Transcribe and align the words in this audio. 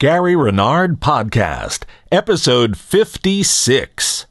Gary 0.00 0.34
Renard 0.34 0.98
Podcast, 0.98 1.84
Episode 2.10 2.76
56. 2.76 4.26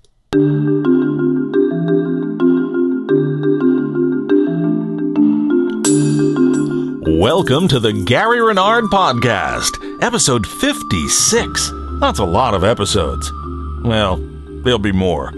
Welcome 7.16 7.68
to 7.68 7.80
the 7.80 8.04
Gary 8.06 8.42
Renard 8.42 8.86
Podcast, 8.86 9.70
Episode 10.02 10.46
56. 10.46 11.72
That's 12.00 12.20
a 12.20 12.26
lot 12.26 12.56
of 12.56 12.64
episodes. 12.64 13.32
Well, 13.84 14.18
there'll 14.64 14.80
be 14.80 14.92
more. 14.92 15.32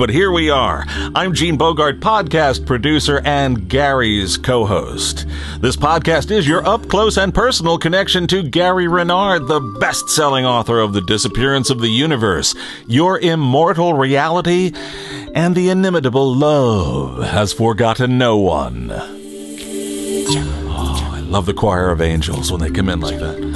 But 0.00 0.08
here 0.08 0.32
we 0.32 0.48
are. 0.48 0.86
I'm 1.14 1.34
Gene 1.34 1.58
Bogart, 1.58 2.00
podcast 2.00 2.64
producer 2.64 3.20
and 3.22 3.68
Gary's 3.68 4.38
co 4.38 4.64
host. 4.64 5.26
This 5.60 5.76
podcast 5.76 6.30
is 6.30 6.48
your 6.48 6.66
up 6.66 6.88
close 6.88 7.18
and 7.18 7.34
personal 7.34 7.76
connection 7.76 8.26
to 8.28 8.42
Gary 8.42 8.88
Renard, 8.88 9.46
the 9.46 9.60
best 9.60 10.08
selling 10.08 10.46
author 10.46 10.80
of 10.80 10.94
The 10.94 11.02
Disappearance 11.02 11.68
of 11.68 11.82
the 11.82 11.90
Universe, 11.90 12.54
Your 12.86 13.18
Immortal 13.18 13.92
Reality, 13.92 14.72
and 15.34 15.54
The 15.54 15.68
Inimitable 15.68 16.34
Love 16.34 17.22
Has 17.22 17.52
Forgotten 17.52 18.16
No 18.16 18.38
One. 18.38 18.88
Oh, 20.72 21.10
I 21.12 21.20
love 21.20 21.44
the 21.44 21.52
choir 21.52 21.90
of 21.90 22.00
angels 22.00 22.50
when 22.50 22.62
they 22.62 22.70
come 22.70 22.88
in 22.88 23.00
like 23.00 23.18
that. 23.18 23.49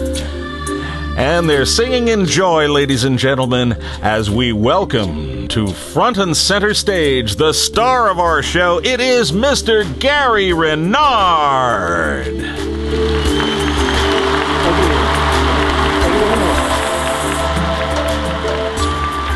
And 1.16 1.48
they're 1.48 1.64
singing 1.64 2.08
in 2.08 2.26
joy, 2.26 2.66
ladies 2.68 3.04
and 3.04 3.16
gentlemen, 3.18 3.74
as 4.02 4.28
we 4.28 4.52
welcome 4.52 5.46
to 5.48 5.68
front 5.68 6.18
and 6.18 6.36
center 6.36 6.74
stage 6.74 7.36
the 7.36 7.52
star 7.52 8.10
of 8.10 8.18
our 8.18 8.42
show. 8.42 8.80
It 8.82 9.00
is 9.00 9.30
Mr. 9.30 9.84
Gary 10.00 10.52
Renard. 10.52 12.26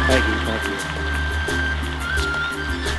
Thank 0.08 0.26
you, 0.26 0.34
thank 0.46 0.64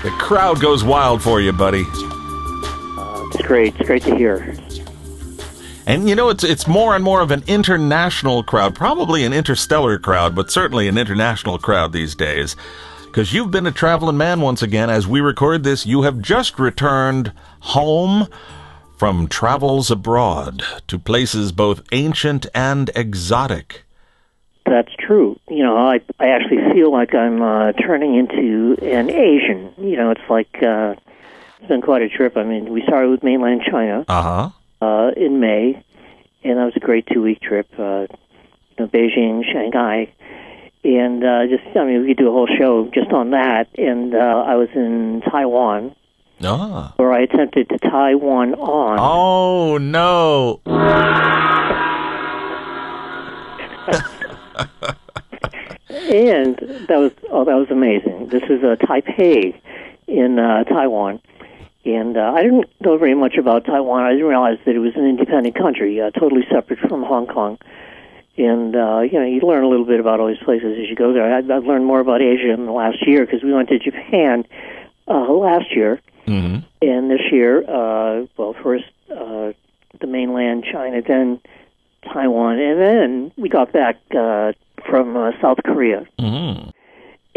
you. 0.03 0.09
The 0.09 0.15
crowd 0.17 0.61
goes 0.61 0.85
wild 0.85 1.21
for 1.21 1.41
you, 1.41 1.51
buddy. 1.51 1.83
Uh, 1.85 3.25
it's 3.33 3.41
great. 3.45 3.75
It's 3.75 3.85
great 3.85 4.03
to 4.03 4.15
hear. 4.15 4.55
And 5.89 6.07
you 6.07 6.13
know, 6.13 6.29
it's 6.29 6.43
it's 6.43 6.67
more 6.67 6.93
and 6.93 7.03
more 7.03 7.19
of 7.19 7.31
an 7.31 7.43
international 7.47 8.43
crowd, 8.43 8.75
probably 8.75 9.25
an 9.25 9.33
interstellar 9.33 9.97
crowd, 9.97 10.35
but 10.35 10.51
certainly 10.51 10.87
an 10.87 10.99
international 10.99 11.57
crowd 11.57 11.93
these 11.93 12.13
days. 12.13 12.55
Because 13.05 13.33
you've 13.33 13.49
been 13.49 13.65
a 13.65 13.71
traveling 13.71 14.15
man 14.15 14.39
once 14.39 14.61
again. 14.61 14.91
As 14.91 15.07
we 15.07 15.19
record 15.19 15.63
this, 15.63 15.87
you 15.87 16.03
have 16.03 16.21
just 16.21 16.59
returned 16.59 17.33
home 17.61 18.27
from 18.99 19.27
travels 19.27 19.89
abroad 19.89 20.61
to 20.85 20.99
places 20.99 21.51
both 21.51 21.81
ancient 21.91 22.45
and 22.53 22.91
exotic. 22.95 23.81
That's 24.67 24.93
true. 24.99 25.39
You 25.49 25.63
know, 25.63 25.75
I 25.75 26.01
I 26.19 26.27
actually 26.27 26.71
feel 26.71 26.91
like 26.91 27.15
I'm 27.15 27.41
uh, 27.41 27.71
turning 27.71 28.13
into 28.13 28.77
an 28.83 29.09
Asian. 29.09 29.73
You 29.79 29.97
know, 29.97 30.11
it's 30.11 30.29
like 30.29 30.61
uh, 30.61 30.93
it's 31.57 31.67
been 31.67 31.81
quite 31.81 32.03
a 32.03 32.09
trip. 32.09 32.37
I 32.37 32.43
mean, 32.43 32.71
we 32.71 32.83
started 32.83 33.09
with 33.09 33.23
mainland 33.23 33.63
China 33.67 34.05
Uh 34.07 34.21
huh. 34.21 34.49
Uh, 34.81 35.11
in 35.15 35.39
May, 35.39 35.83
and 36.43 36.57
that 36.57 36.65
was 36.65 36.73
a 36.75 36.79
great 36.79 37.07
two 37.11 37.21
week 37.21 37.41
trip. 37.41 37.67
Uh, 37.77 38.07
you 38.09 38.77
know, 38.79 38.87
Beijing, 38.87 39.43
Shanghai, 39.51 40.11
and 40.83 41.23
uh, 41.23 41.47
just 41.47 41.63
I 41.77 41.83
mean, 41.85 42.01
we 42.01 42.07
could 42.09 42.17
do 42.17 42.29
a 42.29 42.31
whole 42.31 42.47
show 42.57 42.89
just 42.93 43.11
on 43.11 43.31
that. 43.31 43.67
And 43.77 44.15
uh, 44.15 44.17
I 44.47 44.55
was 44.55 44.69
in 44.75 45.21
Taiwan, 45.29 45.95
Ah. 46.43 46.93
where 46.97 47.11
I 47.11 47.21
attempted 47.21 47.69
to 47.69 47.77
tie 47.79 48.15
one 48.15 48.53
on. 48.55 48.97
Oh 48.99 49.77
no. 49.77 50.61
and 55.89 56.55
that 56.87 56.97
was 56.97 57.11
oh, 57.29 57.45
that 57.45 57.55
was 57.55 57.67
amazing. 57.69 58.29
This 58.29 58.43
is 58.43 58.63
uh, 58.63 58.75
Taipei 58.77 59.59
in 60.07 60.39
uh, 60.39 60.63
Taiwan, 60.65 61.19
and 61.85 62.17
uh, 62.17 62.33
I 62.35 62.43
didn't 62.43 62.65
know 62.81 62.97
very 62.97 63.15
much 63.15 63.35
about 63.37 63.65
Taiwan. 63.65 64.03
I 64.03 64.11
didn't 64.11 64.27
realize 64.27 64.57
that 64.65 64.75
it 64.75 64.79
was 64.79 64.95
an 64.95 65.05
independent 65.05 65.55
country, 65.55 66.01
uh, 66.01 66.11
totally 66.11 66.45
separate 66.51 66.79
from 66.79 67.03
Hong 67.03 67.27
Kong. 67.27 67.57
And 68.37 68.75
uh, 68.75 69.01
you 69.01 69.19
know, 69.19 69.25
you 69.25 69.41
learn 69.41 69.63
a 69.63 69.69
little 69.69 69.85
bit 69.85 69.99
about 69.99 70.19
all 70.19 70.27
these 70.27 70.43
places 70.43 70.77
as 70.81 70.89
you 70.89 70.95
go 70.95 71.13
there. 71.13 71.33
I, 71.33 71.39
I've 71.39 71.65
learned 71.65 71.85
more 71.85 71.99
about 71.99 72.21
Asia 72.21 72.51
in 72.51 72.65
the 72.65 72.71
last 72.71 73.05
year 73.07 73.25
because 73.25 73.43
we 73.43 73.53
went 73.53 73.69
to 73.69 73.79
Japan 73.79 74.45
uh, 75.07 75.31
last 75.31 75.75
year, 75.75 75.99
hmm 76.25 76.57
and 76.81 77.11
this 77.11 77.19
year, 77.31 77.59
uh, 77.69 78.25
well, 78.37 78.55
first 78.63 78.85
uh, 79.11 79.51
the 79.99 80.07
mainland 80.07 80.65
China, 80.71 81.01
then 81.01 81.41
Taiwan, 82.03 82.57
and 82.59 82.79
then 82.79 83.31
we 83.37 83.49
got 83.49 83.73
back 83.73 83.97
uh, 84.17 84.53
from 84.89 85.17
uh, 85.17 85.31
South 85.41 85.57
Korea 85.65 86.05
hmm 86.17 86.69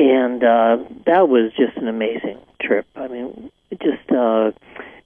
and 0.03 0.43
uh, 0.43 0.79
that 1.07 1.29
was 1.29 1.53
just 1.57 1.77
an 1.77 1.87
amazing 1.87 2.39
trip. 2.61 2.87
I 2.97 3.07
mean, 3.07 3.53
just 3.71 4.11
uh, 4.11 4.51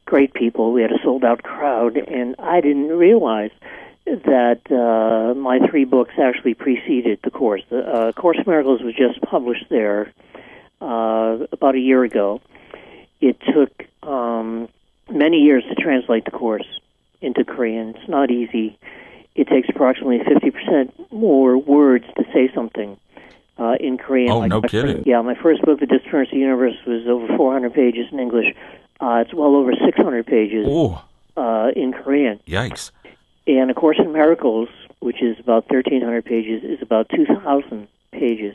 great 0.06 0.32
people. 0.32 0.72
We 0.72 0.80
had 0.80 0.90
a 0.90 0.98
sold 1.04 1.22
out 1.22 1.42
crowd, 1.42 1.98
and 1.98 2.34
I 2.38 2.62
didn't 2.62 2.88
realize 2.88 3.50
that 4.06 4.62
uh, 4.70 5.38
my 5.38 5.58
three 5.68 5.84
books 5.84 6.14
actually 6.18 6.54
preceded 6.54 7.18
the 7.22 7.30
course. 7.30 7.60
The 7.68 7.80
uh, 7.80 8.12
Course 8.12 8.38
Miracles 8.46 8.80
was 8.80 8.94
just 8.94 9.20
published 9.20 9.66
there 9.68 10.14
uh, 10.80 11.38
about 11.52 11.74
a 11.74 11.80
year 11.80 12.02
ago. 12.02 12.40
It 13.20 13.36
took 13.52 13.84
um, 14.02 14.68
many 15.10 15.40
years 15.40 15.62
to 15.68 15.74
translate 15.74 16.24
the 16.24 16.30
course 16.30 16.66
into 17.20 17.44
Korean. 17.44 17.96
It's 17.96 18.08
not 18.08 18.30
easy. 18.30 18.78
It 19.34 19.48
takes 19.48 19.68
approximately 19.68 20.20
50% 20.20 21.12
more 21.12 21.58
words 21.58 22.06
to 22.16 22.24
say 22.32 22.50
something 22.54 22.96
uh, 23.58 23.74
in 23.80 23.98
Korean. 23.98 24.30
Oh, 24.32 24.38
Like 24.40 24.50
no 24.50 24.60
kidding. 24.62 25.02
yeah, 25.06 25.20
my 25.22 25.34
first 25.34 25.62
book, 25.62 25.80
The 25.80 25.86
Disappearance 25.86 26.28
of 26.30 26.34
the 26.34 26.40
Universe, 26.40 26.74
was 26.86 27.06
over 27.08 27.26
400 27.36 27.72
pages 27.74 28.06
in 28.12 28.18
English. 28.20 28.54
Uh, 29.00 29.22
it's 29.24 29.34
well 29.34 29.54
over 29.56 29.72
600 29.72 30.26
pages 30.26 30.66
uh, 31.36 31.68
in 31.76 31.92
Korean. 31.92 32.40
yikes. 32.46 32.90
And 33.46 33.70
A 33.70 33.74
Course 33.74 33.98
in 33.98 34.12
Miracles, 34.12 34.68
which 35.00 35.22
is 35.22 35.38
about 35.38 35.70
1,300 35.70 36.24
pages, 36.24 36.64
is 36.64 36.80
about 36.82 37.08
2,000 37.10 37.86
pages 38.12 38.54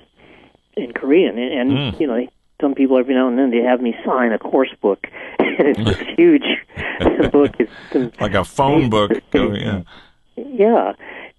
in 0.75 0.91
Korean. 0.93 1.37
And, 1.37 1.53
and 1.53 1.71
Mm. 1.95 1.99
you 1.99 2.07
know, 2.07 2.27
some 2.59 2.75
people 2.75 2.97
every 2.97 3.15
now 3.15 3.27
and 3.27 3.37
then 3.39 3.49
they 3.51 3.61
have 3.61 3.81
me 3.81 3.95
sign 4.05 4.31
a 4.33 4.37
course 4.39 4.73
book, 4.81 5.07
and 5.39 5.67
it's 5.67 5.83
this 5.83 6.07
huge 6.17 6.45
book. 7.31 7.51
It's 7.59 8.19
Like 8.21 8.33
a 8.35 8.43
phone 8.43 8.89
book. 8.89 9.11
Oh, 9.33 9.53
yeah. 9.53 9.81
yeah, 10.35 10.93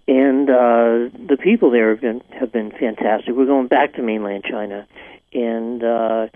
and 0.07 0.49
uh, 0.49 1.09
the 1.27 1.37
people 1.41 1.71
there 1.71 1.89
have 1.91 2.01
been 2.01 2.21
have 2.31 2.51
been 2.51 2.71
fantastic. 2.71 3.35
We're 3.35 3.45
going 3.45 3.67
back 3.67 3.93
to 3.93 4.01
mainland 4.01 4.43
China, 4.43 4.87
and 5.33 5.83
uh, 5.83 6.27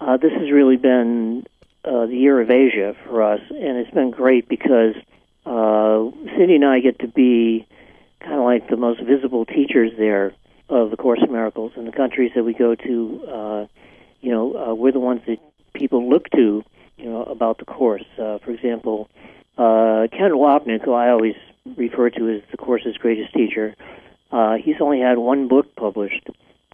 uh, 0.00 0.16
this 0.18 0.32
has 0.32 0.50
really 0.50 0.76
been 0.76 1.46
uh, 1.84 2.06
the 2.06 2.16
year 2.16 2.40
of 2.40 2.50
Asia 2.50 2.94
for 3.04 3.22
us, 3.22 3.40
and 3.50 3.78
it's 3.78 3.90
been 3.90 4.10
great 4.10 4.48
because 4.48 4.94
uh, 5.46 6.10
Cindy 6.36 6.56
and 6.56 6.64
I 6.64 6.80
get 6.80 6.98
to 7.00 7.08
be 7.08 7.66
kind 8.20 8.34
of 8.34 8.44
like 8.44 8.68
the 8.68 8.76
most 8.76 9.02
visible 9.02 9.44
teachers 9.44 9.92
there 9.98 10.32
of 10.68 10.90
the 10.90 10.96
Course 10.96 11.20
of 11.22 11.30
Miracles 11.30 11.72
in 11.76 11.84
the 11.84 11.92
countries 11.92 12.32
that 12.34 12.44
we 12.44 12.54
go 12.54 12.74
to. 12.74 13.26
Uh, 13.26 13.66
you 14.20 14.30
know, 14.30 14.56
uh, 14.56 14.74
we're 14.74 14.92
the 14.92 15.00
ones 15.00 15.20
that 15.26 15.38
people 15.74 16.08
look 16.08 16.30
to, 16.30 16.64
you 16.96 17.04
know, 17.04 17.22
about 17.24 17.58
the 17.58 17.66
course. 17.66 18.04
Uh, 18.18 18.38
for 18.38 18.50
example, 18.50 19.10
uh, 19.58 20.08
Ken 20.10 20.32
Wapnick, 20.32 20.82
who 20.82 20.94
I 20.94 21.10
always 21.10 21.34
refer 21.76 22.10
to 22.10 22.28
as 22.28 22.42
the 22.50 22.56
course's 22.56 22.96
greatest 22.96 23.32
teacher, 23.32 23.74
uh, 24.30 24.54
he's 24.54 24.76
only 24.80 25.00
had 25.00 25.18
one 25.18 25.48
book 25.48 25.74
published 25.76 26.28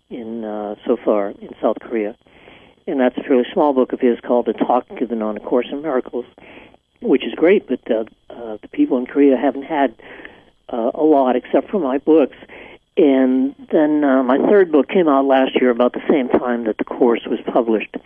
in 0.09 0.45
uh, 0.45 0.75
so 0.87 0.97
far 0.97 1.31
in 1.31 1.51
South 1.61 1.77
Korea, 1.81 2.17
and 2.87 3.01
that's 3.01 3.17
a 3.17 3.23
fairly 3.23 3.45
small 3.53 3.73
book 3.73 3.93
of 3.93 4.01
his 4.01 4.19
called 4.21 4.49
"A 4.49 4.53
Talk 4.53 4.89
Given 4.99 5.23
on 5.23 5.37
a 5.37 5.41
Course 5.41 5.69
in 5.71 5.83
Miracles," 5.83 6.27
which 7.01 7.25
is 7.25 7.35
great. 7.35 7.69
But 7.69 7.89
uh, 7.91 8.05
uh, 8.31 8.59
the 8.61 8.69
people 8.69 8.99
in 8.99 9.07
Korea 9.07 9.37
haven't 9.37 9.63
had 9.63 9.95
uh, 10.69 10.91
a 10.95 11.03
lot 11.03 11.37
except 11.37 11.71
for 11.71 11.79
my 11.79 11.99
books. 11.99 12.37
And 12.97 13.55
then 13.71 14.03
uh, 14.03 14.23
my 14.25 14.37
third 14.37 14.73
book 14.73 14.89
came 14.89 15.09
out 15.09 15.25
last 15.25 15.53
year 15.61 15.71
about 15.71 15.93
the 15.93 16.03
same 16.09 16.29
time 16.29 16.65
that 16.65 16.77
the 16.77 16.85
course 16.85 17.23
was 17.27 17.39
published. 17.47 17.97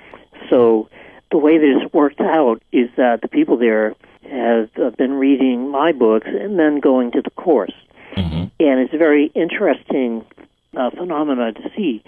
So 0.50 0.88
the 1.30 1.38
way 1.38 1.58
that 1.58 1.66
it's 1.66 1.92
worked 1.92 2.20
out 2.20 2.62
is 2.70 2.90
that 2.96 3.22
the 3.22 3.28
people 3.28 3.56
there 3.56 3.94
have 4.30 4.70
uh, 4.82 4.90
been 4.90 5.14
reading 5.14 5.70
my 5.70 5.92
books 5.92 6.26
and 6.28 6.58
then 6.58 6.80
going 6.80 7.12
to 7.12 7.22
the 7.22 7.30
course. 7.30 7.74
hmm 8.14 8.44
And 8.60 8.80
it's 8.80 8.94
a 8.94 8.98
very 8.98 9.30
interesting 9.34 10.24
uh, 10.76 10.90
phenomena 10.90 11.52
to 11.52 11.70
see 11.76 12.02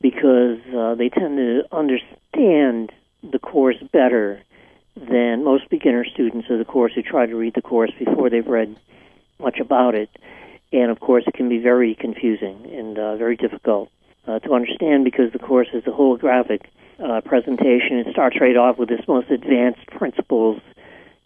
because 0.00 0.58
uh, 0.76 0.94
they 0.94 1.08
tend 1.08 1.36
to 1.36 1.62
understand 1.72 2.92
the 3.22 3.38
course 3.38 3.76
better 3.92 4.40
than 4.96 5.44
most 5.44 5.68
beginner 5.70 6.04
students 6.04 6.48
of 6.50 6.58
the 6.58 6.64
course 6.64 6.92
who 6.94 7.02
try 7.02 7.26
to 7.26 7.36
read 7.36 7.54
the 7.54 7.62
course 7.62 7.90
before 7.98 8.30
they've 8.30 8.46
read 8.46 8.74
much 9.38 9.58
about 9.60 9.94
it. 9.94 10.10
And 10.72 10.90
of 10.90 11.00
course, 11.00 11.24
it 11.26 11.34
can 11.34 11.48
be 11.48 11.58
very 11.58 11.94
confusing 11.94 12.70
and 12.72 12.98
uh, 12.98 13.16
very 13.16 13.36
difficult 13.36 13.90
uh, 14.26 14.38
to 14.40 14.52
understand 14.54 15.04
because 15.04 15.32
the 15.32 15.38
course 15.38 15.68
is 15.72 15.82
a 15.86 15.90
holographic 15.90 16.62
uh, 17.02 17.20
presentation. 17.22 17.98
It 17.98 18.08
starts 18.12 18.40
right 18.40 18.56
off 18.56 18.78
with 18.78 18.90
its 18.90 19.06
most 19.08 19.30
advanced 19.30 19.86
principles, 19.86 20.60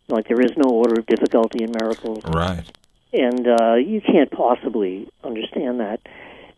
like 0.08 0.28
there 0.28 0.40
is 0.40 0.52
no 0.56 0.70
order 0.70 1.00
of 1.00 1.06
difficulty 1.06 1.62
in 1.64 1.72
miracles. 1.72 2.22
Right. 2.24 2.64
and 3.12 3.46
uh, 3.46 3.74
you 3.74 4.00
can't 4.00 4.30
possibly 4.30 5.08
understand 5.22 5.80
that 5.80 6.00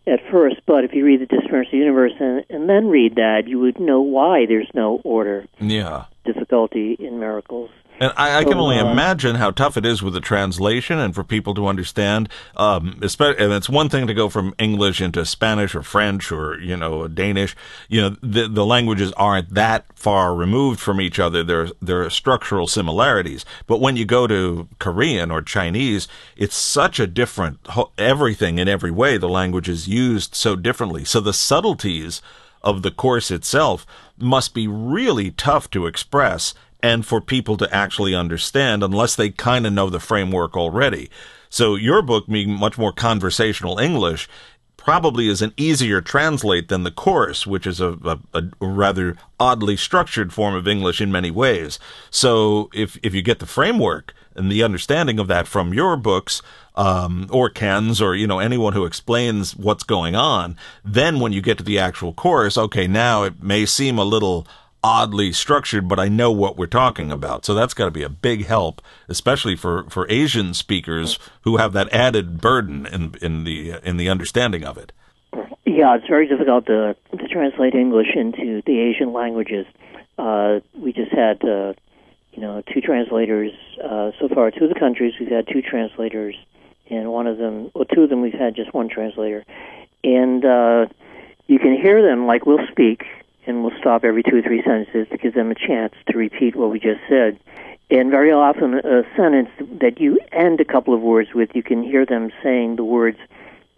at 0.07 0.21
first. 0.31 0.57
But 0.67 0.85
if 0.85 0.93
you 0.95 1.05
read 1.05 1.21
the 1.21 1.27
Disappearance 1.27 1.69
of 1.69 1.73
the 1.73 1.79
Universe 1.79 2.13
and, 2.19 2.45
and 2.49 2.69
then 2.69 2.89
read 2.89 3.17
that, 3.17 3.43
you 3.47 3.59
would 3.61 3.79
know 3.81 4.01
why 4.01 4.47
there's 4.47 4.71
no 4.75 5.01
order, 5.05 5.47
Yeah. 5.61 6.05
difficulty 6.25 6.97
in 6.99 7.19
miracles. 7.21 7.71
And 7.99 8.13
I, 8.17 8.39
I 8.39 8.45
can 8.45 8.55
So, 8.55 8.61
only 8.61 8.79
imagine 8.79 9.37
how 9.37 9.51
tough 9.51 9.77
it 9.77 9.87
is 9.87 10.03
with 10.03 10.15
the 10.15 10.21
translation 10.21 10.99
and 10.99 11.15
for 11.15 11.25
people 11.25 11.55
to 11.55 11.67
understand. 11.67 12.29
Um, 12.57 12.99
especially, 13.03 13.43
and 13.43 13.53
it's 13.53 13.69
one 13.69 13.89
thing 13.89 14.07
to 14.07 14.15
go 14.15 14.29
from 14.29 14.55
English 14.59 15.01
into 15.01 15.25
Spanish 15.25 15.75
or 15.75 15.83
French 15.83 16.31
or 16.31 16.61
you 16.61 16.77
know 16.77 17.09
Danish. 17.09 17.57
You 17.89 18.03
know 18.03 18.17
the 18.23 18.49
the 18.49 18.67
languages 18.67 19.13
aren't 19.13 19.55
that 19.55 19.87
far 19.95 20.35
removed 20.35 20.81
from 20.81 21.01
each 21.01 21.19
other. 21.19 21.43
There 21.43 21.69
there 21.81 22.03
are 22.03 22.11
structural 22.11 22.67
similarities, 22.67 23.45
but 23.67 23.81
when 23.81 23.97
you 23.97 24.05
go 24.05 24.27
to 24.27 24.69
Korean 24.79 25.31
or 25.31 25.41
Chinese, 25.41 26.07
it's 26.37 26.57
such 26.57 27.01
a 27.01 27.07
different 27.07 27.59
everything 27.97 28.59
in 28.59 28.69
every 28.69 28.91
way. 28.91 29.17
The 29.17 29.29
language 29.29 29.69
is 29.69 29.89
used 29.89 30.35
so 30.35 30.55
differently, 30.55 31.05
so 31.05 31.21
the 31.21 31.33
subtleties 31.33 32.21
of 32.63 32.83
the 32.83 32.91
course 32.91 33.31
itself 33.31 33.87
must 34.19 34.53
be 34.53 34.67
really 34.67 35.31
tough 35.31 35.71
to 35.71 35.87
express 35.87 36.53
and 36.87 37.05
for 37.05 37.21
people 37.21 37.57
to 37.57 37.75
actually 37.75 38.15
understand 38.15 38.81
unless 38.81 39.17
they 39.17 39.29
kind 39.29 39.67
of 39.67 39.73
know 39.73 39.91
the 39.91 39.99
framework 39.99 40.57
already. 40.57 41.11
So 41.51 41.75
your 41.75 42.01
book 42.01 42.29
being 42.29 42.51
much 42.51 42.79
more 42.79 42.93
conversational 42.93 43.81
English 43.81 44.29
probably 44.77 45.29
is 45.29 45.43
an 45.43 45.53
easier 45.57 46.01
translate 46.01 46.69
than 46.69 46.85
the 46.85 46.93
course, 46.93 47.45
which 47.45 47.67
is 47.67 47.81
a, 47.81 47.99
a, 48.05 48.19
a 48.33 48.43
rather 48.61 49.17
oddly 49.41 49.77
structured 49.77 50.33
form 50.33 50.55
of 50.55 50.69
English 50.69 51.01
in 51.01 51.11
many 51.11 51.33
ways. 51.33 51.81
So 52.09 52.71
if 52.73 52.97
if 53.03 53.13
you 53.15 53.23
get 53.23 53.41
the 53.41 53.47
framework 53.47 54.15
and 54.37 54.49
the 54.49 54.63
understanding 54.63 55.19
of 55.19 55.27
that 55.27 55.49
from 55.49 55.75
your 55.75 55.97
books, 55.97 56.41
um, 56.77 57.27
or 57.31 57.51
Ken's, 57.51 58.01
or 58.01 58.15
you 58.15 58.29
know 58.29 58.39
anyone 58.39 58.75
who 58.75 58.85
explains 58.85 59.57
what's 59.57 59.83
going 59.83 60.15
on, 60.15 60.57
then 60.85 61.19
when 61.19 61.33
you 61.33 61.43
get 61.43 61.59
to 61.59 61.65
the 61.65 61.81
actual 61.81 62.13
course, 62.13 62.57
okay, 62.57 62.87
now 62.87 63.25
it 63.25 63.43
may 63.43 63.67
seem 63.67 63.99
a 63.99 64.05
little 64.05 64.47
oddly 64.87 65.33
structured, 65.33 65.89
but 65.89 65.99
I 65.99 66.07
know 66.07 66.31
what 66.31 66.57
we're 66.57 66.69
talking 66.69 67.11
about. 67.11 67.45
So 67.45 67.55
that's 67.55 67.75
got 67.75 67.87
to 67.87 67.91
be 67.91 68.05
a 68.05 68.09
big 68.09 68.47
help, 68.47 68.81
especially 69.09 69.57
for, 69.57 69.83
for 69.91 70.09
Asian 70.09 70.55
speakers 70.55 71.19
who 71.43 71.57
have 71.57 71.73
that 71.73 71.93
added 71.93 72.41
burden 72.41 72.87
in 72.87 73.15
in 73.21 73.43
the 73.43 73.81
in 73.83 73.97
the 73.97 74.09
understanding 74.09 74.63
of 74.63 74.79
it. 74.79 74.93
Yeah, 75.65 75.97
it's 75.97 76.07
very 76.07 76.29
difficult 76.29 76.67
to 76.67 76.95
to 77.19 77.29
translate 77.29 77.75
English 77.75 78.15
into 78.15 78.63
the 78.65 78.79
Asian 78.79 79.13
languages. 79.13 79.67
Uh, 80.19 80.61
we 80.79 80.93
just 80.93 81.11
had, 81.11 81.43
uh, 81.45 81.73
you 82.33 82.41
know, 82.41 82.63
two 82.73 82.81
translators 82.81 83.53
uh, 83.83 84.13
so 84.21 84.29
far. 84.29 84.53
Two 84.53 84.67
of 84.67 84.73
the 84.73 84.79
countries 84.79 85.15
we've 85.19 85.29
had 85.29 85.49
two 85.49 85.63
translators, 85.63 86.37
and 86.89 87.11
one 87.11 87.27
of 87.27 87.39
them, 87.39 87.73
well, 87.75 87.87
two 87.93 88.05
of 88.05 88.09
them 88.09 88.23
we've 88.23 88.33
had 88.33 88.55
just 88.55 88.73
one 88.73 88.89
translator, 88.89 89.45
and 90.05 90.45
uh, 90.45 90.87
you 91.49 91.59
can 91.59 91.77
hear 91.77 92.03
them 92.03 92.27
like 92.27 92.47
we'll 92.47 92.67
speak, 92.71 93.03
and 93.47 93.63
we'll 93.63 93.79
stop 93.79 94.05
every 94.05 94.23
two 94.23 94.37
or 94.37 94.43
three 94.43 94.63
sentences 94.63 95.07
to 95.11 95.19
give 95.19 95.35
them 95.35 95.51
a 95.51 95.55
chance 95.55 95.95
to 96.09 96.19
repeat 96.19 96.57
what 96.57 96.71
we 96.71 96.81
just 96.81 97.01
said. 97.09 97.39
And 97.89 98.11
very 98.11 98.33
often, 98.33 98.75
a 98.75 99.03
sentence 99.17 99.51
that 99.81 100.01
you 100.01 100.19
end 100.33 100.61
a 100.61 100.65
couple 100.65 100.93
of 100.93 101.01
words 101.01 101.31
with, 101.35 101.51
you 101.55 101.63
can 101.63 101.85
hear 101.85 102.05
them 102.05 102.33
saying 102.43 102.77
the 102.77 102.85
words 102.85 103.19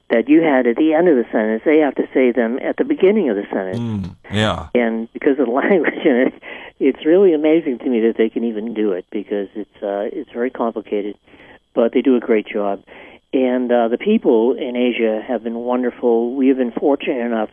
that 0.09 0.29
you 0.29 0.41
had 0.41 0.67
at 0.67 0.77
the 0.77 0.95
end 0.95 1.09
of 1.09 1.17
the 1.17 1.27
sentence, 1.31 1.63
they 1.65 1.79
have 1.79 1.95
to 1.97 2.09
say 2.15 2.33
them 2.33 2.59
at 2.63 2.79
the 2.79 2.85
beginning 2.85 3.29
of 3.29 3.37
the 3.37 3.45
sentence. 3.53 3.79
Mm, 3.79 4.17
yeah. 4.33 4.69
And 4.75 5.13
because 5.13 5.39
of 5.39 5.47
the 5.47 5.53
language 5.53 6.05
in 6.05 6.17
it, 6.17 6.43
it's 6.81 7.05
really 7.05 7.35
amazing 7.35 7.79
to 7.81 7.89
me 7.91 8.01
that 8.01 8.17
they 8.17 8.31
can 8.31 8.45
even 8.45 8.73
do 8.73 8.93
it 8.93 9.05
because 9.11 9.49
it's 9.55 9.83
uh, 9.83 10.09
it's 10.11 10.31
very 10.31 10.51
complicated, 10.51 11.17
but 11.75 11.93
they 11.93 12.01
do 12.01 12.17
a 12.17 12.21
great 12.21 12.47
job. 12.47 12.83
And 13.35 13.71
uh, 13.71 13.89
the 13.89 13.99
people 13.99 14.55
in 14.55 14.75
Asia 14.75 15.21
have 15.27 15.45
been 15.45 15.57
wonderful. 15.57 16.35
We 16.35 16.49
have 16.49 16.57
been 16.57 16.73
fortunate 16.73 17.21
enough 17.21 17.51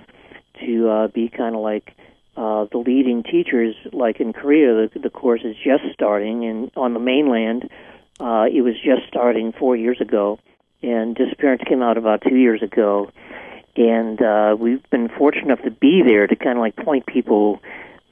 to 0.59 0.89
uh, 0.89 1.07
be 1.07 1.29
kind 1.29 1.55
of 1.55 1.61
like 1.61 1.95
uh, 2.37 2.65
the 2.71 2.77
leading 2.77 3.23
teachers. 3.23 3.75
Like 3.91 4.19
in 4.19 4.33
Korea, 4.33 4.89
the, 4.89 4.99
the 4.99 5.09
course 5.09 5.41
is 5.43 5.55
just 5.55 5.83
starting, 5.93 6.45
and 6.45 6.71
on 6.75 6.93
the 6.93 6.99
mainland, 6.99 7.69
uh, 8.19 8.45
it 8.51 8.61
was 8.61 8.75
just 8.75 9.07
starting 9.07 9.53
four 9.53 9.75
years 9.75 9.99
ago 10.01 10.39
and 10.85 11.15
Disappearance 11.15 11.63
came 11.67 11.81
out 11.81 11.97
about 11.97 12.21
two 12.21 12.35
years 12.35 12.61
ago. 12.61 13.11
And 13.75 14.21
uh, 14.21 14.55
we've 14.57 14.87
been 14.89 15.09
fortunate 15.09 15.45
enough 15.45 15.63
to 15.63 15.71
be 15.71 16.01
there 16.05 16.27
to 16.27 16.35
kind 16.35 16.57
of 16.57 16.61
like 16.61 16.75
point 16.75 17.05
people 17.05 17.59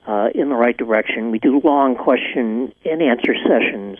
uh, 0.05 0.29
in 0.35 0.49
the 0.49 0.55
right 0.55 0.75
direction. 0.75 1.31
We 1.31 1.39
do 1.39 1.61
long 1.63 1.95
question 1.95 2.73
and 2.83 3.01
answer 3.01 3.33
sessions 3.47 3.97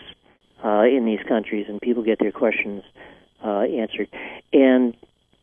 uh, 0.62 0.82
in 0.82 1.06
these 1.06 1.20
countries, 1.26 1.66
and 1.68 1.80
people 1.80 2.02
get 2.02 2.18
their 2.18 2.32
questions 2.32 2.82
uh, 3.42 3.60
answered. 3.60 4.08
And 4.52 4.94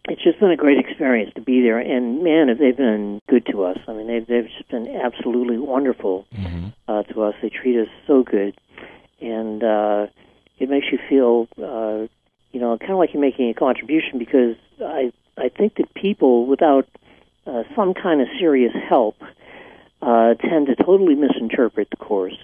it's 0.09 0.23
just 0.23 0.39
been 0.39 0.51
a 0.51 0.57
great 0.57 0.79
experience 0.79 1.31
to 1.35 1.41
be 1.41 1.61
there. 1.61 1.79
And 1.79 2.23
man, 2.23 2.47
have 2.47 2.57
they 2.57 2.71
been 2.71 3.21
good 3.29 3.45
to 3.47 3.63
us. 3.63 3.77
I 3.87 3.93
mean, 3.93 4.07
they've, 4.07 4.25
they've 4.25 4.47
just 4.57 4.69
been 4.69 4.87
absolutely 4.87 5.57
wonderful 5.57 6.25
uh, 6.87 7.03
to 7.03 7.23
us. 7.23 7.35
They 7.41 7.49
treat 7.49 7.79
us 7.79 7.87
so 8.07 8.23
good. 8.23 8.55
And 9.21 9.63
uh, 9.63 10.07
it 10.59 10.69
makes 10.69 10.87
you 10.91 10.99
feel. 11.09 11.47
Uh, 11.61 12.07
you 12.51 12.59
know, 12.59 12.77
kind 12.77 12.91
of 12.91 12.97
like 12.97 13.13
you're 13.13 13.21
making 13.21 13.49
a 13.49 13.53
contribution 13.53 14.19
because 14.19 14.55
I 14.81 15.11
I 15.37 15.49
think 15.49 15.75
that 15.75 15.93
people 15.93 16.45
without 16.45 16.87
uh, 17.47 17.63
some 17.75 17.93
kind 17.93 18.21
of 18.21 18.27
serious 18.39 18.73
help 18.89 19.15
uh, 20.01 20.33
tend 20.35 20.67
to 20.67 20.75
totally 20.75 21.15
misinterpret 21.15 21.89
the 21.89 21.97
course 21.97 22.37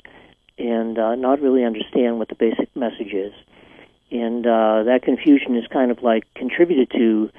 and 0.58 0.98
uh, 0.98 1.16
not 1.16 1.42
really 1.42 1.64
understand 1.64 2.18
what 2.18 2.30
the 2.30 2.36
basic 2.36 2.74
message 2.76 3.14
is, 3.14 3.34
and 4.12 4.46
uh, 4.46 4.84
that 4.84 5.02
confusion 5.04 5.56
is 5.56 5.66
kind 5.68 5.92
of 5.92 6.02
like 6.04 6.24
contributed 6.34 6.90
to 6.92 7.30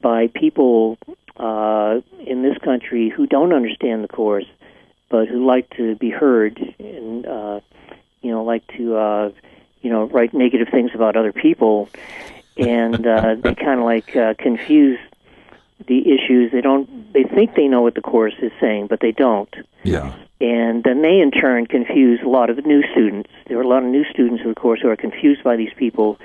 by 0.00 0.28
people 0.28 0.98
uh, 1.36 2.00
in 2.26 2.42
this 2.42 2.58
country 2.58 3.08
who 3.08 3.26
don't 3.26 3.52
understand 3.52 4.04
the 4.04 4.08
course, 4.08 4.46
but 5.08 5.28
who 5.28 5.46
like 5.46 5.68
to 5.76 5.96
be 5.96 6.10
heard 6.10 6.58
and 6.78 7.26
uh, 7.26 7.60
you 8.22 8.30
know 8.30 8.44
like 8.44 8.66
to. 8.76 8.96
Uh, 8.96 9.30
you 9.82 9.90
know, 9.90 10.04
write 10.04 10.34
negative 10.34 10.68
things 10.70 10.90
about 10.94 11.16
other 11.16 11.32
people, 11.32 11.88
and 12.56 13.06
uh, 13.06 13.36
they 13.36 13.54
kind 13.54 13.78
of 13.80 13.84
like 13.84 14.14
uh, 14.16 14.34
confuse 14.38 14.98
the 15.86 16.00
issues. 16.00 16.52
They 16.52 16.60
don't. 16.60 17.12
They 17.12 17.24
think 17.24 17.54
they 17.54 17.68
know 17.68 17.82
what 17.82 17.94
the 17.94 18.00
course 18.00 18.34
is 18.42 18.52
saying, 18.60 18.88
but 18.88 19.00
they 19.00 19.12
don't. 19.12 19.54
Yeah. 19.84 20.14
And 20.40 20.84
then 20.84 21.02
they, 21.02 21.18
in 21.18 21.32
turn, 21.32 21.66
confuse 21.66 22.20
a 22.24 22.28
lot 22.28 22.48
of 22.48 22.56
the 22.56 22.62
new 22.62 22.82
students. 22.92 23.30
There 23.48 23.58
are 23.58 23.62
a 23.62 23.68
lot 23.68 23.82
of 23.82 23.88
new 23.88 24.04
students, 24.04 24.44
of 24.46 24.54
course, 24.54 24.80
who 24.80 24.88
are 24.88 24.96
confused 24.96 25.42
by 25.42 25.56
these 25.56 25.72
people 25.76 26.18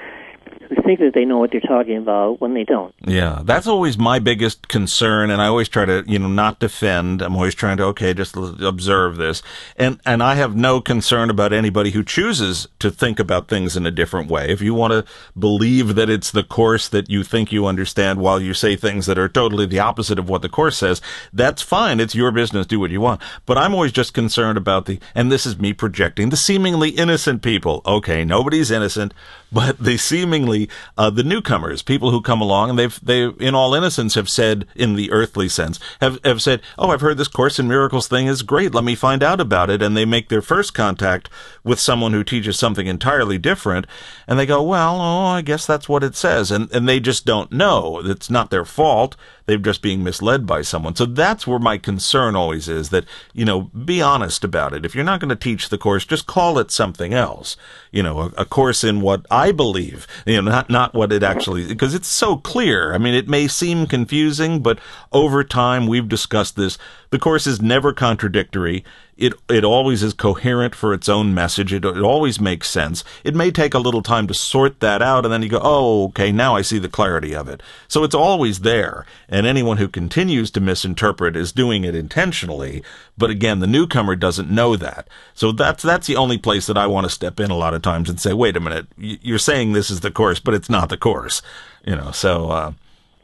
who 0.75 0.81
think 0.83 0.99
that 0.99 1.13
they 1.13 1.25
know 1.25 1.37
what 1.37 1.51
they're 1.51 1.61
talking 1.61 1.97
about 1.97 2.41
when 2.41 2.53
they 2.53 2.63
don't. 2.63 2.93
Yeah, 3.05 3.41
that's 3.43 3.67
always 3.67 3.97
my 3.97 4.19
biggest 4.19 4.67
concern, 4.67 5.29
and 5.29 5.41
I 5.41 5.47
always 5.47 5.69
try 5.69 5.85
to, 5.85 6.03
you 6.07 6.19
know, 6.19 6.27
not 6.27 6.59
defend. 6.59 7.21
I'm 7.21 7.35
always 7.35 7.55
trying 7.55 7.77
to, 7.77 7.83
okay, 7.85 8.13
just 8.13 8.35
observe 8.35 9.17
this, 9.17 9.41
and 9.77 9.99
and 10.05 10.23
I 10.23 10.35
have 10.35 10.55
no 10.55 10.81
concern 10.81 11.29
about 11.29 11.53
anybody 11.53 11.91
who 11.91 12.03
chooses 12.03 12.67
to 12.79 12.91
think 12.91 13.19
about 13.19 13.47
things 13.47 13.77
in 13.77 13.85
a 13.85 13.91
different 13.91 14.29
way. 14.29 14.49
If 14.49 14.61
you 14.61 14.73
want 14.73 14.93
to 14.93 15.05
believe 15.37 15.95
that 15.95 16.09
it's 16.09 16.31
the 16.31 16.43
course 16.43 16.87
that 16.89 17.09
you 17.09 17.23
think 17.23 17.51
you 17.51 17.65
understand, 17.65 18.19
while 18.19 18.41
you 18.41 18.53
say 18.53 18.75
things 18.75 19.05
that 19.05 19.17
are 19.17 19.29
totally 19.29 19.65
the 19.65 19.79
opposite 19.79 20.19
of 20.19 20.29
what 20.29 20.41
the 20.41 20.49
course 20.49 20.77
says, 20.77 21.01
that's 21.31 21.61
fine. 21.61 21.99
It's 21.99 22.15
your 22.15 22.31
business. 22.31 22.65
Do 22.65 22.79
what 22.79 22.91
you 22.91 23.01
want. 23.01 23.21
But 23.45 23.57
I'm 23.57 23.73
always 23.73 23.91
just 23.91 24.13
concerned 24.13 24.57
about 24.57 24.85
the, 24.85 24.99
and 25.15 25.31
this 25.31 25.45
is 25.45 25.59
me 25.59 25.73
projecting 25.73 26.29
the 26.29 26.37
seemingly 26.37 26.89
innocent 26.89 27.41
people. 27.41 27.81
Okay, 27.85 28.25
nobody's 28.25 28.71
innocent, 28.71 29.13
but 29.51 29.77
the 29.77 29.97
seemingly 29.97 30.62
uh, 30.97 31.09
the 31.09 31.23
newcomers, 31.23 31.81
people 31.81 32.11
who 32.11 32.21
come 32.21 32.41
along 32.41 32.69
and 32.69 32.79
they've 32.79 32.99
they 33.03 33.25
in 33.25 33.55
all 33.55 33.73
innocence 33.73 34.15
have 34.15 34.29
said 34.29 34.65
in 34.75 34.95
the 34.95 35.11
earthly 35.11 35.49
sense 35.49 35.79
have 36.01 36.19
have 36.23 36.41
said, 36.41 36.61
"Oh, 36.77 36.89
I've 36.89 37.01
heard 37.01 37.17
this 37.17 37.27
Course 37.27 37.59
in 37.59 37.67
Miracles 37.67 38.07
thing 38.07 38.27
is 38.27 38.41
great. 38.41 38.73
Let 38.73 38.83
me 38.83 38.95
find 38.95 39.23
out 39.23 39.39
about 39.39 39.69
it." 39.69 39.81
And 39.81 39.95
they 39.95 40.05
make 40.05 40.29
their 40.29 40.41
first 40.41 40.73
contact 40.73 41.29
with 41.63 41.79
someone 41.79 42.13
who 42.13 42.23
teaches 42.23 42.57
something 42.57 42.87
entirely 42.87 43.37
different, 43.37 43.87
and 44.27 44.37
they 44.37 44.45
go, 44.45 44.61
"Well, 44.61 44.95
oh, 44.99 45.25
I 45.25 45.41
guess 45.41 45.65
that's 45.65 45.89
what 45.89 46.03
it 46.03 46.15
says," 46.15 46.51
and 46.51 46.71
and 46.71 46.87
they 46.87 46.99
just 46.99 47.25
don't 47.25 47.51
know. 47.51 48.01
It's 48.03 48.29
not 48.29 48.49
their 48.49 48.65
fault. 48.65 49.15
They're 49.45 49.57
just 49.57 49.81
being 49.81 50.03
misled 50.03 50.45
by 50.45 50.61
someone. 50.61 50.95
So 50.95 51.05
that's 51.05 51.45
where 51.45 51.59
my 51.59 51.77
concern 51.77 52.35
always 52.35 52.69
is 52.69 52.89
that, 52.89 53.05
you 53.33 53.43
know, 53.43 53.63
be 53.63 54.01
honest 54.01 54.43
about 54.43 54.73
it. 54.73 54.85
If 54.85 54.95
you're 54.95 55.03
not 55.03 55.19
going 55.19 55.29
to 55.29 55.35
teach 55.35 55.69
the 55.69 55.77
course, 55.77 56.05
just 56.05 56.27
call 56.27 56.57
it 56.59 56.71
something 56.71 57.13
else. 57.13 57.57
You 57.91 58.03
know, 58.03 58.19
a, 58.19 58.25
a 58.37 58.45
course 58.45 58.83
in 58.83 59.01
what 59.01 59.25
I 59.29 59.51
believe, 59.51 60.07
you 60.25 60.41
know, 60.41 60.49
not, 60.49 60.69
not 60.69 60.93
what 60.93 61.11
it 61.11 61.23
actually, 61.23 61.67
because 61.67 61.93
it's 61.93 62.07
so 62.07 62.37
clear. 62.37 62.93
I 62.93 62.97
mean, 62.97 63.13
it 63.13 63.27
may 63.27 63.47
seem 63.47 63.85
confusing, 63.85 64.61
but 64.61 64.79
over 65.11 65.43
time 65.43 65.87
we've 65.87 66.07
discussed 66.07 66.55
this. 66.55 66.77
The 67.09 67.19
course 67.19 67.45
is 67.45 67.61
never 67.61 67.93
contradictory. 67.93 68.83
It 69.17 69.33
it 69.49 69.63
always 69.63 70.01
is 70.03 70.13
coherent 70.13 70.73
for 70.73 70.93
its 70.93 71.07
own 71.07 71.33
message. 71.33 71.71
It, 71.71 71.85
it 71.85 72.01
always 72.01 72.39
makes 72.39 72.69
sense. 72.69 73.03
It 73.23 73.35
may 73.35 73.51
take 73.51 73.73
a 73.73 73.79
little 73.79 74.01
time 74.01 74.27
to 74.27 74.33
sort 74.33 74.79
that 74.79 75.01
out, 75.01 75.25
and 75.25 75.33
then 75.33 75.41
you 75.43 75.49
go, 75.49 75.61
oh, 75.61 76.05
okay, 76.05 76.31
now 76.31 76.55
I 76.55 76.61
see 76.61 76.79
the 76.79 76.89
clarity 76.89 77.35
of 77.35 77.47
it. 77.47 77.61
So 77.87 78.03
it's 78.03 78.15
always 78.15 78.59
there, 78.59 79.05
and 79.29 79.45
anyone 79.45 79.77
who 79.77 79.87
continues 79.87 80.49
to 80.51 80.61
misinterpret 80.61 81.35
is 81.35 81.51
doing 81.51 81.83
it 81.83 81.95
intentionally. 81.95 82.83
But 83.17 83.29
again, 83.29 83.59
the 83.59 83.67
newcomer 83.67 84.15
doesn't 84.15 84.49
know 84.49 84.75
that. 84.77 85.07
So 85.33 85.51
that's 85.51 85.83
that's 85.83 86.07
the 86.07 86.15
only 86.15 86.37
place 86.37 86.65
that 86.67 86.77
I 86.77 86.87
want 86.87 87.05
to 87.05 87.11
step 87.11 87.39
in 87.39 87.51
a 87.51 87.57
lot 87.57 87.73
of 87.73 87.81
times 87.81 88.09
and 88.09 88.19
say, 88.19 88.33
wait 88.33 88.57
a 88.57 88.59
minute, 88.59 88.87
you're 88.97 89.37
saying 89.37 89.73
this 89.73 89.89
is 89.89 89.99
the 89.99 90.11
course, 90.11 90.39
but 90.39 90.53
it's 90.53 90.69
not 90.69 90.89
the 90.89 90.97
course. 90.97 91.41
You 91.85 91.95
know, 91.95 92.11
so 92.11 92.49
uh, 92.49 92.71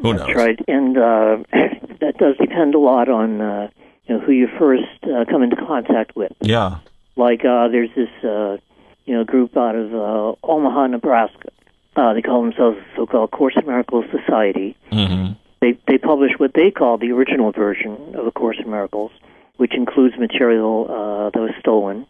who 0.01 0.13
That's 0.13 0.27
knows? 0.27 0.35
right, 0.35 0.59
and 0.67 0.97
uh, 0.97 1.37
that 1.99 2.17
does 2.17 2.37
depend 2.37 2.75
a 2.75 2.79
lot 2.79 3.09
on 3.09 3.41
uh, 3.41 3.69
you 4.09 4.17
know 4.17 4.21
who 4.21 4.31
you 4.31 4.47
first 4.57 4.83
uh, 5.03 5.23
come 5.29 5.43
into 5.43 5.55
contact 5.55 6.15
with. 6.15 6.31
Yeah. 6.41 6.79
Like 7.15 7.45
uh, 7.45 7.67
there's 7.67 7.91
this 7.95 8.09
uh, 8.23 8.57
you 9.05 9.13
know 9.13 9.23
group 9.23 9.55
out 9.55 9.75
of 9.75 9.93
uh, 9.93 10.35
Omaha, 10.43 10.87
Nebraska. 10.87 11.49
Uh, 11.95 12.13
they 12.13 12.21
call 12.21 12.41
themselves 12.43 12.77
the 12.77 12.85
so-called 12.95 13.31
Course 13.31 13.55
in 13.57 13.65
Miracles 13.65 14.05
Society. 14.11 14.75
Mm-hmm. 14.91 15.33
They 15.61 15.77
they 15.87 15.97
publish 15.97 16.31
what 16.37 16.53
they 16.53 16.71
call 16.71 16.97
the 16.97 17.11
original 17.11 17.51
version 17.51 18.15
of 18.15 18.25
A 18.25 18.31
Course 18.31 18.57
in 18.63 18.69
Miracles, 18.69 19.11
which 19.57 19.75
includes 19.75 20.17
material 20.17 20.85
uh, 20.89 21.29
that 21.29 21.39
was 21.39 21.51
stolen 21.59 22.07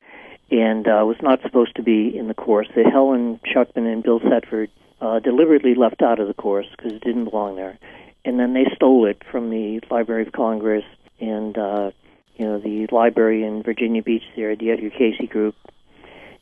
and 0.51 0.88
uh, 0.88 1.03
was 1.06 1.18
not 1.22 1.41
supposed 1.41 1.75
to 1.75 1.84
be 1.84 2.15
in 2.18 2.27
the 2.27 2.34
course. 2.34 2.68
That 2.75 2.86
Helen 2.86 3.39
Schucman 3.46 3.91
and 3.91 4.01
Bill 4.03 4.20
Thetford 4.20 4.70
uh, 5.01 5.20
deliberately 5.20 5.75
left 5.75 6.01
out 6.01 6.20
of 6.20 6.27
the 6.27 6.34
course 6.34 6.68
because 6.75 6.94
it 6.94 7.03
didn't 7.03 7.25
belong 7.25 7.56
there, 7.56 7.77
and 8.24 8.39
then 8.39 8.53
they 8.53 8.65
stole 8.75 9.06
it 9.06 9.22
from 9.32 9.50
the 9.50 9.82
Library 9.89 10.25
of 10.25 10.32
Congress 10.32 10.86
and 11.20 11.58
uh, 11.58 11.92
you 12.36 12.46
know 12.46 12.60
the 12.60 12.88
library 12.92 13.44
in 13.44 13.64
Virginia 13.64 14.02
Beach 14.02 14.24
there, 14.36 14.56
the 14.56 14.72
Edgar 14.72 14.90
Cayce 14.90 15.20
Group. 15.30 15.56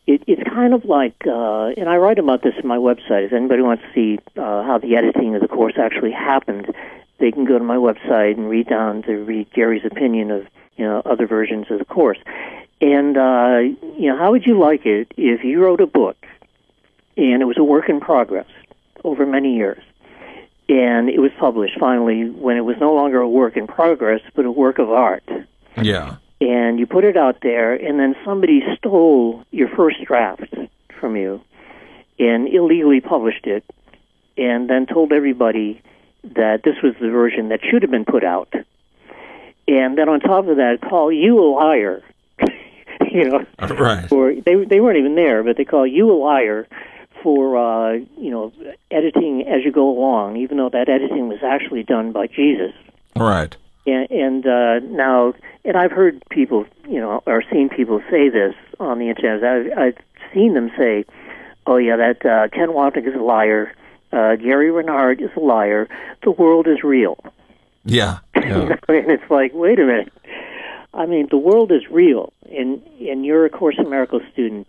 It, 0.05 0.23
it's 0.25 0.43
kind 0.49 0.73
of 0.73 0.85
like, 0.85 1.15
uh, 1.27 1.65
and 1.75 1.89
I 1.89 1.97
write 1.97 2.17
about 2.17 2.41
this 2.41 2.53
in 2.61 2.65
my 2.65 2.77
website. 2.77 3.25
If 3.25 3.33
anybody 3.33 3.61
wants 3.61 3.83
to 3.83 3.93
see 3.93 4.19
uh, 4.37 4.63
how 4.63 4.77
the 4.77 4.95
editing 4.95 5.35
of 5.35 5.41
the 5.41 5.49
course 5.49 5.73
actually 5.77 6.11
happened, 6.11 6.73
they 7.19 7.31
can 7.31 7.43
go 7.43 7.57
to 7.57 7.63
my 7.63 7.75
website 7.75 8.37
and 8.37 8.49
read 8.49 8.69
down 8.69 9.03
to 9.03 9.17
read 9.17 9.51
Gary's 9.51 9.83
opinion 9.85 10.31
of 10.31 10.47
you 10.77 10.85
know 10.85 11.01
other 11.05 11.27
versions 11.27 11.65
of 11.69 11.79
the 11.79 11.85
course. 11.85 12.19
And 12.79 13.17
uh, 13.17 13.59
you 13.97 14.09
know, 14.09 14.17
how 14.17 14.31
would 14.31 14.45
you 14.45 14.59
like 14.59 14.85
it 14.85 15.11
if 15.17 15.43
you 15.43 15.61
wrote 15.61 15.81
a 15.81 15.87
book 15.87 16.17
and 17.17 17.41
it 17.41 17.45
was 17.45 17.57
a 17.57 17.63
work 17.63 17.89
in 17.89 17.99
progress 17.99 18.47
over 19.03 19.25
many 19.25 19.55
years, 19.55 19.81
and 20.69 21.09
it 21.09 21.19
was 21.19 21.31
published 21.39 21.79
finally 21.79 22.29
when 22.29 22.57
it 22.57 22.65
was 22.65 22.75
no 22.79 22.93
longer 22.93 23.19
a 23.19 23.29
work 23.29 23.55
in 23.57 23.67
progress 23.67 24.21
but 24.35 24.45
a 24.45 24.51
work 24.51 24.79
of 24.79 24.89
art, 24.91 25.23
Yeah. 25.81 26.15
and 26.41 26.79
you 26.79 26.85
put 26.85 27.03
it 27.03 27.15
out 27.17 27.37
there, 27.41 27.73
and 27.73 27.99
then 27.99 28.15
somebody 28.25 28.63
stole 28.77 29.43
your 29.51 29.69
first 29.69 30.03
draft 30.03 30.53
from 30.99 31.15
you 31.15 31.41
and 32.19 32.47
illegally 32.47 32.99
published 33.01 33.45
it, 33.47 33.63
and 34.37 34.69
then 34.69 34.85
told 34.87 35.11
everybody 35.13 35.81
that 36.35 36.63
this 36.63 36.75
was 36.83 36.93
the 36.99 37.09
version 37.09 37.49
that 37.49 37.59
should 37.63 37.81
have 37.83 37.91
been 37.91 38.05
put 38.05 38.23
out, 38.23 38.51
and 39.67 39.97
then 39.97 40.09
on 40.09 40.19
top 40.19 40.47
of 40.47 40.57
that, 40.57 40.79
call 40.81 41.11
you 41.11 41.39
a 41.39 41.47
liar. 41.53 42.01
you 43.11 43.29
know, 43.29 43.45
Right. 43.59 44.11
Or 44.11 44.33
they 44.33 44.55
they 44.65 44.79
weren't 44.79 44.97
even 44.97 45.15
there, 45.15 45.43
but 45.43 45.55
they 45.57 45.65
call 45.65 45.85
you 45.87 46.11
a 46.11 46.17
liar 46.17 46.67
for 47.23 47.57
uh, 47.57 47.93
you 48.17 48.31
know 48.31 48.51
editing 48.91 49.45
as 49.47 49.63
you 49.63 49.71
go 49.71 49.89
along, 49.89 50.37
even 50.37 50.57
though 50.57 50.69
that 50.69 50.89
editing 50.89 51.27
was 51.27 51.39
actually 51.43 51.83
done 51.83 52.11
by 52.11 52.27
Jesus. 52.27 52.73
Right. 53.15 53.55
And, 53.85 54.11
and 54.11 54.45
uh, 54.45 54.79
now, 54.79 55.33
and 55.63 55.77
I've 55.77 55.91
heard 55.91 56.21
people, 56.29 56.65
you 56.87 56.99
know, 56.99 57.23
or 57.25 57.43
seen 57.51 57.69
people 57.69 58.01
say 58.11 58.29
this 58.29 58.53
on 58.79 58.99
the 58.99 59.09
internet. 59.09 59.43
I've, 59.43 59.77
I've 59.77 59.97
seen 60.33 60.53
them 60.53 60.71
say, 60.77 61.05
"Oh 61.65 61.77
yeah, 61.77 61.95
that 61.95 62.25
uh, 62.25 62.49
Ken 62.49 62.69
Wapnick 62.69 63.07
is 63.07 63.15
a 63.15 63.23
liar. 63.23 63.73
Uh, 64.11 64.35
Gary 64.35 64.71
Renard 64.71 65.21
is 65.21 65.29
a 65.35 65.39
liar. 65.39 65.87
The 66.23 66.31
world 66.31 66.67
is 66.67 66.83
real." 66.83 67.17
Yeah. 67.85 68.19
Yeah. 68.47 68.77
and 68.87 69.11
it's 69.11 69.29
like, 69.29 69.51
wait 69.53 69.77
a 69.77 69.83
minute. 69.83 70.13
I 70.93 71.05
mean, 71.05 71.27
the 71.29 71.37
world 71.37 71.69
is 71.71 71.81
real, 71.91 72.31
and 72.49 72.81
and 73.01 73.25
you're 73.25 73.45
a 73.45 73.49
Course 73.49 73.75
in 73.77 73.89
Miracles 73.89 74.21
student. 74.31 74.67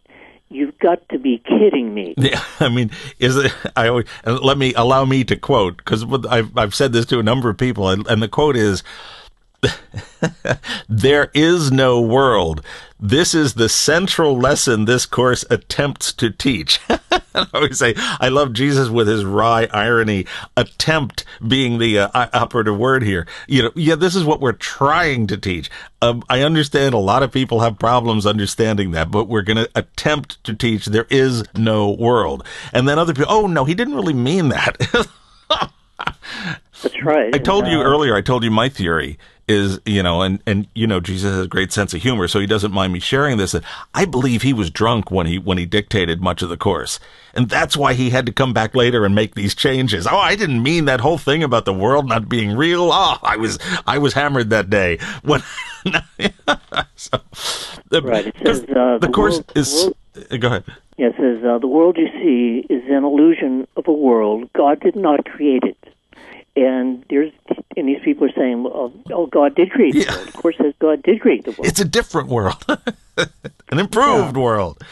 You've 0.51 0.79
got 0.79 1.07
to 1.11 1.19
be 1.19 1.39
kidding 1.39 1.93
me. 1.93 2.15
Yeah, 2.19 2.43
I 2.61 2.69
mean, 2.69 2.91
is 3.19 3.37
it? 3.37 3.53
I 3.77 3.89
always 3.89 4.07
let 4.25 4.59
me 4.59 4.75
allow 4.75 5.05
me 5.05 5.25
to 5.25 5.37
quote 5.37 5.77
because 5.79 6.05
I've 6.29 6.57
I've 6.57 6.75
said 6.75 6.93
this 6.93 7.07
to 7.07 7.19
a 7.19 7.23
number 7.23 7.49
of 7.51 7.57
people, 7.57 7.89
and, 7.89 8.07
and 8.07 8.23
the 8.23 8.29
quote 8.29 8.57
is, 8.57 8.83
"There 10.89 11.31
is 11.35 11.71
no 11.71 12.01
world. 12.01 12.63
This 13.01 13.35
is 13.35 13.55
the 13.55 13.69
central 13.69 14.39
lesson 14.39 14.85
this 14.85 15.07
course 15.07 15.45
attempts 15.51 16.13
to 16.15 16.31
teach." 16.31 16.81
I 17.39 17.47
always 17.55 17.79
say, 17.79 17.95
I 17.97 18.29
love 18.29 18.53
Jesus 18.53 18.89
with 18.89 19.07
his 19.07 19.25
wry 19.25 19.69
irony. 19.73 20.27
Attempt 20.57 21.25
being 21.47 21.79
the 21.79 22.01
uh, 22.01 22.29
operative 22.33 22.77
word 22.77 23.03
here. 23.03 23.27
You 23.47 23.65
know, 23.65 23.71
yeah, 23.75 23.95
this 23.95 24.15
is 24.15 24.25
what 24.25 24.41
we're 24.41 24.53
trying 24.53 25.27
to 25.29 25.37
teach. 25.37 25.71
Um, 26.03 26.23
I 26.29 26.43
understand 26.43 26.95
a 26.95 26.99
lot 26.99 27.23
of 27.23 27.33
people 27.33 27.61
have 27.61 27.79
problems 27.79 28.27
understanding 28.27 28.93
that, 28.93 29.11
but 29.11 29.29
we're 29.29 29.43
going 29.43 29.57
to 29.57 29.71
attempt 29.75 30.43
to 30.45 30.55
teach 30.55 30.87
there 30.87 31.07
is 31.11 31.45
no 31.55 31.91
world. 31.91 32.45
And 32.73 32.89
then 32.89 32.99
other 32.99 33.15
people, 33.15 33.33
oh 33.33 33.47
no, 33.47 33.65
he 33.65 33.75
didn't 33.75 33.95
really 33.95 34.15
mean 34.15 34.49
that. 34.49 34.79
That's 36.83 37.03
right. 37.03 37.35
I 37.35 37.39
told 37.39 37.67
you 37.67 37.83
earlier, 37.83 38.15
I 38.15 38.21
told 38.21 38.45
you 38.45 38.51
my 38.51 38.69
theory 38.69 39.19
is, 39.49 39.81
you 39.87 40.03
know, 40.03 40.23
and, 40.23 40.41
and, 40.47 40.67
you 40.75 40.87
know, 40.87 41.01
Jesus 41.01 41.31
has 41.33 41.45
a 41.45 41.49
great 41.49 41.73
sense 41.73 41.95
of 41.95 42.03
humor, 42.03 42.29
so 42.29 42.39
he 42.39 42.47
doesn't 42.47 42.73
mind 42.73 42.93
me 42.93 43.01
sharing 43.01 43.37
this. 43.39 43.53
That 43.53 43.65
I 43.95 44.05
believe 44.05 44.43
he 44.43 44.53
was 44.53 44.71
drunk 44.71 45.11
when 45.11 45.27
he, 45.27 45.39
when 45.39 45.59
he 45.59 45.67
dictated 45.67 46.21
much 46.21 46.43
of 46.43 46.49
the 46.49 46.57
course. 46.57 47.01
And 47.35 47.49
that's 47.49 47.77
why 47.77 47.95
he 47.95 48.11
had 48.11 48.27
to 48.27 48.33
come 48.33 48.53
back 48.53 48.75
later 48.75 49.05
and 49.05 49.15
make 49.15 49.35
these 49.35 49.55
changes. 49.55 50.07
Oh, 50.07 50.17
I 50.17 50.37
didn't 50.37 50.63
mean 50.63 50.85
that 50.87 51.01
whole 51.01 51.19
thing 51.19 51.43
about 51.43 51.65
the 51.65 51.73
world 51.75 52.09
not 52.09 52.29
being 52.29 52.57
real. 52.57 52.91
Oh, 52.93 53.19
I 53.23 53.37
was, 53.37 53.59
I 53.87 53.99
was 53.99 54.13
hammered 54.13 54.51
that 54.51 54.71
day. 54.71 54.99
When, 55.23 55.43
so, 56.97 57.21
the, 57.91 58.03
Right. 58.03 58.27
It 58.27 58.37
says 58.45 58.65
uh, 58.65 58.99
the 58.99 59.09
course 59.13 59.35
world, 59.37 59.53
is, 59.55 59.73
world- 60.15 60.41
go 60.41 60.49
ahead. 60.49 60.65
yeah, 60.97 61.09
it 61.09 61.15
says 61.17 61.45
uh, 61.45 61.59
the 61.59 61.67
world 61.69 61.97
you 61.97 62.09
see 62.23 62.67
is 62.73 62.83
an 62.91 63.05
illusion 63.05 63.67
of 63.77 63.87
a 63.89 63.93
world 63.93 64.51
God 64.55 64.81
did 64.81 64.97
not 64.97 65.25
create 65.25 65.63
it. 65.63 65.78
And 66.59 67.05
there's 67.09 67.33
and 67.77 67.87
these 67.89 68.01
people 68.05 68.27
are 68.27 68.33
saying, 68.37 68.67
oh, 68.67 68.93
oh 69.13 69.27
God 69.27 69.55
did 69.55 69.71
create 69.71 69.93
the 69.95 70.01
Yeah. 70.01 70.15
world. 70.17 70.29
Of 70.29 70.35
course, 70.35 70.57
says 70.61 70.75
God 70.81 71.03
did 71.05 71.21
create 71.21 71.45
the 71.45 71.53
world. 71.53 71.67
It's 71.67 71.79
a 71.81 71.85
different 71.85 72.29
world, 72.29 72.65
an 73.17 73.79
improved 73.79 74.37
world. 74.37 74.83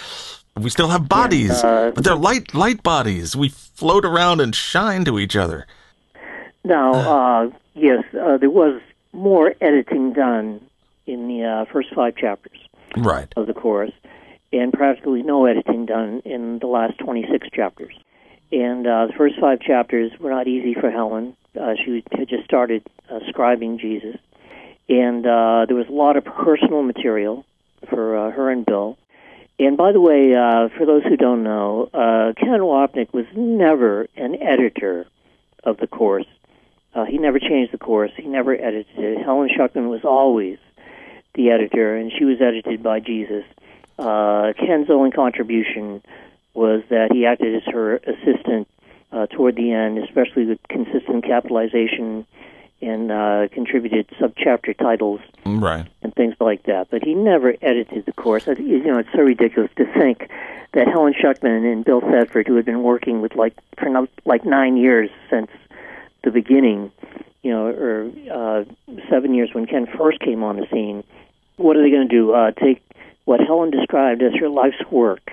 We 0.57 0.71
still 0.71 0.89
have 0.89 1.09
bodies, 1.09 1.51
uh, 1.65 1.91
but 1.95 2.05
they're 2.05 2.15
light 2.15 2.55
light 2.55 2.83
bodies. 2.85 3.35
We 3.35 3.49
float 3.49 4.05
around 4.05 4.41
and 4.41 4.55
shine 4.55 5.05
to 5.07 5.19
each 5.19 5.35
other. 5.35 5.67
Now, 6.65 6.93
uh, 6.95 7.51
yes, 7.75 8.05
uh, 8.15 8.37
there 8.39 8.51
was 8.51 8.81
more 9.13 9.53
editing 9.61 10.13
done 10.13 10.61
in 11.07 11.27
the 11.29 11.45
uh, 11.45 11.65
first 11.73 11.89
five 11.95 12.17
chapters 12.17 12.59
Right. 12.97 13.33
of 13.37 13.47
the 13.49 13.55
course, 13.55 13.93
and 14.53 14.73
practically 14.73 15.23
no 15.23 15.47
editing 15.47 15.87
done 15.87 16.23
in 16.25 16.59
the 16.61 16.67
last 16.69 16.99
26 16.99 17.49
chapters. 17.53 17.95
And 18.53 18.87
uh, 18.87 19.07
the 19.09 19.13
first 19.13 19.35
five 19.41 19.61
chapters 19.61 20.13
were 20.21 20.31
not 20.31 20.47
easy 20.47 20.75
for 20.75 20.91
Helen. 20.91 21.37
Uh, 21.57 21.75
she 21.85 22.03
had 22.13 22.29
just 22.29 22.45
started 22.45 22.83
uh, 23.11 23.21
scribing 23.31 23.81
Jesus, 23.81 24.17
and 24.89 25.27
uh, 25.27 25.67
there 25.67 25.77
was 25.77 25.89
a 25.89 25.93
lot 25.93 26.17
of 26.17 26.25
personal 26.25 26.83
material 26.83 27.45
for 27.89 28.17
uh, 28.17 28.31
her 28.31 28.51
and 28.51 28.65
Bill. 28.65 28.99
And 29.59 29.77
by 29.77 29.93
the 29.93 30.01
way, 30.01 30.35
uh, 30.35 30.69
for 30.77 30.85
those 30.85 31.03
who 31.05 31.17
don't 31.17 31.43
know, 31.43 31.89
uh, 31.95 32.33
Ken 32.37 32.61
Wapnick 32.61 33.13
was 33.13 33.25
never 33.35 34.07
an 34.17 34.41
editor 34.43 35.07
of 35.65 35.79
the 35.79 35.87
course. 35.87 36.27
Uh, 36.95 37.05
he 37.05 37.19
never 37.19 37.39
changed 37.39 37.73
the 37.73 37.79
course. 37.79 38.11
He 38.17 38.27
never 38.27 38.55
edited 38.55 38.87
it. 38.97 39.25
Helen 39.25 39.49
Schucman 39.49 39.89
was 39.89 40.05
always 40.05 40.59
the 41.35 41.51
editor, 41.51 41.97
and 41.97 42.13
she 42.17 42.25
was 42.25 42.41
edited 42.41 42.83
by 42.83 43.01
Jesus. 43.01 43.45
Uh, 43.99 44.53
Ken's 44.59 44.91
only 44.91 45.11
contribution 45.11 46.03
was 46.55 46.83
that 46.91 47.13
he 47.13 47.27
acted 47.27 47.55
as 47.55 47.63
her 47.73 47.97
assistant 47.97 48.69
uh, 49.17 49.27
toward 49.29 49.57
the 49.57 49.73
end, 49.73 49.99
especially 49.99 50.45
with 50.45 50.59
consistent 50.69 51.25
capitalization 51.25 52.27
and 52.83 53.11
uh, 53.11 53.49
contributed 53.53 54.07
subchapter 54.21 54.77
titles 54.77 55.21
Right. 55.47 55.87
and 56.03 56.15
things 56.15 56.35
like 56.41 56.65
that. 56.65 56.89
But 56.91 57.03
he 57.03 57.15
never 57.15 57.55
edited 57.63 58.05
the 58.05 58.13
course. 58.13 58.47
I 58.47 58.53
You 58.53 58.85
know, 58.85 58.99
it's 58.99 59.09
so 59.15 59.23
ridiculous 59.23 59.71
to 59.77 59.87
think 59.99 60.29
that 60.75 60.87
Helen 60.87 61.15
Schucman 61.15 61.71
and 61.73 61.85
Bill 61.85 62.03
Thetford, 62.03 62.47
who 62.47 62.57
had 62.57 62.67
been 62.67 62.83
working 62.83 63.23
with 63.23 63.35
like 63.35 63.55
for 63.79 63.89
like 64.27 64.45
nine 64.45 64.77
years 64.77 65.09
since 65.31 65.51
the 66.23 66.31
beginning, 66.31 66.93
you 67.43 67.51
know, 67.51 67.67
or 67.69 68.11
uh, 68.31 68.65
seven 69.09 69.33
years 69.33 69.51
when 69.55 69.65
Ken 69.67 69.87
first 69.97 70.21
came 70.21 70.43
on 70.43 70.57
the 70.57 70.67
scene, 70.71 71.03
what 71.57 71.77
are 71.77 71.83
they 71.83 71.91
going 71.91 72.07
to 72.07 72.15
do? 72.15 72.33
Uh, 72.33 72.51
take 72.51 72.83
what 73.25 73.41
Helen 73.41 73.71
described 73.71 74.23
as 74.23 74.35
her 74.35 74.51
life's 74.51 74.85
work 74.91 75.33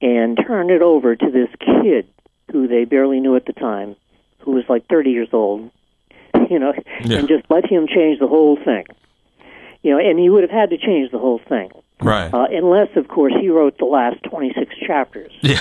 and 0.00 0.38
turn 0.46 0.70
it 0.70 0.80
over 0.80 1.16
to 1.16 1.30
this 1.30 1.48
kid 1.58 2.06
who 2.50 2.66
they 2.68 2.84
barely 2.84 3.20
knew 3.20 3.36
at 3.36 3.46
the 3.46 3.52
time, 3.52 3.96
who 4.40 4.52
was 4.52 4.64
like 4.68 4.86
30 4.88 5.10
years 5.10 5.28
old, 5.32 5.70
you 6.50 6.58
know, 6.58 6.72
Yeah. 7.04 7.18
and 7.18 7.28
just 7.28 7.44
let 7.50 7.64
him 7.70 7.86
change 7.86 8.18
the 8.20 8.26
whole 8.28 8.56
thing. 8.56 8.84
You 9.82 9.92
know, 9.92 9.98
and 9.98 10.18
he 10.18 10.28
would 10.28 10.42
have 10.42 10.50
had 10.50 10.70
to 10.70 10.78
change 10.78 11.10
the 11.12 11.18
whole 11.18 11.40
thing. 11.48 11.70
Right. 12.00 12.32
Uh, 12.32 12.46
unless, 12.50 12.88
of 12.96 13.08
course, 13.08 13.32
he 13.40 13.48
wrote 13.48 13.78
the 13.78 13.84
last 13.84 14.22
26 14.24 14.74
chapters. 14.86 15.32
Yeah. 15.42 15.60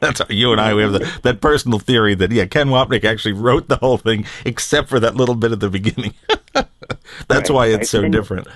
That's 0.00 0.18
how 0.18 0.26
you 0.28 0.52
and 0.52 0.60
I. 0.60 0.74
We 0.74 0.82
have 0.82 0.92
the, 0.92 1.20
that 1.22 1.40
personal 1.40 1.78
theory 1.78 2.14
that 2.16 2.30
yeah, 2.30 2.44
Ken 2.44 2.68
Wapnick 2.68 3.04
actually 3.04 3.32
wrote 3.32 3.68
the 3.68 3.76
whole 3.76 3.96
thing 3.96 4.26
except 4.44 4.90
for 4.90 5.00
that 5.00 5.14
little 5.14 5.34
bit 5.34 5.50
at 5.52 5.60
the 5.60 5.70
beginning. 5.70 6.12
That's 6.52 6.68
Right, 7.30 7.50
why 7.50 7.66
it's 7.68 7.76
right. 7.78 7.86
so 7.86 8.02
And- 8.02 8.12
different. 8.12 8.46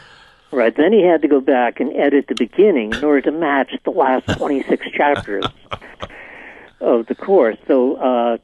Right. 0.50 0.76
Then 0.76 0.92
he 0.92 1.02
had 1.02 1.22
to 1.22 1.28
go 1.28 1.40
back 1.40 1.80
and 1.80 1.94
edit 1.96 2.26
the 2.28 2.34
beginning 2.34 2.92
in 2.92 3.02
order 3.04 3.22
to 3.22 3.32
match 3.32 3.70
the 3.84 3.90
last 3.90 4.26
26 4.36 4.90
chapters 4.92 5.44
of 6.80 7.06
the 7.06 7.14
course. 7.14 7.56
So, 7.66 7.96
uh, 7.96 8.38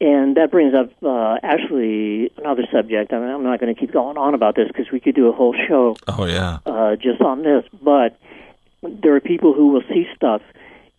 and 0.00 0.36
that 0.36 0.50
brings 0.50 0.74
up 0.74 0.90
uh, 1.02 1.38
actually 1.42 2.30
another 2.36 2.62
subject. 2.72 3.12
I 3.12 3.18
mean, 3.18 3.28
I'm 3.30 3.42
not 3.42 3.58
going 3.60 3.74
to 3.74 3.80
keep 3.80 3.92
going 3.92 4.16
on 4.16 4.34
about 4.34 4.54
this 4.54 4.68
because 4.68 4.90
we 4.92 5.00
could 5.00 5.14
do 5.14 5.28
a 5.28 5.32
whole 5.32 5.54
show 5.68 5.96
Oh 6.06 6.24
yeah. 6.26 6.58
uh, 6.66 6.96
just 6.96 7.20
on 7.20 7.42
this. 7.42 7.64
But 7.82 8.16
there 8.82 9.14
are 9.16 9.20
people 9.20 9.54
who 9.54 9.68
will 9.72 9.82
see 9.88 10.06
stuff 10.14 10.42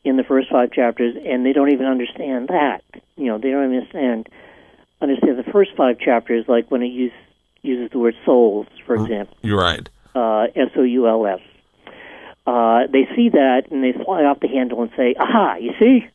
in 0.03 0.17
the 0.17 0.23
first 0.23 0.49
five 0.49 0.71
chapters 0.71 1.15
and 1.25 1.45
they 1.45 1.53
don't 1.53 1.71
even 1.71 1.85
understand 1.85 2.49
that. 2.49 2.83
You 3.15 3.25
know, 3.27 3.37
they 3.37 3.51
don't 3.51 3.63
understand 3.73 4.27
understand 5.01 5.37
the 5.39 5.49
first 5.49 5.71
five 5.77 5.97
chapters, 5.99 6.43
like 6.49 6.69
when 6.69 6.81
it 6.83 6.87
use, 6.87 7.13
uses 7.61 7.89
the 7.91 7.99
word 7.99 8.15
souls, 8.25 8.67
for 8.85 8.95
example 8.95 9.37
You're 9.41 9.57
right. 9.57 9.87
uh, 10.13 10.47
S 10.55 10.71
O 10.75 10.83
U 10.83 11.07
L 11.07 11.25
S. 11.25 11.39
Uh, 12.45 12.87
they 12.91 13.07
see 13.15 13.29
that 13.29 13.63
and 13.71 13.81
they 13.81 13.93
fly 13.93 14.23
off 14.23 14.39
the 14.41 14.47
handle 14.49 14.81
and 14.81 14.91
say, 14.97 15.15
"Aha! 15.17 15.55
You 15.57 15.71
see, 15.79 16.07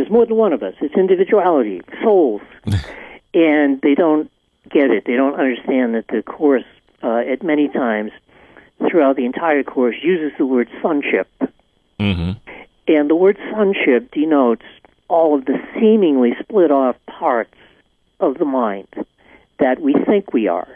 there's 0.00 0.10
more 0.10 0.26
than 0.26 0.36
one 0.36 0.52
of 0.52 0.62
us. 0.62 0.74
It's 0.80 0.94
individuality, 0.94 1.82
souls." 2.02 2.42
and 3.34 3.80
they 3.82 3.94
don't 3.94 4.30
get 4.70 4.90
it. 4.90 5.04
They 5.06 5.14
don't 5.14 5.38
understand 5.38 5.94
that 5.94 6.08
the 6.08 6.22
course, 6.22 6.64
uh, 7.02 7.18
at 7.18 7.42
many 7.42 7.68
times 7.68 8.12
throughout 8.90 9.16
the 9.16 9.26
entire 9.26 9.62
course, 9.62 9.96
uses 10.02 10.36
the 10.38 10.46
word 10.46 10.68
sonship, 10.82 11.28
hmm 11.98 12.32
and 12.88 13.08
the 13.08 13.14
word 13.14 13.38
sonship 13.52 14.10
denotes 14.10 14.64
all 15.06 15.38
of 15.38 15.44
the 15.44 15.56
seemingly 15.74 16.32
split 16.40 16.72
off 16.72 16.96
parts 17.06 17.54
of 18.18 18.38
the 18.38 18.44
mind 18.44 18.88
that 19.60 19.80
we 19.80 19.94
think 20.06 20.32
we 20.32 20.48
are 20.48 20.66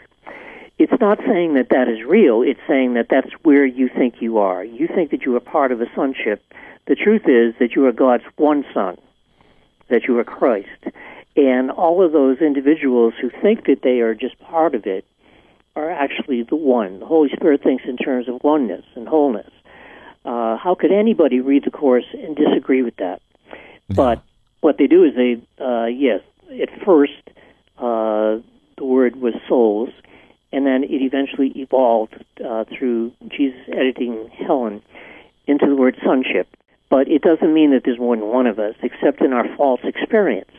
it's 0.77 0.99
not 0.99 1.19
saying 1.25 1.53
that 1.53 1.69
that 1.69 1.87
is 1.87 2.03
real. 2.05 2.41
It's 2.41 2.59
saying 2.67 2.95
that 2.95 3.07
that's 3.09 3.31
where 3.43 3.65
you 3.65 3.87
think 3.89 4.15
you 4.19 4.37
are. 4.39 4.63
You 4.63 4.87
think 4.87 5.11
that 5.11 5.23
you 5.25 5.35
are 5.35 5.39
part 5.39 5.71
of 5.71 5.81
a 5.81 5.85
sonship. 5.95 6.43
The 6.87 6.95
truth 6.95 7.23
is 7.27 7.55
that 7.59 7.75
you 7.75 7.85
are 7.85 7.91
God's 7.91 8.25
one 8.35 8.65
son, 8.73 8.97
that 9.89 10.03
you 10.07 10.17
are 10.19 10.23
Christ. 10.23 10.67
And 11.35 11.69
all 11.69 12.03
of 12.03 12.11
those 12.11 12.39
individuals 12.39 13.13
who 13.19 13.29
think 13.29 13.65
that 13.65 13.81
they 13.83 13.99
are 13.99 14.15
just 14.15 14.39
part 14.39 14.73
of 14.73 14.85
it 14.85 15.05
are 15.75 15.91
actually 15.91 16.43
the 16.43 16.55
one. 16.55 16.99
The 16.99 17.05
Holy 17.05 17.29
Spirit 17.29 17.61
thinks 17.61 17.83
in 17.85 17.97
terms 17.97 18.29
of 18.29 18.43
oneness 18.43 18.85
and 18.95 19.07
wholeness. 19.07 19.51
Uh, 20.23 20.57
how 20.57 20.75
could 20.79 20.91
anybody 20.91 21.39
read 21.39 21.65
the 21.65 21.71
Course 21.71 22.05
and 22.13 22.35
disagree 22.35 22.81
with 22.81 22.95
that? 22.97 23.21
But 23.89 24.21
what 24.61 24.77
they 24.77 24.87
do 24.87 25.03
is 25.03 25.13
they, 25.15 25.41
uh, 25.63 25.85
yes, 25.85 26.21
at 26.49 26.69
first 26.83 27.13
uh, 27.77 28.39
the 28.77 28.85
word 28.85 29.17
was 29.17 29.33
souls, 29.47 29.89
and 30.51 30.65
then 30.65 30.83
it 30.83 31.01
eventually 31.01 31.49
evolved 31.55 32.15
uh, 32.43 32.63
through 32.65 33.11
Jesus 33.27 33.59
editing 33.67 34.29
Helen 34.29 34.81
into 35.47 35.67
the 35.67 35.75
word 35.75 35.97
sonship. 36.03 36.47
But 36.89 37.07
it 37.07 37.21
doesn't 37.21 37.53
mean 37.53 37.71
that 37.71 37.83
there's 37.83 37.99
more 37.99 38.15
than 38.15 38.27
one 38.27 38.47
of 38.47 38.59
us, 38.59 38.75
except 38.81 39.21
in 39.21 39.33
our 39.33 39.47
false 39.55 39.81
experience. 39.83 40.51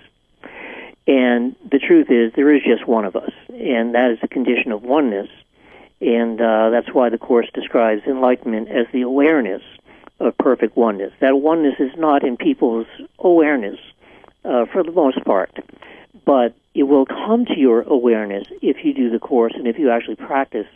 And 1.06 1.54
the 1.71 1.78
truth 1.78 2.11
is, 2.11 2.33
there 2.35 2.52
is 2.52 2.62
just 2.64 2.87
one 2.87 3.04
of 3.04 3.14
us, 3.14 3.30
and 3.49 3.95
that 3.95 4.11
is 4.11 4.18
the 4.21 4.28
condition 4.28 4.73
of 4.73 4.83
oneness. 4.83 5.28
And 6.00 6.40
uh, 6.40 6.71
that's 6.71 6.92
why 6.92 7.11
the 7.11 7.18
Course 7.18 7.49
describes 7.54 8.02
enlightenment 8.06 8.68
as 8.68 8.87
the 8.92 9.02
awareness 9.02 9.62
of 10.18 10.37
perfect 10.37 10.76
oneness. 10.76 11.12
That 11.21 11.37
oneness 11.37 11.76
is 11.78 11.92
not 11.97 12.25
in 12.25 12.37
people's 12.37 12.87
awareness 13.18 13.78
uh, 14.45 14.66
for 14.66 14.83
the 14.83 14.92
most 14.92 15.25
part, 15.25 15.50
but 16.25 16.54
it 16.75 16.85
will 16.85 17.06
come 17.06 17.47
to 17.47 17.59
your 17.59 17.83
awareness 17.83 18.47
if 18.61 18.85
you 18.85 18.92
do 18.92 19.11
the 19.11 19.18
Course 19.18 19.52
and 19.54 19.66
if 19.66 19.78
you 19.78 19.90
actually 19.90 20.16
practice 20.16 20.66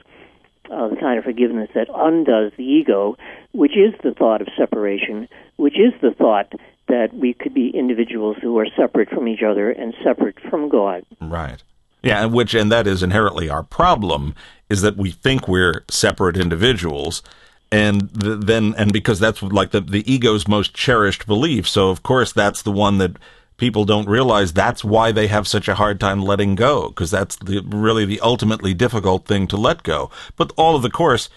uh, 0.71 0.89
the 0.89 0.97
kind 0.97 1.19
of 1.19 1.25
forgiveness 1.25 1.69
that 1.75 1.89
undoes 1.95 2.53
the 2.57 2.65
ego, 2.65 3.17
which 3.53 3.77
is 3.77 3.95
the 4.03 4.13
thought 4.13 4.41
of 4.41 4.49
separation, 4.57 5.29
which 5.57 5.75
is 5.79 5.93
the 6.01 6.13
thought 6.13 6.53
that 6.89 7.15
we 7.15 7.35
could 7.35 7.55
be 7.55 7.71
individuals 7.71 8.37
who 8.41 8.59
are 8.59 8.67
separate 8.77 9.09
from 9.11 9.29
each 9.29 9.43
other 9.43 9.71
and 9.71 9.95
separate 10.03 10.39
from 10.49 10.69
God. 10.69 11.05
Right. 11.21 11.63
Yeah, 12.03 12.25
and 12.25 12.33
which 12.33 12.55
and 12.55 12.73
that 12.73 12.87
is 12.87 13.03
inherently 13.03 13.49
our 13.49 13.63
problem 13.63 14.35
is 14.69 14.83
that 14.83 14.97
we 14.97 15.11
think 15.11 15.47
we're 15.47 15.85
separate 15.89 16.37
individuals 16.37 17.23
and 17.71 18.13
th- 18.21 18.41
then 18.41 18.75
and 18.79 18.93
because 18.93 19.21
that's 19.21 19.43
like 19.43 19.71
the 19.71 19.81
the 19.81 20.11
ego's 20.11 20.49
most 20.49 20.75
cherished 20.75 21.27
belief. 21.27 21.69
So 21.69 21.91
of 21.91 22.03
course 22.03 22.33
that's 22.33 22.63
the 22.63 22.73
one 22.73 22.99
that 22.99 23.17
people 23.61 23.85
don't 23.85 24.09
realize 24.09 24.53
that's 24.53 24.83
why 24.83 25.13
they 25.13 25.29
have 25.29 25.47
such 25.47 25.69
a 25.69 25.77
hard 25.77 26.01
time 26.01 26.23
letting 26.23 26.57
go 26.57 26.89
because 26.89 27.11
that's 27.11 27.37
the 27.37 27.61
really 27.61 28.05
the 28.05 28.19
ultimately 28.21 28.75
difficult 28.75 29.27
thing 29.27 29.47
to 29.47 29.57
let 29.57 29.83
go. 29.83 30.11
But 30.37 30.53
all 30.57 30.75
of 30.75 30.83
the 30.83 30.91
course 30.91 31.29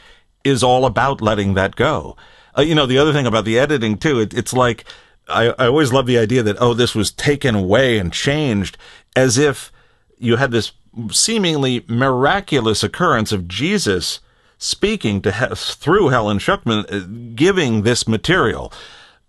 is 0.43 0.63
all 0.63 0.85
about 0.85 1.21
letting 1.21 1.53
that 1.53 1.75
go. 1.75 2.17
Uh, 2.57 2.61
you 2.61 2.73
know, 2.73 2.85
the 2.85 2.97
other 2.97 3.13
thing 3.13 3.27
about 3.27 3.45
the 3.45 3.59
editing 3.59 3.97
too, 3.97 4.19
it, 4.19 4.33
it's 4.33 4.53
like 4.53 4.85
I, 5.27 5.49
I 5.59 5.67
always 5.67 5.93
love 5.93 6.05
the 6.05 6.17
idea 6.17 6.41
that 6.43 6.57
oh, 6.59 6.73
this 6.73 6.95
was 6.95 7.11
taken 7.11 7.55
away 7.55 7.99
and 7.99 8.11
changed 8.11 8.77
as 9.15 9.37
if 9.37 9.71
you 10.17 10.37
had 10.37 10.51
this 10.51 10.71
seemingly 11.11 11.83
miraculous 11.87 12.83
occurrence 12.83 13.31
of 13.31 13.47
Jesus 13.47 14.21
speaking 14.57 15.21
to 15.21 15.55
through 15.55 16.09
Helen 16.09 16.37
Schucman, 16.37 16.85
uh, 16.91 17.33
giving 17.35 17.81
this 17.81 18.07
material. 18.07 18.71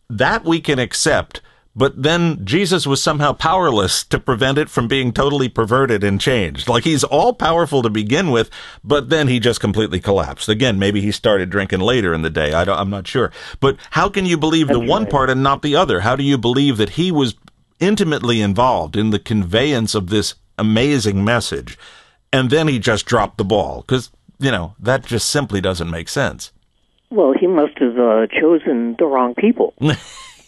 That 0.08 0.44
we 0.44 0.60
can 0.60 0.78
accept, 0.78 1.40
but 1.76 2.00
then 2.00 2.44
Jesus 2.44 2.86
was 2.86 3.02
somehow 3.02 3.32
powerless 3.32 4.04
to 4.04 4.18
prevent 4.20 4.58
it 4.58 4.70
from 4.70 4.86
being 4.86 5.12
totally 5.12 5.48
perverted 5.48 6.04
and 6.04 6.20
changed. 6.20 6.68
Like 6.68 6.84
he's 6.84 7.02
all 7.02 7.32
powerful 7.32 7.82
to 7.82 7.90
begin 7.90 8.30
with, 8.30 8.48
but 8.84 9.10
then 9.10 9.28
he 9.28 9.40
just 9.40 9.60
completely 9.60 10.00
collapsed. 10.00 10.48
Again, 10.48 10.78
maybe 10.78 11.00
he 11.00 11.10
started 11.10 11.50
drinking 11.50 11.80
later 11.80 12.14
in 12.14 12.22
the 12.22 12.30
day. 12.30 12.52
I 12.52 12.64
don't, 12.64 12.78
I'm 12.78 12.90
not 12.90 13.08
sure. 13.08 13.32
But 13.58 13.76
how 13.90 14.08
can 14.08 14.24
you 14.24 14.38
believe 14.38 14.68
the 14.68 14.80
one 14.80 15.06
part 15.06 15.30
and 15.30 15.42
not 15.42 15.62
the 15.62 15.74
other? 15.74 16.00
How 16.00 16.14
do 16.14 16.22
you 16.22 16.38
believe 16.38 16.76
that 16.76 16.90
he 16.90 17.10
was 17.10 17.34
intimately 17.80 18.40
involved 18.40 18.96
in 18.96 19.10
the 19.10 19.18
conveyance 19.18 19.94
of 19.94 20.10
this 20.10 20.34
amazing 20.56 21.24
message 21.24 21.76
and 22.32 22.50
then 22.50 22.68
he 22.68 22.78
just 22.78 23.04
dropped 23.04 23.36
the 23.36 23.44
ball? 23.44 23.80
Because, 23.80 24.12
you 24.38 24.52
know, 24.52 24.76
that 24.78 25.04
just 25.04 25.28
simply 25.28 25.60
doesn't 25.60 25.90
make 25.90 26.08
sense. 26.08 26.52
Well, 27.10 27.32
he 27.38 27.46
must 27.48 27.78
have 27.78 27.98
uh, 27.98 28.26
chosen 28.28 28.94
the 28.98 29.06
wrong 29.06 29.34
people. 29.34 29.74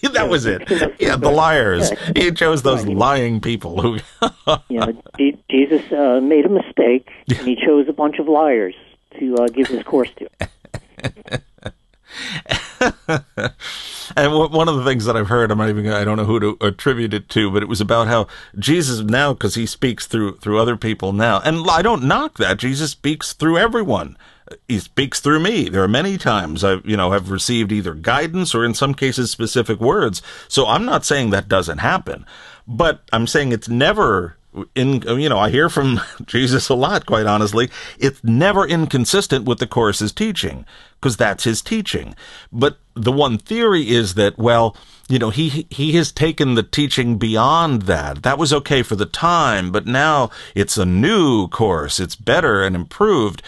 that 0.13 0.29
was 0.29 0.47
it. 0.47 0.69
Yeah, 1.01 1.17
the 1.17 1.31
liars. 1.31 1.91
He 2.15 2.31
chose 2.33 2.63
those 2.63 2.87
lying 2.87 3.41
people 3.41 3.81
who. 3.81 3.99
You 4.69 4.79
know, 4.79 5.03
Jesus 5.51 5.83
uh, 5.93 6.21
made 6.21 6.47
a 6.47 6.49
mistake, 6.49 7.09
and 7.29 7.47
he 7.49 7.57
chose 7.57 7.89
a 7.89 7.93
bunch 7.93 8.19
of 8.21 8.29
liars 8.29 8.75
to 9.19 9.35
uh, 9.37 9.49
give 9.49 9.67
his 9.69 9.83
course 9.83 10.11
to. 10.19 10.29
And 14.17 14.31
w- 14.33 14.51
one 14.51 14.69
of 14.69 14.77
the 14.77 14.85
things 14.85 15.05
that 15.07 15.17
I've 15.17 15.29
heard, 15.29 15.51
I'm 15.51 15.59
not 15.59 15.69
even, 15.69 15.89
I 15.89 16.05
don't 16.05 16.17
know 16.17 16.25
who 16.25 16.39
to 16.41 16.57
attribute 16.61 17.13
it 17.13 17.29
to, 17.31 17.51
but 17.51 17.63
it 17.63 17.69
was 17.69 17.81
about 17.81 18.07
how 18.07 18.29
Jesus 18.59 19.01
now, 19.01 19.33
because 19.33 19.57
he 19.57 19.67
speaks 19.67 20.07
through 20.07 20.37
through 20.37 20.59
other 20.61 20.77
people 20.77 21.13
now, 21.13 21.41
and 21.45 21.69
I 21.69 21.83
don't 21.83 22.05
knock 22.05 22.39
that. 22.39 22.59
Jesus 22.59 22.93
speaks 22.93 23.33
through 23.33 23.59
everyone. 23.59 24.17
He 24.69 24.79
speaks 24.79 25.21
through 25.21 25.41
me. 25.41 25.69
There 25.69 25.83
are 25.83 25.89
many 25.89 26.19
times 26.19 26.63
I've, 26.63 26.85
you 26.87 26.97
know, 26.97 27.13
have 27.13 27.31
received 27.31 27.73
either 27.73 27.95
guidance 27.95 28.55
or 28.55 28.65
in 28.65 28.75
some 28.75 28.95
cases 28.95 29.31
specific 29.31 29.81
words. 29.81 30.23
So 30.49 30.67
I'm 30.67 30.85
not 30.85 31.05
saying 31.05 31.31
that 31.31 31.49
doesn't 31.49 31.79
happen, 31.79 32.25
but 32.67 33.03
I'm 33.13 33.27
saying 33.27 33.53
it's 33.53 33.69
never 33.69 34.37
in 34.75 35.03
you 35.03 35.29
know 35.29 35.39
I 35.39 35.51
hear 35.51 35.69
from 35.69 36.01
Jesus 36.27 36.69
a 36.69 36.75
lot 36.75 37.07
quite 37.07 37.27
honestly. 37.27 37.71
It's 37.99 38.23
never 38.25 38.67
inconsistent 38.67 39.45
with 39.45 39.59
the 39.59 39.67
course's 39.67 40.13
teaching 40.13 40.65
because 41.01 41.17
that's 41.17 41.45
his 41.45 41.63
teaching. 41.63 42.15
But 42.53 42.79
the 42.95 43.13
one 43.13 43.39
theory 43.39 43.89
is 43.89 44.15
that 44.15 44.39
well 44.39 44.77
you 45.09 45.19
know 45.19 45.31
he 45.31 45.67
he 45.71 45.93
has 45.93 46.11
taken 46.13 46.55
the 46.55 46.63
teaching 46.63 47.19
beyond 47.19 47.83
that. 47.83 48.23
That 48.23 48.39
was 48.39 48.53
okay 48.53 48.83
for 48.83 48.97
the 48.97 49.07
time 49.07 49.71
but 49.71 49.87
now 49.87 50.31
it's 50.55 50.79
a 50.79 50.87
new 50.87 51.49
course. 51.49 52.01
It's 52.01 52.17
better 52.17 52.63
and 52.63 52.75
improved 52.75 53.43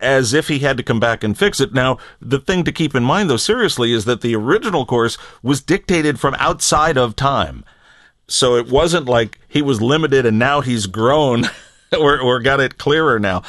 as 0.00 0.34
if 0.34 0.48
he 0.48 0.60
had 0.60 0.76
to 0.76 0.82
come 0.82 1.00
back 1.00 1.24
and 1.24 1.38
fix 1.38 1.60
it. 1.60 1.72
Now, 1.72 1.98
the 2.20 2.38
thing 2.38 2.64
to 2.64 2.72
keep 2.72 2.94
in 2.94 3.04
mind, 3.04 3.30
though, 3.30 3.36
seriously, 3.36 3.92
is 3.92 4.04
that 4.04 4.20
the 4.20 4.34
original 4.36 4.84
course 4.84 5.16
was 5.42 5.62
dictated 5.62 6.20
from 6.20 6.34
outside 6.38 6.98
of 6.98 7.16
time. 7.16 7.64
So 8.28 8.56
it 8.56 8.68
wasn't 8.68 9.06
like 9.06 9.38
he 9.48 9.62
was 9.62 9.82
limited 9.82 10.24
and 10.24 10.38
now 10.38 10.60
he's 10.60 10.86
grown 10.86 11.46
or, 11.98 12.20
or 12.20 12.40
got 12.40 12.60
it 12.60 12.78
clearer 12.78 13.18
now. 13.18 13.42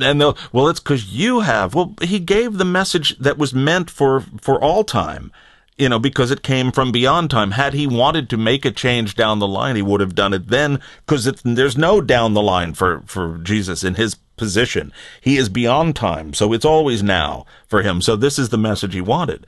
And 0.00 0.20
they'll, 0.20 0.36
well, 0.52 0.68
it's 0.68 0.80
because 0.80 1.12
you 1.12 1.40
have. 1.40 1.74
Well, 1.74 1.94
he 2.02 2.18
gave 2.18 2.58
the 2.58 2.64
message 2.64 3.16
that 3.18 3.38
was 3.38 3.54
meant 3.54 3.90
for, 3.90 4.24
for 4.40 4.60
all 4.60 4.82
time, 4.82 5.30
you 5.78 5.88
know, 5.88 6.00
because 6.00 6.32
it 6.32 6.42
came 6.42 6.72
from 6.72 6.90
beyond 6.90 7.30
time. 7.30 7.52
Had 7.52 7.74
he 7.74 7.86
wanted 7.86 8.28
to 8.30 8.36
make 8.36 8.64
a 8.64 8.72
change 8.72 9.14
down 9.14 9.38
the 9.38 9.46
line, 9.46 9.76
he 9.76 9.82
would 9.82 10.00
have 10.00 10.16
done 10.16 10.32
it 10.32 10.48
then 10.48 10.80
because 11.06 11.26
there's 11.44 11.78
no 11.78 12.00
down 12.00 12.34
the 12.34 12.42
line 12.42 12.74
for, 12.74 13.02
for 13.06 13.38
Jesus 13.38 13.84
in 13.84 13.94
his 13.94 14.16
position. 14.36 14.92
He 15.20 15.36
is 15.36 15.48
beyond 15.48 15.96
time, 15.96 16.34
so 16.34 16.52
it's 16.52 16.64
always 16.64 17.02
now 17.02 17.46
for 17.66 17.82
him. 17.82 18.00
So 18.00 18.16
this 18.16 18.38
is 18.38 18.48
the 18.48 18.58
message 18.58 18.94
he 18.94 19.00
wanted. 19.00 19.46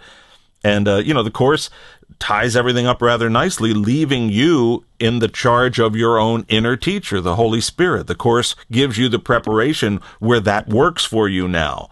And, 0.65 0.89
uh, 0.89 0.97
you 0.97 1.15
know, 1.15 1.23
the 1.23 1.31
course 1.31 1.71
ties 2.19 2.57
everything 2.57 2.87
up 2.87 3.03
rather 3.03 3.29
nicely, 3.29 3.75
leaving 3.75 4.29
you 4.29 4.85
in 4.99 5.19
the 5.19 5.29
charge 5.29 5.79
of 5.79 5.95
your 5.95 6.19
own 6.19 6.45
inner 6.49 6.77
teacher, 6.77 7.21
the 7.21 7.37
Holy 7.37 7.61
Spirit. 7.61 8.07
The 8.07 8.15
course 8.15 8.55
gives 8.71 8.99
you 8.99 9.09
the 9.09 9.19
preparation 9.19 10.01
where 10.19 10.41
that 10.41 10.69
works 10.69 11.05
for 11.05 11.29
you 11.29 11.47
now. 11.47 11.89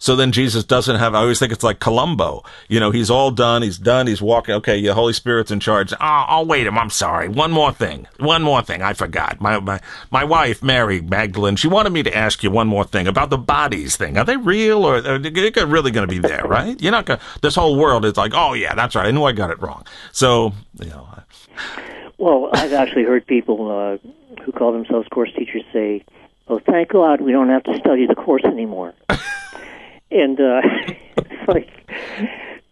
So 0.00 0.16
then 0.16 0.32
Jesus 0.32 0.64
doesn't 0.64 0.96
have, 0.96 1.14
I 1.14 1.18
always 1.18 1.38
think 1.38 1.52
it's 1.52 1.62
like 1.62 1.78
Columbo. 1.78 2.42
You 2.68 2.80
know, 2.80 2.90
he's 2.90 3.10
all 3.10 3.30
done. 3.30 3.60
He's 3.60 3.76
done. 3.76 4.06
He's 4.06 4.22
walking. 4.22 4.54
Okay. 4.56 4.80
The 4.80 4.94
Holy 4.94 5.12
Spirit's 5.12 5.50
in 5.50 5.60
charge. 5.60 5.92
Oh, 5.92 5.96
I'll 6.00 6.46
wait 6.46 6.66
him. 6.66 6.78
I'm 6.78 6.88
sorry. 6.88 7.28
One 7.28 7.52
more 7.52 7.70
thing. 7.70 8.08
One 8.18 8.42
more 8.42 8.62
thing. 8.62 8.80
I 8.80 8.94
forgot. 8.94 9.42
My, 9.42 9.60
my, 9.60 9.78
my 10.10 10.24
wife, 10.24 10.62
Mary 10.62 11.02
Magdalene, 11.02 11.56
she 11.56 11.68
wanted 11.68 11.90
me 11.90 12.02
to 12.02 12.16
ask 12.16 12.42
you 12.42 12.50
one 12.50 12.66
more 12.66 12.84
thing 12.84 13.06
about 13.06 13.28
the 13.28 13.36
bodies 13.36 13.96
thing. 13.96 14.16
Are 14.16 14.24
they 14.24 14.38
real 14.38 14.84
or 14.86 14.96
are 14.96 15.18
they 15.18 15.30
really 15.64 15.90
going 15.90 16.08
to 16.08 16.10
be 16.10 16.18
there, 16.18 16.44
right? 16.44 16.80
You're 16.80 16.92
not 16.92 17.04
going 17.04 17.20
to, 17.20 17.24
this 17.42 17.54
whole 17.54 17.76
world 17.76 18.06
is 18.06 18.16
like, 18.16 18.32
oh 18.34 18.54
yeah, 18.54 18.74
that's 18.74 18.94
right. 18.94 19.06
I 19.06 19.10
knew 19.10 19.24
I 19.24 19.32
got 19.32 19.50
it 19.50 19.60
wrong. 19.60 19.84
So, 20.12 20.54
you 20.80 20.88
know. 20.88 21.06
Well, 22.16 22.48
I've 22.54 22.72
actually 22.72 23.04
heard 23.04 23.26
people, 23.26 23.70
uh, 23.70 23.98
who 24.44 24.52
call 24.52 24.72
themselves 24.72 25.08
course 25.08 25.30
teachers 25.36 25.62
say, 25.72 26.04
oh, 26.48 26.58
thank 26.58 26.88
God 26.88 27.20
we 27.20 27.32
don't 27.32 27.48
have 27.48 27.64
to 27.64 27.76
study 27.78 28.06
the 28.06 28.14
course 28.14 28.44
anymore. 28.44 28.94
and 30.10 30.40
uh, 30.40 30.60
it's 31.16 31.48
like 31.48 31.68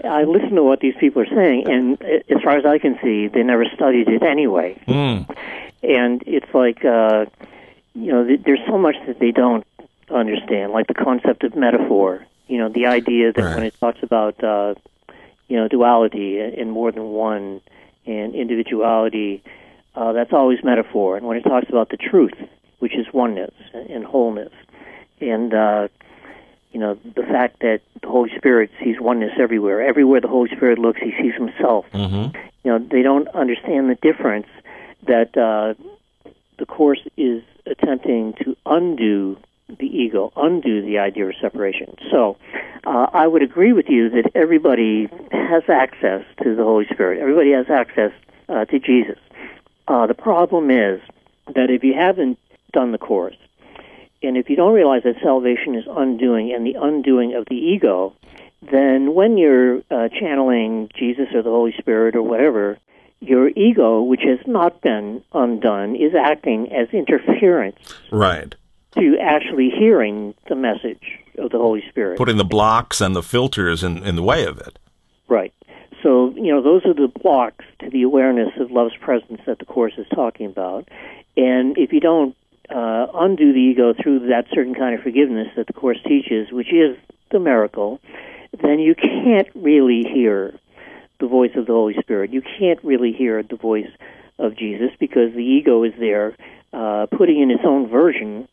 I 0.05 0.25
listen 0.25 0.51
to 0.55 0.63
what 0.63 0.81
these 0.81 0.95
people 0.99 1.23
are 1.23 1.27
saying, 1.35 1.69
and 1.69 2.03
as 2.03 2.43
far 2.43 2.57
as 2.57 2.65
I 2.65 2.79
can 2.79 2.99
see, 3.03 3.29
they 3.29 3.43
never 3.43 3.65
studied 3.75 4.09
it 4.09 4.23
anyway. 4.23 4.81
Mm. 4.87 5.29
And 5.83 6.23
it's 6.27 6.53
like 6.55 6.85
uh, 6.85 7.27
you 7.95 8.13
know, 8.13 8.25
th- 8.27 8.41
there's 8.45 8.61
so 8.67 8.79
much 8.79 8.97
that 9.07 9.19
they 9.19 9.31
don't 9.33 9.67
understand, 10.11 10.73
like 10.73 10.87
the 10.87 10.95
concept 10.95 11.45
of 11.45 11.55
metaphor. 11.57 12.25
You 12.47 12.59
know, 12.59 12.69
the 12.69 12.87
idea 12.87 13.33
that 13.33 13.43
Right. 13.43 13.55
when 13.57 13.65
it 13.65 13.75
talks 13.79 14.03
about 14.03 14.43
uh, 14.43 14.75
you 15.49 15.57
know 15.57 15.69
duality 15.69 16.41
in 16.41 16.71
more 16.71 16.93
than 16.93 17.05
one 17.11 17.61
and 18.07 18.35
individuality, 18.35 19.43
uh, 19.95 20.13
that's 20.13 20.33
always 20.33 20.63
metaphor. 20.65 21.17
And 21.17 21.27
when 21.27 21.37
it 21.37 21.43
talks 21.43 21.69
about 21.69 21.91
the 21.91 21.97
truth, 21.99 22.33
which 22.79 22.95
is 22.97 23.07
oneness 23.13 23.53
and 23.75 24.05
wholeness, 24.05 24.53
and 25.21 25.53
uh, 25.53 25.89
you 26.73 26.81
know 26.81 26.99
the 27.17 27.23
fact 27.23 27.61
that 27.61 27.81
the 28.03 28.09
Holy 28.09 28.31
Spirit 28.37 28.71
sees 28.83 28.97
oneness 29.01 29.33
everywhere. 29.39 29.83
Everywhere 29.83 30.21
the 30.21 30.29
Holy 30.29 30.51
Spirit 30.55 30.79
looks, 30.79 31.01
he 31.01 31.13
sees 31.21 31.35
himself. 31.35 31.87
Mm-hmm. 31.93 32.37
You 32.65 32.71
know 32.71 32.79
they 32.79 33.03
don't 33.03 33.29
understand 33.29 33.91
the 33.91 33.97
difference 33.97 34.47
that 35.07 35.37
uh, 35.37 35.75
the 36.59 36.67
course 36.67 37.01
is 37.17 37.43
attempting 37.67 38.35
to 38.45 38.57
undo 38.67 39.37
the 39.69 39.87
ego, 39.87 40.33
undo 40.37 40.83
the 40.83 40.99
idea 40.99 41.27
of 41.27 41.35
separation. 41.41 41.95
So 42.11 42.37
uh, 42.85 43.07
I 43.13 43.27
would 43.27 43.43
agree 43.43 43.73
with 43.73 43.87
you 43.89 44.09
that 44.11 44.31
everybody 44.35 45.09
has 45.31 45.63
access 45.69 46.25
to 46.43 46.55
the 46.55 46.65
Holy 46.65 46.87
Spirit. 46.87 47.21
Everybody 47.21 47.53
has 47.53 47.67
access 47.69 48.13
uh, 48.49 48.65
to 48.67 48.79
Jesus. 48.79 49.19
Uh, 49.87 50.07
the 50.07 50.15
problem 50.15 50.71
is 50.71 51.01
that 51.55 51.71
if 51.71 51.85
you 51.85 51.95
haven't 51.95 52.39
done 52.73 52.93
the 52.93 52.99
course, 52.99 53.37
and 54.23 54.37
if 54.37 54.51
you 54.51 54.57
don't 54.57 54.75
realize 54.75 55.03
that 55.05 55.17
salvation 55.23 55.75
is 55.75 55.85
undoing 55.89 56.53
and 56.53 56.67
the 56.67 56.75
undoing 56.81 57.35
of 57.35 57.45
the 57.49 57.57
ego, 57.57 58.15
then 58.71 59.15
when 59.15 59.39
you're 59.39 59.79
uh, 59.91 60.09
channeling 60.09 60.91
Jesus 60.97 61.27
or 61.35 61.43
the 61.43 61.51
Holy 61.51 61.75
Spirit 61.79 62.17
or 62.17 62.23
whatever, 62.23 62.79
your 63.21 63.49
ego, 63.49 64.03
which 64.03 64.23
has 64.23 64.39
not 64.47 64.81
been 64.81 65.23
undone, 65.33 65.97
is 65.97 66.15
acting 66.15 66.73
as 66.73 66.89
interference 66.93 67.77
Right. 68.11 68.55
to 68.97 69.17
actually 69.21 69.71
hearing 69.71 70.35
the 70.49 70.55
message 70.55 71.19
of 71.39 71.51
the 71.51 71.59
Holy 71.59 71.83
Spirit. 71.89 72.19
Putting 72.19 72.37
the 72.37 72.45
blocks 72.45 73.01
and 73.01 73.15
the 73.15 73.23
filters 73.23 73.83
in, 73.83 74.03
in 74.05 74.17
the 74.17 74.23
way 74.23 74.45
of 74.45 74.59
it. 74.59 74.79
Right. 75.29 75.53
So, 76.03 76.31
you 76.37 76.53
know, 76.53 76.63
those 76.63 76.85
are 76.85 76.95
the 76.95 77.09
blocks 77.23 77.65
to 77.81 77.91
the 77.91 78.03
awareness 78.03 78.51
of 78.61 78.71
love's 78.71 78.97
presence 79.01 79.41
that 79.47 79.59
the 79.59 79.65
Course 79.65 79.95
is 79.99 80.07
talking 80.15 80.47
about. 80.47 80.89
And 81.37 81.77
if 81.77 81.93
you 81.93 82.01
don't 82.01 82.37
uh, 82.71 83.07
undo 83.15 83.53
the 83.53 83.59
ego 83.59 83.95
through 83.95 84.29
that 84.29 84.47
certain 84.53 84.75
kind 84.75 84.95
of 84.95 85.03
forgiveness 85.03 85.49
that 85.57 85.67
the 85.67 85.73
Course 85.73 85.99
teaches, 86.07 86.53
which 86.53 86.73
is 86.73 86.97
the 87.31 87.39
miracle, 87.39 88.01
then 88.63 88.79
you 88.79 88.95
can't 88.95 89.49
really 89.55 90.03
hear 90.03 90.59
the 91.21 91.27
voice 91.27 91.53
of 91.57 91.67
the 91.67 91.73
Holy 91.73 91.95
Spirit. 92.01 92.33
You 92.33 92.43
can't 92.43 92.83
really 92.83 93.13
hear 93.13 93.43
the 93.43 93.57
voice 93.57 93.91
of 94.39 94.57
Jesus 94.57 94.91
because 95.01 95.33
the 95.35 95.43
ego 95.43 95.83
is 95.83 95.93
there 95.99 96.37
uh, 96.73 97.07
putting 97.17 97.41
in 97.41 97.51
its 97.51 97.63
own 97.65 97.89
version 97.89 98.49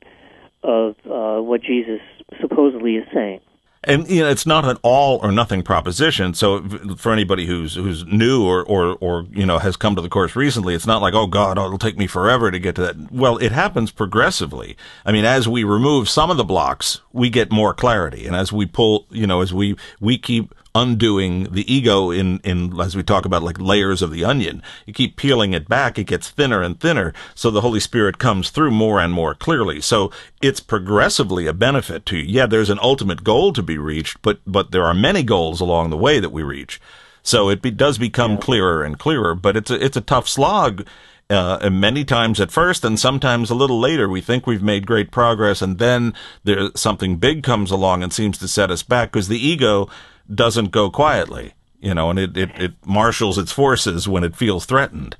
of 0.63 0.95
uh, 1.05 1.41
what 1.41 1.61
Jesus 1.61 1.99
supposedly 2.41 2.95
is 2.95 3.05
saying. 3.13 3.39
And 3.85 4.09
you 4.09 4.21
know, 4.21 4.29
it's 4.29 4.45
not 4.45 4.65
an 4.65 4.77
all 4.81 5.19
or 5.21 5.31
nothing 5.31 5.61
proposition. 5.63 6.33
So 6.33 6.67
for 6.97 7.11
anybody 7.11 7.45
who's 7.45 7.75
who's 7.75 8.05
new 8.05 8.43
or 8.43 8.63
or 8.63 8.97
or 8.99 9.25
you 9.31 9.45
know 9.45 9.59
has 9.59 9.77
come 9.77 9.95
to 9.95 10.01
the 10.01 10.09
course 10.09 10.35
recently, 10.35 10.73
it's 10.73 10.87
not 10.87 11.01
like 11.01 11.13
oh 11.13 11.27
God, 11.27 11.57
it'll 11.57 11.77
take 11.77 11.97
me 11.97 12.07
forever 12.07 12.51
to 12.51 12.59
get 12.59 12.75
to 12.75 12.81
that. 12.81 13.11
Well, 13.11 13.37
it 13.37 13.51
happens 13.51 13.91
progressively. 13.91 14.75
I 15.05 15.11
mean, 15.11 15.25
as 15.25 15.47
we 15.47 15.63
remove 15.63 16.09
some 16.09 16.31
of 16.31 16.37
the 16.37 16.43
blocks, 16.43 17.01
we 17.13 17.29
get 17.29 17.51
more 17.51 17.73
clarity, 17.73 18.25
and 18.25 18.35
as 18.35 18.51
we 18.51 18.65
pull, 18.65 19.05
you 19.09 19.27
know, 19.27 19.41
as 19.41 19.53
we 19.53 19.75
we 19.99 20.17
keep 20.17 20.53
undoing 20.75 21.45
the 21.45 21.73
ego 21.73 22.11
in 22.11 22.39
in 22.43 22.79
as 22.79 22.95
we 22.95 23.01
talk 23.01 23.25
about 23.25 23.41
like 23.41 23.59
layers 23.59 24.01
of 24.01 24.11
the 24.11 24.25
onion. 24.25 24.61
You 24.85 24.93
keep 24.93 25.15
peeling 25.15 25.53
it 25.53 25.69
back 25.69 25.97
it 25.97 26.03
gets 26.03 26.29
thinner 26.29 26.61
and 26.61 26.79
thinner 26.79 27.13
so 27.33 27.49
the 27.49 27.61
holy 27.61 27.79
spirit 27.79 28.19
comes 28.19 28.49
through 28.49 28.71
more 28.71 28.99
and 28.99 29.13
more 29.13 29.33
clearly. 29.33 29.79
So 29.79 30.11
it's 30.41 30.59
progressively 30.59 31.47
a 31.47 31.53
benefit 31.53 32.05
to 32.07 32.17
you. 32.17 32.25
Yeah 32.25 32.45
there's 32.45 32.69
an 32.69 32.79
ultimate 32.81 33.23
goal 33.23 33.53
to 33.53 33.63
be 33.63 33.77
reached 33.77 34.21
but 34.21 34.39
but 34.45 34.71
there 34.71 34.83
are 34.83 34.93
many 34.93 35.23
goals 35.23 35.61
along 35.61 35.89
the 35.89 35.97
way 35.97 36.19
that 36.19 36.31
we 36.31 36.43
reach. 36.43 36.81
So 37.23 37.49
it 37.49 37.61
be, 37.63 37.71
does 37.71 37.97
become 37.97 38.37
clearer 38.37 38.83
and 38.83 38.99
clearer 38.99 39.33
but 39.33 39.55
it's 39.55 39.71
a 39.71 39.83
it's 39.83 39.97
a 39.97 40.01
tough 40.01 40.27
slog 40.27 40.85
uh, 41.29 41.57
and 41.61 41.81
many 41.81 42.05
times 42.05 42.39
at 42.39 42.51
first 42.51 42.85
and 42.85 42.99
sometimes 42.99 43.49
a 43.49 43.55
little 43.55 43.79
later 43.79 44.07
we 44.07 44.21
think 44.21 44.45
we've 44.45 44.61
made 44.61 44.85
great 44.85 45.09
progress 45.09 45.61
and 45.61 45.79
then 45.79 46.13
there 46.43 46.69
something 46.75 47.17
big 47.17 47.41
comes 47.43 47.71
along 47.71 48.03
and 48.03 48.13
seems 48.13 48.37
to 48.37 48.47
set 48.47 48.69
us 48.69 48.83
back 48.83 49.11
because 49.11 49.27
the 49.27 49.43
ego 49.43 49.89
doesn't 50.33 50.71
go 50.71 50.89
quietly, 50.89 51.53
you 51.79 51.93
know, 51.93 52.09
and 52.09 52.19
it, 52.19 52.37
it, 52.37 52.49
it 52.59 52.73
marshals 52.85 53.37
its 53.37 53.51
forces 53.51 54.07
when 54.07 54.23
it 54.23 54.35
feels 54.35 54.65
threatened. 54.65 55.15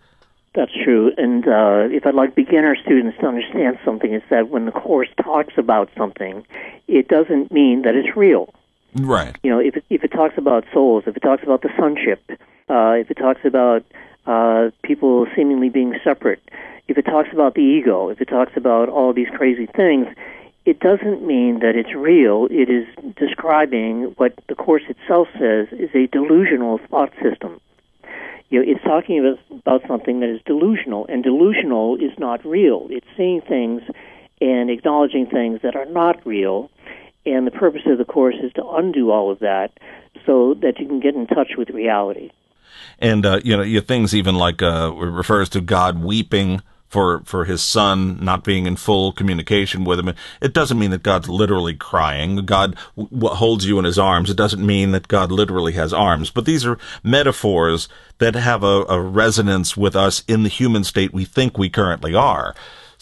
That's 0.55 0.71
true. 0.83 1.11
And 1.17 1.45
uh, 1.47 1.89
if 1.91 2.05
I'd 2.05 2.15
like 2.15 2.33
beginner 2.33 2.77
students 2.77 3.17
to 3.19 3.27
understand 3.27 3.77
something, 3.83 4.13
is 4.13 4.23
that 4.29 4.49
when 4.49 4.65
the 4.65 4.71
course 4.71 5.09
talks 5.21 5.53
about 5.57 5.89
something, 5.97 6.45
it 6.87 7.09
doesn't 7.09 7.51
mean 7.51 7.81
that 7.81 7.95
it's 7.95 8.15
real. 8.15 8.53
Right. 8.95 9.35
You 9.43 9.51
know, 9.51 9.59
if 9.59 9.75
it, 9.75 9.83
if 9.89 10.03
it 10.05 10.11
talks 10.13 10.37
about 10.37 10.63
souls, 10.73 11.03
if 11.07 11.17
it 11.17 11.19
talks 11.19 11.43
about 11.43 11.61
the 11.61 11.69
sonship, 11.77 12.23
uh, 12.69 12.95
if 12.97 13.11
it 13.11 13.15
talks 13.15 13.41
about 13.43 13.83
uh, 14.25 14.69
people 14.83 15.27
seemingly 15.35 15.69
being 15.69 15.93
separate, 16.03 16.41
if 16.87 16.97
it 16.97 17.03
talks 17.03 17.29
about 17.33 17.55
the 17.55 17.61
ego, 17.61 18.09
if 18.09 18.21
it 18.21 18.29
talks 18.29 18.53
about 18.55 18.87
all 18.87 19.11
these 19.11 19.27
crazy 19.35 19.65
things, 19.65 20.07
it 20.65 20.79
doesn't 20.79 21.25
mean 21.25 21.59
that 21.59 21.75
it's 21.75 21.93
real. 21.93 22.47
It 22.49 22.69
is 22.69 22.87
describing 23.15 24.13
what 24.17 24.33
the 24.49 24.55
Course 24.55 24.83
itself 24.89 25.27
says 25.33 25.67
is 25.71 25.89
a 25.93 26.07
delusional 26.07 26.79
thought 26.89 27.13
system. 27.21 27.61
You 28.49 28.59
know, 28.59 28.71
it's 28.71 28.83
talking 28.83 29.19
about, 29.19 29.39
about 29.59 29.87
something 29.87 30.19
that 30.21 30.29
is 30.29 30.41
delusional, 30.45 31.05
and 31.07 31.23
delusional 31.23 31.95
is 31.97 32.17
not 32.17 32.43
real. 32.45 32.87
It's 32.89 33.07
seeing 33.15 33.41
things 33.41 33.83
and 34.41 34.69
acknowledging 34.69 35.27
things 35.27 35.61
that 35.61 35.75
are 35.75 35.85
not 35.85 36.25
real, 36.25 36.69
and 37.25 37.45
the 37.45 37.51
purpose 37.51 37.83
of 37.85 37.97
the 37.97 38.05
Course 38.05 38.35
is 38.41 38.51
to 38.53 38.67
undo 38.67 39.11
all 39.11 39.31
of 39.31 39.39
that 39.39 39.71
so 40.25 40.55
that 40.55 40.79
you 40.79 40.87
can 40.87 40.99
get 40.99 41.15
in 41.15 41.27
touch 41.27 41.51
with 41.57 41.69
reality. 41.69 42.31
And, 42.99 43.25
uh, 43.25 43.39
you 43.43 43.55
know, 43.55 43.63
your 43.63 43.81
things 43.81 44.15
even 44.15 44.35
like, 44.35 44.61
uh, 44.61 44.91
refers 44.93 45.49
to 45.49 45.61
God 45.61 46.03
weeping 46.03 46.61
for, 46.95 47.19
for 47.25 47.43
his 47.43 47.61
son 47.61 48.23
not 48.23 48.45
being 48.45 48.65
in 48.65 48.77
full 48.77 49.11
communication 49.11 49.83
with 49.83 49.99
him. 49.99 50.15
It 50.39 50.53
doesn't 50.53 50.79
mean 50.79 50.91
that 50.91 51.03
God's 51.03 51.27
literally 51.27 51.73
crying. 51.73 52.37
God 52.45 52.77
w- 52.95 53.35
holds 53.35 53.65
you 53.65 53.77
in 53.77 53.83
his 53.83 53.99
arms. 53.99 54.29
It 54.29 54.37
doesn't 54.37 54.65
mean 54.65 54.91
that 54.91 55.09
God 55.09 55.29
literally 55.29 55.73
has 55.73 55.91
arms. 55.91 56.29
But 56.29 56.45
these 56.45 56.65
are 56.65 56.79
metaphors 57.03 57.89
that 58.19 58.35
have 58.35 58.63
a, 58.63 58.85
a 58.87 59.01
resonance 59.01 59.75
with 59.75 59.93
us 59.93 60.23
in 60.25 60.43
the 60.43 60.49
human 60.49 60.85
state 60.85 61.13
we 61.13 61.25
think 61.25 61.57
we 61.57 61.69
currently 61.69 62.15
are. 62.15 62.55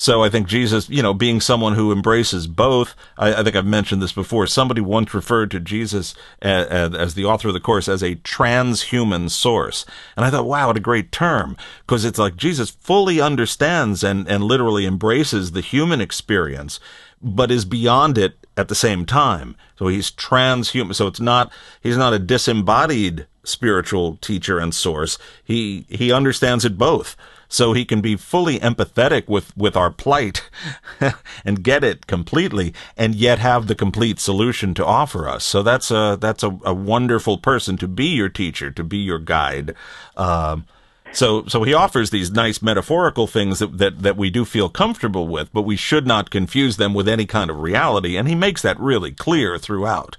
So 0.03 0.21
I 0.21 0.27
think 0.27 0.49
Jesus, 0.49 0.89
you 0.89 1.01
know, 1.01 1.13
being 1.13 1.39
someone 1.39 1.75
who 1.75 1.93
embraces 1.93 2.45
both, 2.45 2.93
I, 3.17 3.35
I 3.35 3.43
think 3.43 3.55
I've 3.55 3.65
mentioned 3.65 4.01
this 4.01 4.11
before. 4.11 4.45
Somebody 4.47 4.81
once 4.81 5.13
referred 5.13 5.49
to 5.51 5.61
Jesus 5.61 6.13
as, 6.41 6.93
as 6.93 7.13
the 7.13 7.23
author 7.23 7.47
of 7.47 7.53
the 7.53 7.61
course 7.61 7.87
as 7.87 8.03
a 8.03 8.17
transhuman 8.17 9.29
source. 9.29 9.85
And 10.17 10.25
I 10.25 10.29
thought, 10.29 10.45
wow, 10.45 10.67
what 10.67 10.75
a 10.75 10.81
great 10.81 11.13
term. 11.13 11.55
Because 11.87 12.03
it's 12.03 12.19
like 12.19 12.35
Jesus 12.35 12.71
fully 12.71 13.21
understands 13.21 14.03
and, 14.03 14.27
and 14.27 14.43
literally 14.43 14.85
embraces 14.85 15.53
the 15.53 15.61
human 15.61 16.01
experience, 16.01 16.81
but 17.21 17.49
is 17.49 17.63
beyond 17.63 18.17
it 18.17 18.45
at 18.57 18.67
the 18.67 18.75
same 18.75 19.05
time. 19.05 19.55
So 19.79 19.87
he's 19.87 20.11
transhuman. 20.11 20.95
So 20.95 21.07
it's 21.07 21.21
not, 21.21 21.49
he's 21.81 21.95
not 21.95 22.11
a 22.11 22.19
disembodied 22.19 23.25
spiritual 23.45 24.17
teacher 24.17 24.59
and 24.59 24.75
source. 24.75 25.17
He, 25.45 25.85
he 25.87 26.11
understands 26.11 26.65
it 26.65 26.77
both. 26.77 27.15
So 27.53 27.73
he 27.73 27.85
can 27.85 28.01
be 28.01 28.15
fully 28.15 28.59
empathetic 28.59 29.27
with, 29.27 29.55
with 29.55 29.77
our 29.77 29.91
plight 29.91 30.49
and 31.45 31.63
get 31.63 31.83
it 31.83 32.07
completely 32.07 32.73
and 32.97 33.13
yet 33.13 33.37
have 33.37 33.67
the 33.67 33.75
complete 33.75 34.19
solution 34.19 34.73
to 34.73 34.83
offer 34.83 35.29
us. 35.29 35.43
So 35.43 35.61
that's 35.61 35.91
a, 35.91 36.17
that's 36.19 36.41
a, 36.41 36.57
a 36.65 36.73
wonderful 36.73 37.37
person 37.37 37.77
to 37.77 37.87
be 37.87 38.07
your 38.07 38.29
teacher, 38.29 38.71
to 38.71 38.83
be 38.83 38.97
your 38.97 39.19
guide. 39.19 39.75
Um, 40.17 40.65
so, 41.11 41.45
so 41.45 41.61
he 41.61 41.75
offers 41.75 42.09
these 42.09 42.31
nice 42.31 42.59
metaphorical 42.59 43.27
things 43.27 43.59
that, 43.59 43.77
that, 43.77 43.99
that 44.01 44.17
we 44.17 44.31
do 44.31 44.45
feel 44.45 44.67
comfortable 44.67 45.27
with, 45.27 45.53
but 45.53 45.61
we 45.61 45.75
should 45.75 46.07
not 46.07 46.31
confuse 46.31 46.77
them 46.77 46.95
with 46.95 47.07
any 47.07 47.27
kind 47.27 47.51
of 47.51 47.59
reality. 47.59 48.17
And 48.17 48.27
he 48.27 48.33
makes 48.33 48.63
that 48.63 48.79
really 48.79 49.11
clear 49.11 49.59
throughout. 49.59 50.17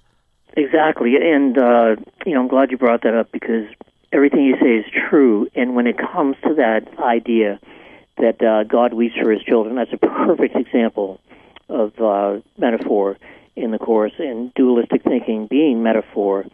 Exactly. 0.56 1.16
And, 1.16 1.58
uh, 1.58 1.96
you 2.24 2.34
know, 2.34 2.42
I'm 2.42 2.48
glad 2.48 2.70
you 2.70 2.78
brought 2.78 3.02
that 3.02 3.16
up 3.16 3.32
because 3.32 3.66
everything 4.14 4.44
you 4.44 4.56
say 4.60 4.76
is 4.76 4.86
true. 5.08 5.48
And 5.54 5.74
when 5.74 5.86
it 5.86 5.98
comes 5.98 6.36
to 6.44 6.54
that 6.54 6.88
idea 6.98 7.58
that 8.18 8.42
uh, 8.42 8.64
God 8.64 8.94
weeps 8.94 9.16
for 9.20 9.30
his 9.30 9.42
children, 9.42 9.74
that's 9.74 9.92
a 9.92 9.98
perfect 9.98 10.56
example 10.56 11.20
of 11.68 11.92
uh, 12.00 12.40
metaphor 12.56 13.16
in 13.56 13.70
the 13.70 13.78
Course 13.78 14.12
and 14.18 14.52
dualistic 14.54 15.02
thinking 15.02 15.46
being 15.46 15.82
metaphor 15.82 16.44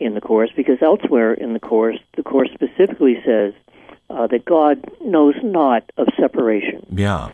in 0.00 0.14
the 0.14 0.20
Course 0.20 0.50
because 0.56 0.78
elsewhere 0.82 1.32
in 1.32 1.52
the 1.52 1.60
Course, 1.60 1.98
the 2.16 2.22
Course 2.22 2.50
specifically 2.52 3.22
says 3.24 3.54
uh, 4.10 4.26
that 4.26 4.44
God 4.44 4.84
knows 5.00 5.34
not 5.42 5.90
of 5.96 6.08
separation. 6.18 6.86
Yeah. 6.90 7.30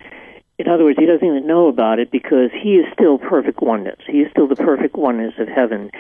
In 0.61 0.69
other 0.69 0.85
words, 0.85 0.99
he 0.99 1.07
doesn't 1.07 1.27
even 1.27 1.47
know 1.47 1.69
about 1.69 2.01
it 2.01 2.11
because 2.11 2.51
he 2.53 2.75
is 2.75 2.85
still 2.93 3.17
perfect 3.17 3.63
oneness. 3.63 3.99
He 4.07 4.19
is 4.21 4.31
still 4.31 4.47
the 4.47 4.57
perfect 4.57 4.95
oneness 4.95 5.33
of 5.39 5.49
heaven. 5.49 5.91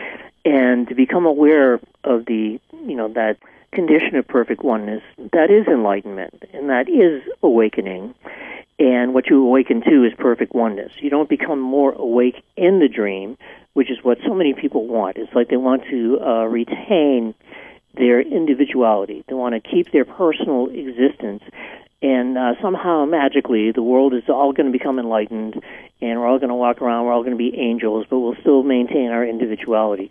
And 0.44 0.86
to 0.88 0.94
become 0.94 1.24
aware 1.24 1.80
of 2.04 2.26
the, 2.26 2.60
you 2.86 2.94
know, 2.94 3.08
that 3.14 3.38
condition 3.72 4.16
of 4.16 4.28
perfect 4.28 4.62
oneness, 4.62 5.02
that 5.32 5.50
is 5.50 5.66
enlightenment 5.66 6.42
and 6.52 6.68
that 6.68 6.90
is 6.90 7.22
awakening. 7.42 8.14
And 8.78 9.14
what 9.14 9.30
you 9.30 9.42
awaken 9.42 9.80
to 9.80 10.04
is 10.04 10.12
perfect 10.18 10.54
oneness. 10.54 10.92
You 11.00 11.08
don't 11.08 11.30
become 11.30 11.58
more 11.58 11.92
awake 11.92 12.44
in 12.58 12.80
the 12.80 12.88
dream, 12.88 13.38
which 13.72 13.90
is 13.90 13.96
what 14.02 14.18
so 14.26 14.34
many 14.34 14.52
people 14.52 14.86
want. 14.86 15.16
It's 15.16 15.34
like 15.34 15.48
they 15.48 15.56
want 15.56 15.84
to 15.88 16.20
uh, 16.20 16.44
retain 16.44 17.34
their 17.94 18.20
individuality. 18.20 19.24
They 19.26 19.34
want 19.34 19.54
to 19.54 19.66
keep 19.66 19.90
their 19.90 20.04
personal 20.04 20.68
existence. 20.68 21.42
And 22.02 22.38
uh, 22.38 22.54
somehow, 22.62 23.04
magically, 23.04 23.72
the 23.72 23.82
world 23.82 24.14
is 24.14 24.22
all 24.28 24.52
going 24.52 24.72
to 24.72 24.76
become 24.76 24.98
enlightened, 24.98 25.62
and 26.00 26.18
we're 26.18 26.26
all 26.26 26.38
going 26.38 26.48
to 26.48 26.54
walk 26.54 26.80
around. 26.80 27.04
We're 27.04 27.12
all 27.12 27.22
going 27.22 27.36
to 27.36 27.50
be 27.50 27.58
angels, 27.58 28.06
but 28.08 28.18
we'll 28.18 28.36
still 28.40 28.62
maintain 28.62 29.10
our 29.10 29.24
individuality. 29.24 30.10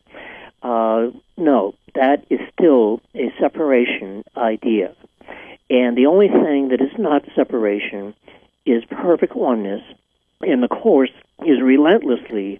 Uh, 0.61 1.07
no, 1.35 1.73
that 1.95 2.25
is 2.29 2.39
still 2.53 3.01
a 3.15 3.33
separation 3.39 4.23
idea. 4.37 4.93
And 5.69 5.97
the 5.97 6.05
only 6.05 6.27
thing 6.27 6.69
that 6.69 6.81
is 6.81 6.91
not 6.97 7.23
separation 7.35 8.13
is 8.65 8.83
perfect 8.85 9.35
oneness, 9.35 9.81
and 10.41 10.61
the 10.61 10.67
Course 10.67 11.11
is 11.45 11.61
relentlessly 11.61 12.59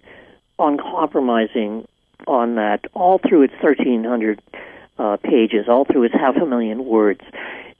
uncompromising 0.58 1.86
on 2.26 2.56
that 2.56 2.84
all 2.94 3.18
through 3.18 3.42
its 3.42 3.54
1300 3.60 4.42
uh, 4.98 5.16
pages, 5.18 5.66
all 5.68 5.84
through 5.84 6.04
its 6.04 6.14
half 6.14 6.36
a 6.36 6.46
million 6.46 6.84
words. 6.84 7.20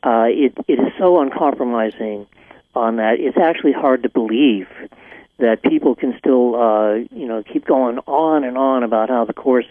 Uh, 0.02 0.26
it, 0.28 0.54
it 0.66 0.78
is 0.78 0.92
so 0.98 1.20
uncompromising 1.20 2.26
on 2.74 2.96
that. 2.96 3.20
It's 3.20 3.36
actually 3.36 3.72
hard 3.72 4.02
to 4.04 4.08
believe 4.08 4.68
that 5.38 5.62
people 5.62 5.94
can 5.94 6.16
still, 6.18 6.54
uh, 6.54 6.94
you 6.94 7.26
know, 7.26 7.42
keep 7.42 7.66
going 7.66 7.98
on 8.06 8.44
and 8.44 8.56
on 8.56 8.82
about 8.82 9.08
how 9.08 9.24
the 9.24 9.32
course 9.32 9.66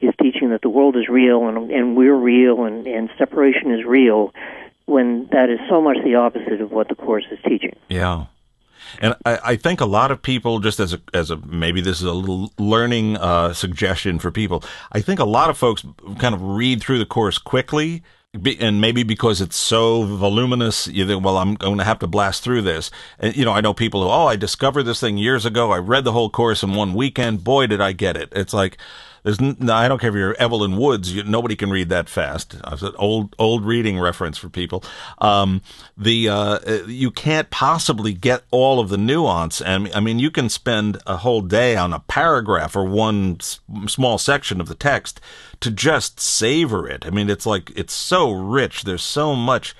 is 0.00 0.14
teaching 0.20 0.50
that 0.50 0.62
the 0.62 0.68
world 0.68 0.96
is 0.96 1.08
real 1.08 1.46
and 1.46 1.70
and 1.70 1.94
we're 1.94 2.14
real 2.14 2.64
and 2.64 2.86
and 2.86 3.10
separation 3.18 3.70
is 3.70 3.84
real, 3.84 4.32
when 4.86 5.28
that 5.32 5.50
is 5.50 5.60
so 5.68 5.80
much 5.80 5.98
the 6.04 6.14
opposite 6.14 6.60
of 6.60 6.72
what 6.72 6.88
the 6.88 6.94
course 6.94 7.24
is 7.30 7.38
teaching. 7.46 7.76
Yeah. 7.88 8.26
And 9.00 9.14
I, 9.24 9.38
I, 9.44 9.56
think 9.56 9.80
a 9.80 9.86
lot 9.86 10.10
of 10.10 10.20
people, 10.20 10.58
just 10.58 10.80
as 10.80 10.94
a, 10.94 11.00
as 11.14 11.30
a, 11.30 11.36
maybe 11.36 11.80
this 11.80 12.00
is 12.00 12.06
a 12.06 12.12
little 12.12 12.52
learning, 12.58 13.18
uh, 13.18 13.52
suggestion 13.52 14.18
for 14.18 14.32
people. 14.32 14.64
I 14.90 15.00
think 15.00 15.20
a 15.20 15.24
lot 15.24 15.48
of 15.48 15.56
folks 15.56 15.84
kind 16.18 16.34
of 16.34 16.42
read 16.42 16.82
through 16.82 16.98
the 16.98 17.06
course 17.06 17.38
quickly. 17.38 18.02
And 18.32 18.80
maybe 18.80 19.02
because 19.02 19.40
it's 19.40 19.56
so 19.56 20.04
voluminous, 20.04 20.86
you 20.86 21.04
think, 21.04 21.24
well, 21.24 21.36
I'm 21.36 21.56
going 21.56 21.78
to 21.78 21.84
have 21.84 21.98
to 21.98 22.06
blast 22.06 22.44
through 22.44 22.62
this. 22.62 22.92
And, 23.18 23.36
you 23.36 23.44
know, 23.44 23.50
I 23.50 23.60
know 23.60 23.74
people 23.74 24.02
who, 24.02 24.08
oh, 24.08 24.26
I 24.26 24.36
discovered 24.36 24.84
this 24.84 25.00
thing 25.00 25.18
years 25.18 25.44
ago. 25.44 25.72
I 25.72 25.78
read 25.78 26.04
the 26.04 26.12
whole 26.12 26.30
course 26.30 26.62
in 26.62 26.74
one 26.74 26.94
weekend. 26.94 27.42
Boy, 27.42 27.66
did 27.66 27.80
I 27.80 27.90
get 27.90 28.16
it. 28.16 28.28
It's 28.30 28.54
like, 28.54 28.78
there's 29.22 29.38
I 29.40 29.88
don't 29.88 30.00
care 30.00 30.10
if 30.10 30.16
you're 30.16 30.34
Evelyn 30.34 30.76
Woods. 30.76 31.14
You, 31.14 31.24
nobody 31.24 31.56
can 31.56 31.70
read 31.70 31.88
that 31.90 32.08
fast. 32.08 32.56
It's 32.66 32.82
an 32.82 32.92
old 32.96 33.34
old 33.38 33.64
reading 33.64 33.98
reference 33.98 34.38
for 34.38 34.48
people. 34.48 34.84
Um, 35.18 35.62
the 35.96 36.28
uh, 36.28 36.84
you 36.86 37.10
can't 37.10 37.50
possibly 37.50 38.12
get 38.12 38.42
all 38.50 38.80
of 38.80 38.88
the 38.88 38.98
nuance, 38.98 39.60
and 39.60 39.90
I 39.94 40.00
mean 40.00 40.18
you 40.18 40.30
can 40.30 40.48
spend 40.48 40.98
a 41.06 41.18
whole 41.18 41.42
day 41.42 41.76
on 41.76 41.92
a 41.92 42.00
paragraph 42.00 42.76
or 42.76 42.84
one 42.84 43.36
s- 43.40 43.60
small 43.86 44.18
section 44.18 44.60
of 44.60 44.68
the 44.68 44.74
text 44.74 45.20
to 45.60 45.70
just 45.70 46.20
savor 46.20 46.88
it. 46.88 47.06
I 47.06 47.10
mean 47.10 47.28
it's 47.28 47.46
like 47.46 47.70
it's 47.76 47.94
so 47.94 48.30
rich. 48.30 48.84
There's 48.84 49.02
so 49.02 49.34
much 49.34 49.74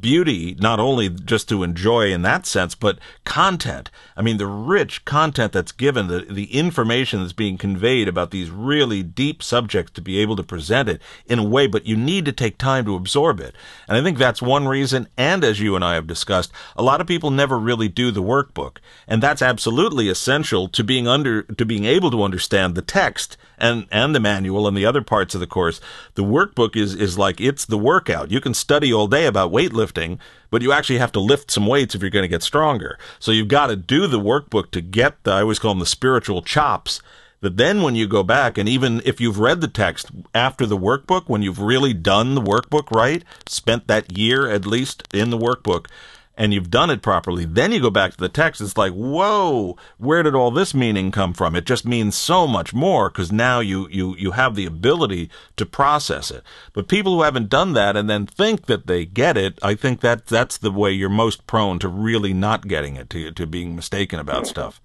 beauty, 0.00 0.56
not 0.60 0.78
only 0.78 1.08
just 1.08 1.48
to 1.48 1.62
enjoy 1.62 2.12
in 2.12 2.22
that 2.22 2.46
sense, 2.46 2.74
but 2.74 2.98
content. 3.24 3.90
I 4.16 4.22
mean, 4.22 4.36
the 4.36 4.46
rich 4.46 5.04
content 5.04 5.52
that's 5.52 5.72
given, 5.72 6.06
the, 6.06 6.20
the 6.20 6.54
information 6.54 7.20
that's 7.20 7.32
being 7.32 7.58
conveyed 7.58 8.06
about 8.06 8.30
these 8.30 8.50
really 8.50 9.02
deep 9.02 9.42
subjects 9.42 9.92
to 9.92 10.00
be 10.00 10.18
able 10.18 10.36
to 10.36 10.42
present 10.42 10.88
it 10.88 11.02
in 11.26 11.38
a 11.38 11.44
way, 11.44 11.66
but 11.66 11.86
you 11.86 11.96
need 11.96 12.24
to 12.26 12.32
take 12.32 12.58
time 12.58 12.84
to 12.84 12.94
absorb 12.94 13.40
it. 13.40 13.54
And 13.88 13.96
I 13.96 14.02
think 14.02 14.18
that's 14.18 14.40
one 14.40 14.68
reason. 14.68 15.08
And 15.16 15.42
as 15.42 15.60
you 15.60 15.74
and 15.74 15.84
I 15.84 15.94
have 15.94 16.06
discussed, 16.06 16.52
a 16.76 16.82
lot 16.82 17.00
of 17.00 17.06
people 17.06 17.30
never 17.30 17.58
really 17.58 17.88
do 17.88 18.10
the 18.10 18.22
workbook. 18.22 18.76
And 19.08 19.22
that's 19.22 19.42
absolutely 19.42 20.08
essential 20.08 20.68
to 20.68 20.84
being 20.84 21.08
under, 21.08 21.42
to 21.42 21.64
being 21.64 21.84
able 21.84 22.10
to 22.12 22.22
understand 22.22 22.74
the 22.74 22.82
text 22.82 23.36
and, 23.58 23.86
and 23.90 24.14
the 24.14 24.20
manual 24.20 24.66
and 24.66 24.76
the 24.76 24.86
other 24.86 25.02
parts 25.02 25.34
of 25.34 25.40
the 25.40 25.46
course. 25.46 25.80
The 26.14 26.24
workbook 26.24 26.76
is, 26.76 26.94
is 26.94 27.18
like, 27.18 27.40
it's 27.40 27.64
the 27.64 27.78
workout. 27.78 28.30
You 28.30 28.40
can 28.40 28.54
study 28.54 28.92
all 28.92 29.06
day 29.06 29.26
about 29.26 29.50
weightlifting, 29.72 30.18
but 30.50 30.62
you 30.62 30.72
actually 30.72 30.98
have 30.98 31.12
to 31.12 31.20
lift 31.20 31.50
some 31.50 31.66
weights 31.66 31.94
if 31.94 32.00
you're 32.00 32.10
going 32.10 32.22
to 32.22 32.28
get 32.28 32.42
stronger. 32.42 32.98
So 33.18 33.32
you've 33.32 33.48
got 33.48 33.68
to 33.68 33.76
do 33.76 34.06
the 34.06 34.20
workbook 34.20 34.70
to 34.72 34.80
get 34.80 35.22
the, 35.24 35.32
I 35.32 35.40
always 35.42 35.58
call 35.58 35.72
them 35.72 35.80
the 35.80 35.86
spiritual 35.86 36.42
chops 36.42 37.00
that 37.40 37.56
then 37.56 37.82
when 37.82 37.96
you 37.96 38.06
go 38.06 38.22
back 38.22 38.56
and 38.56 38.68
even 38.68 39.02
if 39.04 39.20
you've 39.20 39.40
read 39.40 39.60
the 39.60 39.68
text 39.68 40.10
after 40.34 40.64
the 40.64 40.78
workbook, 40.78 41.24
when 41.26 41.42
you've 41.42 41.58
really 41.58 41.92
done 41.92 42.34
the 42.34 42.40
workbook 42.40 42.90
right, 42.90 43.24
spent 43.46 43.88
that 43.88 44.16
year 44.16 44.48
at 44.48 44.64
least 44.64 45.02
in 45.12 45.30
the 45.30 45.38
workbook, 45.38 45.86
and 46.36 46.54
you've 46.54 46.70
done 46.70 46.90
it 46.90 47.02
properly, 47.02 47.44
then 47.44 47.72
you 47.72 47.80
go 47.80 47.90
back 47.90 48.12
to 48.12 48.16
the 48.16 48.28
text. 48.28 48.60
It's 48.60 48.76
like, 48.76 48.92
whoa, 48.92 49.76
where 49.98 50.22
did 50.22 50.34
all 50.34 50.50
this 50.50 50.74
meaning 50.74 51.10
come 51.10 51.34
from? 51.34 51.54
It 51.54 51.66
just 51.66 51.84
means 51.84 52.16
so 52.16 52.46
much 52.46 52.72
more 52.72 53.10
because 53.10 53.30
now 53.30 53.60
you, 53.60 53.88
you, 53.90 54.16
you 54.16 54.30
have 54.32 54.54
the 54.54 54.66
ability 54.66 55.30
to 55.56 55.66
process 55.66 56.30
it. 56.30 56.42
But 56.72 56.88
people 56.88 57.14
who 57.14 57.22
haven't 57.22 57.50
done 57.50 57.74
that 57.74 57.96
and 57.96 58.08
then 58.08 58.26
think 58.26 58.66
that 58.66 58.86
they 58.86 59.04
get 59.04 59.36
it, 59.36 59.58
I 59.62 59.74
think 59.74 60.00
that 60.00 60.26
that's 60.26 60.56
the 60.56 60.70
way 60.70 60.90
you're 60.90 61.10
most 61.10 61.46
prone 61.46 61.78
to 61.80 61.88
really 61.88 62.32
not 62.32 62.66
getting 62.66 62.96
it, 62.96 63.10
to, 63.10 63.30
to 63.32 63.46
being 63.46 63.76
mistaken 63.76 64.18
about 64.18 64.46
stuff. 64.46 64.80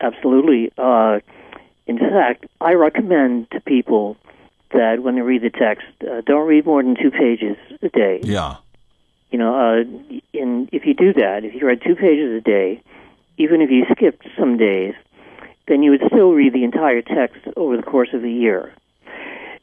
Absolutely. 0.00 0.72
Uh, 0.76 1.20
in 1.86 1.98
fact, 1.98 2.46
I 2.60 2.74
recommend 2.74 3.50
to 3.52 3.60
people 3.60 4.16
that 4.72 5.02
when 5.02 5.14
they 5.16 5.20
read 5.20 5.42
the 5.42 5.50
text, 5.50 5.86
uh, 6.02 6.22
don't 6.22 6.46
read 6.46 6.64
more 6.64 6.82
than 6.82 6.96
two 6.96 7.10
pages 7.10 7.56
a 7.82 7.88
day. 7.88 8.20
Yeah 8.22 8.56
you 9.30 9.38
know, 9.38 9.54
uh, 9.54 9.80
in 10.32 10.68
if 10.72 10.84
you 10.86 10.94
do 10.94 11.12
that, 11.14 11.44
if 11.44 11.54
you 11.54 11.66
read 11.66 11.80
two 11.86 11.94
pages 11.94 12.36
a 12.36 12.40
day, 12.40 12.82
even 13.38 13.60
if 13.60 13.70
you 13.70 13.84
skipped 13.92 14.26
some 14.38 14.56
days, 14.56 14.94
then 15.68 15.82
you 15.82 15.92
would 15.92 16.02
still 16.06 16.32
read 16.32 16.52
the 16.52 16.64
entire 16.64 17.02
text 17.02 17.40
over 17.56 17.76
the 17.76 17.82
course 17.82 18.10
of 18.12 18.24
a 18.24 18.28
year. 18.28 18.72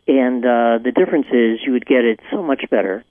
And 0.07 0.45
uh, 0.45 0.79
the 0.81 0.93
difference 0.95 1.27
is 1.31 1.59
you 1.65 1.73
would 1.73 1.85
get 1.85 2.05
it 2.05 2.19
so 2.31 2.41
much 2.41 2.63
better. 2.69 3.03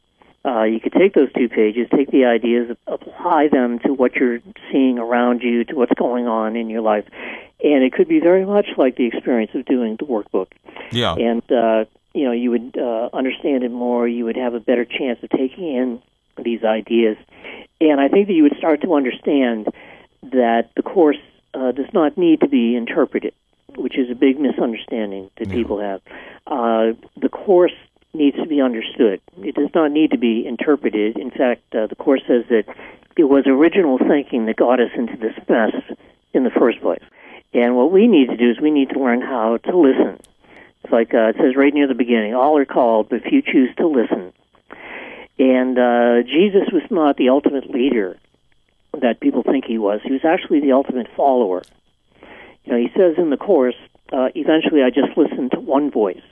Uh, 0.46 0.62
you 0.62 0.80
could 0.80 0.92
take 0.92 1.12
those 1.12 1.30
two 1.32 1.48
pages, 1.48 1.88
take 1.94 2.10
the 2.10 2.24
ideas, 2.24 2.74
apply 2.86 3.48
them 3.48 3.78
to 3.80 3.92
what 3.92 4.14
you're 4.14 4.40
seeing 4.72 4.98
around 4.98 5.42
you, 5.42 5.64
to 5.64 5.74
what's 5.74 5.92
going 5.98 6.26
on 6.26 6.56
in 6.56 6.70
your 6.70 6.80
life, 6.80 7.04
and 7.62 7.82
it 7.82 7.92
could 7.92 8.08
be 8.08 8.20
very 8.20 8.46
much 8.46 8.66
like 8.76 8.96
the 8.96 9.06
experience 9.06 9.50
of 9.54 9.64
doing 9.64 9.96
the 9.98 10.06
workbook. 10.06 10.46
Yeah. 10.92 11.14
And 11.14 11.42
uh, 11.50 11.84
you 12.14 12.24
know, 12.24 12.32
you 12.32 12.50
would 12.50 12.78
uh, 12.78 13.10
understand 13.12 13.64
it 13.64 13.70
more. 13.70 14.08
You 14.08 14.24
would 14.24 14.36
have 14.36 14.54
a 14.54 14.60
better 14.60 14.84
chance 14.84 15.18
of 15.22 15.30
taking 15.30 15.74
in 15.74 16.02
these 16.42 16.64
ideas. 16.64 17.16
And 17.80 18.00
I 18.00 18.08
think 18.08 18.28
that 18.28 18.32
you 18.32 18.44
would 18.44 18.56
start 18.56 18.82
to 18.82 18.94
understand 18.94 19.68
that 20.22 20.70
the 20.76 20.82
Course 20.82 21.18
uh, 21.54 21.72
does 21.72 21.92
not 21.92 22.16
need 22.16 22.40
to 22.40 22.48
be 22.48 22.74
interpreted, 22.76 23.34
which 23.76 23.98
is 23.98 24.10
a 24.10 24.14
big 24.14 24.38
misunderstanding 24.38 25.30
that 25.36 25.50
people 25.50 25.80
have. 25.80 26.00
Uh, 26.46 26.92
the 27.16 27.28
Course 27.28 27.74
needs 28.14 28.36
to 28.36 28.46
be 28.46 28.60
understood. 28.60 29.20
It 29.38 29.54
does 29.54 29.70
not 29.74 29.92
need 29.92 30.12
to 30.12 30.18
be 30.18 30.46
interpreted. 30.46 31.18
In 31.18 31.30
fact, 31.30 31.74
uh, 31.74 31.86
the 31.86 31.96
Course 31.96 32.22
says 32.26 32.44
that 32.48 32.64
it 33.16 33.24
was 33.24 33.46
original 33.46 33.98
thinking 33.98 34.46
that 34.46 34.56
got 34.56 34.80
us 34.80 34.90
into 34.96 35.16
this 35.16 35.36
mess 35.48 35.74
in 36.32 36.44
the 36.44 36.50
first 36.50 36.80
place. 36.80 37.02
And 37.52 37.76
what 37.76 37.90
we 37.90 38.06
need 38.06 38.28
to 38.28 38.36
do 38.36 38.50
is 38.50 38.60
we 38.60 38.70
need 38.70 38.90
to 38.90 38.98
learn 38.98 39.22
how 39.22 39.56
to 39.58 39.76
listen. 39.76 40.20
It's 40.84 40.92
like 40.92 41.14
uh, 41.14 41.28
it 41.28 41.36
says 41.36 41.56
right 41.56 41.72
near 41.72 41.88
the 41.88 41.94
beginning 41.94 42.34
all 42.34 42.58
are 42.58 42.64
called, 42.64 43.08
but 43.08 43.22
few 43.22 43.42
choose 43.42 43.74
to 43.76 43.86
listen. 43.86 44.32
And 45.38 45.78
uh, 45.78 46.22
Jesus 46.22 46.68
was 46.72 46.82
not 46.90 47.16
the 47.16 47.28
ultimate 47.28 47.70
leader 47.70 48.18
that 49.00 49.20
people 49.20 49.42
think 49.42 49.64
he 49.66 49.78
was. 49.78 50.00
He 50.02 50.12
was 50.12 50.24
actually 50.24 50.60
the 50.60 50.72
ultimate 50.72 51.08
follower. 51.16 51.62
You 52.64 52.72
know, 52.72 52.78
he 52.78 52.88
says 52.96 53.14
in 53.18 53.30
the 53.30 53.36
course, 53.36 53.76
uh, 54.12 54.28
eventually 54.34 54.82
I 54.82 54.90
just 54.90 55.16
listened 55.16 55.52
to 55.52 55.60
one 55.60 55.90
voice. 55.90 56.22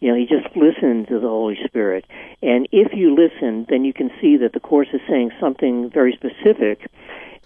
You 0.00 0.10
know, 0.10 0.18
he 0.18 0.26
just 0.26 0.54
listened 0.54 1.08
to 1.08 1.18
the 1.18 1.28
Holy 1.28 1.58
Spirit. 1.64 2.04
And 2.42 2.68
if 2.72 2.92
you 2.92 3.14
listen, 3.14 3.66
then 3.68 3.84
you 3.84 3.92
can 3.92 4.10
see 4.20 4.36
that 4.38 4.52
the 4.52 4.60
Course 4.60 4.88
is 4.92 5.00
saying 5.08 5.30
something 5.40 5.90
very 5.90 6.12
specific. 6.12 6.90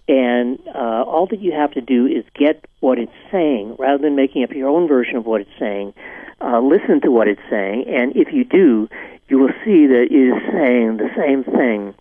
And 0.08 0.58
uh, 0.74 1.04
all 1.06 1.26
that 1.26 1.40
you 1.40 1.52
have 1.52 1.72
to 1.72 1.80
do 1.80 2.06
is 2.06 2.24
get 2.34 2.64
what 2.80 2.98
it's 2.98 3.12
saying 3.30 3.76
rather 3.78 4.02
than 4.02 4.16
making 4.16 4.42
up 4.42 4.50
your 4.52 4.68
own 4.68 4.88
version 4.88 5.16
of 5.16 5.26
what 5.26 5.42
it's 5.42 5.58
saying. 5.58 5.94
Uh, 6.40 6.60
listen 6.60 7.00
to 7.02 7.10
what 7.10 7.28
it's 7.28 7.42
saying. 7.50 7.84
And 7.86 8.16
if 8.16 8.32
you 8.32 8.44
do, 8.44 8.88
you 9.28 9.38
will 9.38 9.52
see 9.64 9.86
that 9.86 10.08
it 10.10 10.12
is 10.12 10.42
saying 10.52 10.96
the 10.96 11.10
same 11.16 11.44
thing 11.44 11.94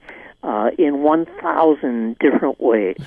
uh, 0.43 0.71
in 0.77 1.03
1,000 1.03 2.17
different 2.19 2.59
ways. 2.59 2.97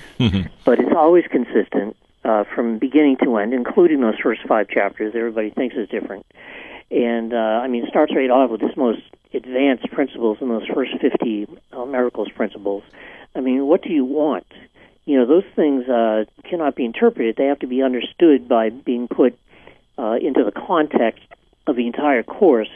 but 0.65 0.79
it's 0.79 0.93
always 0.95 1.25
consistent 1.29 1.95
uh, 2.23 2.43
from 2.55 2.77
beginning 2.77 3.17
to 3.23 3.37
end, 3.37 3.53
including 3.53 4.01
those 4.01 4.17
first 4.21 4.41
five 4.47 4.67
chapters. 4.69 5.13
Everybody 5.15 5.49
thinks 5.49 5.75
is 5.75 5.89
different. 5.89 6.25
And, 6.91 7.33
uh, 7.33 7.37
I 7.37 7.67
mean, 7.67 7.83
it 7.83 7.89
starts 7.89 8.13
right 8.15 8.29
off 8.29 8.51
with 8.51 8.61
its 8.61 8.77
most 8.77 9.01
advanced 9.33 9.89
principles 9.91 10.37
in 10.41 10.49
those 10.49 10.67
first 10.67 10.91
50 10.99 11.47
uh, 11.71 11.85
miracles 11.85 12.29
principles. 12.35 12.83
I 13.33 13.39
mean, 13.39 13.65
what 13.65 13.81
do 13.81 13.89
you 13.89 14.05
want? 14.05 14.45
You 15.05 15.19
know, 15.19 15.25
those 15.25 15.45
things 15.55 15.87
uh, 15.87 16.25
cannot 16.43 16.75
be 16.75 16.85
interpreted. 16.85 17.37
They 17.37 17.45
have 17.45 17.59
to 17.59 17.67
be 17.67 17.81
understood 17.81 18.47
by 18.47 18.69
being 18.69 19.07
put 19.07 19.37
uh, 19.97 20.17
into 20.21 20.43
the 20.43 20.51
context 20.51 21.23
of 21.65 21.75
the 21.75 21.87
entire 21.87 22.23
course, 22.23 22.69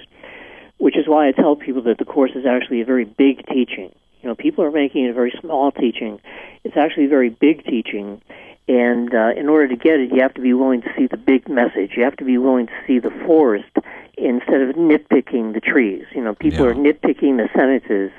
which 0.77 0.97
is 0.97 1.07
why 1.07 1.27
I 1.27 1.31
tell 1.31 1.55
people 1.55 1.81
that 1.83 1.97
the 1.97 2.05
course 2.05 2.31
is 2.35 2.45
actually 2.45 2.81
a 2.81 2.85
very 2.85 3.05
big 3.05 3.45
teaching. 3.47 3.93
You 4.21 4.29
know, 4.29 4.35
people 4.35 4.63
are 4.63 4.71
making 4.71 5.05
it 5.05 5.09
a 5.09 5.13
very 5.13 5.33
small 5.39 5.71
teaching. 5.71 6.19
It's 6.63 6.77
actually 6.77 7.05
a 7.05 7.09
very 7.09 7.29
big 7.29 7.63
teaching, 7.63 8.21
and 8.67 9.13
uh, 9.13 9.29
in 9.37 9.47
order 9.47 9.67
to 9.67 9.75
get 9.75 9.99
it, 9.99 10.11
you 10.11 10.21
have 10.21 10.33
to 10.33 10.41
be 10.41 10.53
willing 10.53 10.81
to 10.81 10.89
see 10.97 11.05
the 11.07 11.17
big 11.17 11.47
message. 11.47 11.91
You 11.95 12.03
have 12.03 12.17
to 12.17 12.25
be 12.25 12.37
willing 12.37 12.67
to 12.67 12.73
see 12.87 12.99
the 12.99 13.11
forest 13.25 13.69
instead 14.17 14.61
of 14.61 14.75
nitpicking 14.75 15.53
the 15.53 15.61
trees. 15.61 16.05
You 16.15 16.23
know, 16.23 16.33
people 16.33 16.65
Yeah. 16.65 16.71
are 16.71 16.73
nitpicking 16.73 17.37
the 17.37 17.49
sentences 17.55 18.11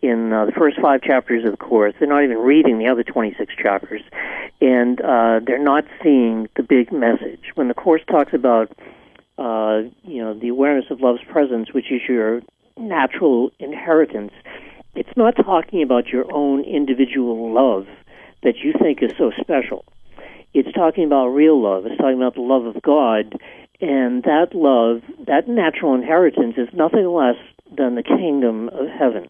in 0.00 0.32
uh, 0.32 0.46
the 0.46 0.52
first 0.52 0.80
five 0.80 1.02
chapters 1.02 1.44
of 1.44 1.50
the 1.50 1.56
course. 1.56 1.92
They're 1.98 2.08
not 2.08 2.22
even 2.24 2.38
reading 2.38 2.78
the 2.78 2.86
other 2.88 3.02
26 3.02 3.52
chapters, 3.60 4.00
and 4.60 5.00
uh, 5.00 5.40
they're 5.44 5.58
not 5.62 5.84
seeing 6.02 6.48
the 6.56 6.62
big 6.62 6.92
message. 6.92 7.50
When 7.54 7.68
the 7.68 7.74
course 7.74 8.02
talks 8.08 8.32
about, 8.32 8.70
uh, 9.38 9.82
you 10.02 10.22
know, 10.22 10.34
the 10.34 10.48
awareness 10.48 10.90
of 10.90 11.00
love's 11.00 11.22
presence, 11.30 11.72
which 11.72 11.90
is 11.92 12.00
your 12.08 12.42
natural 12.76 13.50
inheritance, 13.58 14.32
it's 14.94 15.16
not 15.16 15.36
talking 15.36 15.82
about 15.82 16.08
your 16.08 16.32
own 16.32 16.64
individual 16.64 17.52
love 17.52 17.86
that 18.42 18.58
you 18.58 18.72
think 18.80 19.02
is 19.02 19.12
so 19.16 19.30
special. 19.40 19.84
It's 20.54 20.72
talking 20.72 21.04
about 21.04 21.28
real 21.28 21.60
love. 21.60 21.86
It's 21.86 21.96
talking 21.98 22.16
about 22.16 22.34
the 22.34 22.40
love 22.40 22.64
of 22.64 22.82
God, 22.82 23.34
and 23.80 24.22
that 24.24 24.54
love, 24.54 25.02
that 25.26 25.48
natural 25.48 25.94
inheritance, 25.94 26.54
is 26.56 26.68
nothing 26.72 27.06
less 27.06 27.36
than 27.76 27.94
the 27.94 28.02
kingdom 28.02 28.68
of 28.70 28.88
heaven. 28.88 29.28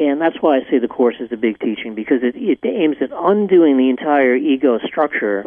And 0.00 0.20
that's 0.20 0.36
why 0.40 0.58
I 0.58 0.60
say 0.70 0.78
the 0.78 0.88
course 0.88 1.16
is 1.20 1.30
a 1.32 1.36
big 1.36 1.58
teaching 1.58 1.94
because 1.94 2.22
it, 2.22 2.34
it 2.36 2.60
aims 2.64 2.96
at 3.00 3.10
undoing 3.12 3.76
the 3.76 3.90
entire 3.90 4.34
ego 4.34 4.78
structure 4.78 5.44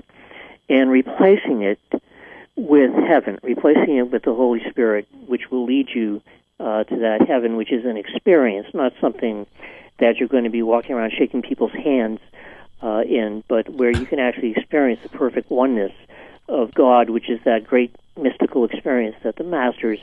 and 0.69 0.89
replacing 0.89 1.63
it 1.63 1.79
with 2.55 2.91
heaven, 2.93 3.39
replacing 3.43 3.97
it 3.97 4.11
with 4.11 4.23
the 4.23 4.33
Holy 4.33 4.61
Spirit, 4.69 5.07
which 5.27 5.49
will 5.51 5.65
lead 5.65 5.89
you 5.93 6.21
uh, 6.59 6.83
to 6.83 6.97
that 6.97 7.25
heaven, 7.27 7.55
which 7.55 7.71
is 7.71 7.85
an 7.85 7.97
experience, 7.97 8.67
not 8.73 8.93
something 9.01 9.45
that 9.99 10.17
you're 10.17 10.29
going 10.29 10.43
to 10.43 10.49
be 10.49 10.61
walking 10.61 10.95
around 10.95 11.11
shaking 11.17 11.41
people's 11.41 11.71
hands 11.71 12.19
uh, 12.83 13.01
in, 13.01 13.43
but 13.47 13.69
where 13.69 13.91
you 13.91 14.05
can 14.05 14.19
actually 14.19 14.51
experience 14.51 14.99
the 15.03 15.09
perfect 15.09 15.49
oneness 15.49 15.91
of 16.47 16.73
God, 16.73 17.09
which 17.09 17.29
is 17.29 17.39
that 17.45 17.65
great 17.65 17.95
mystical 18.19 18.65
experience 18.65 19.15
that 19.23 19.35
the 19.37 19.43
masters 19.43 19.99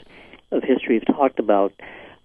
of 0.50 0.62
history 0.62 0.94
have 0.98 1.16
talked 1.16 1.38
about. 1.38 1.72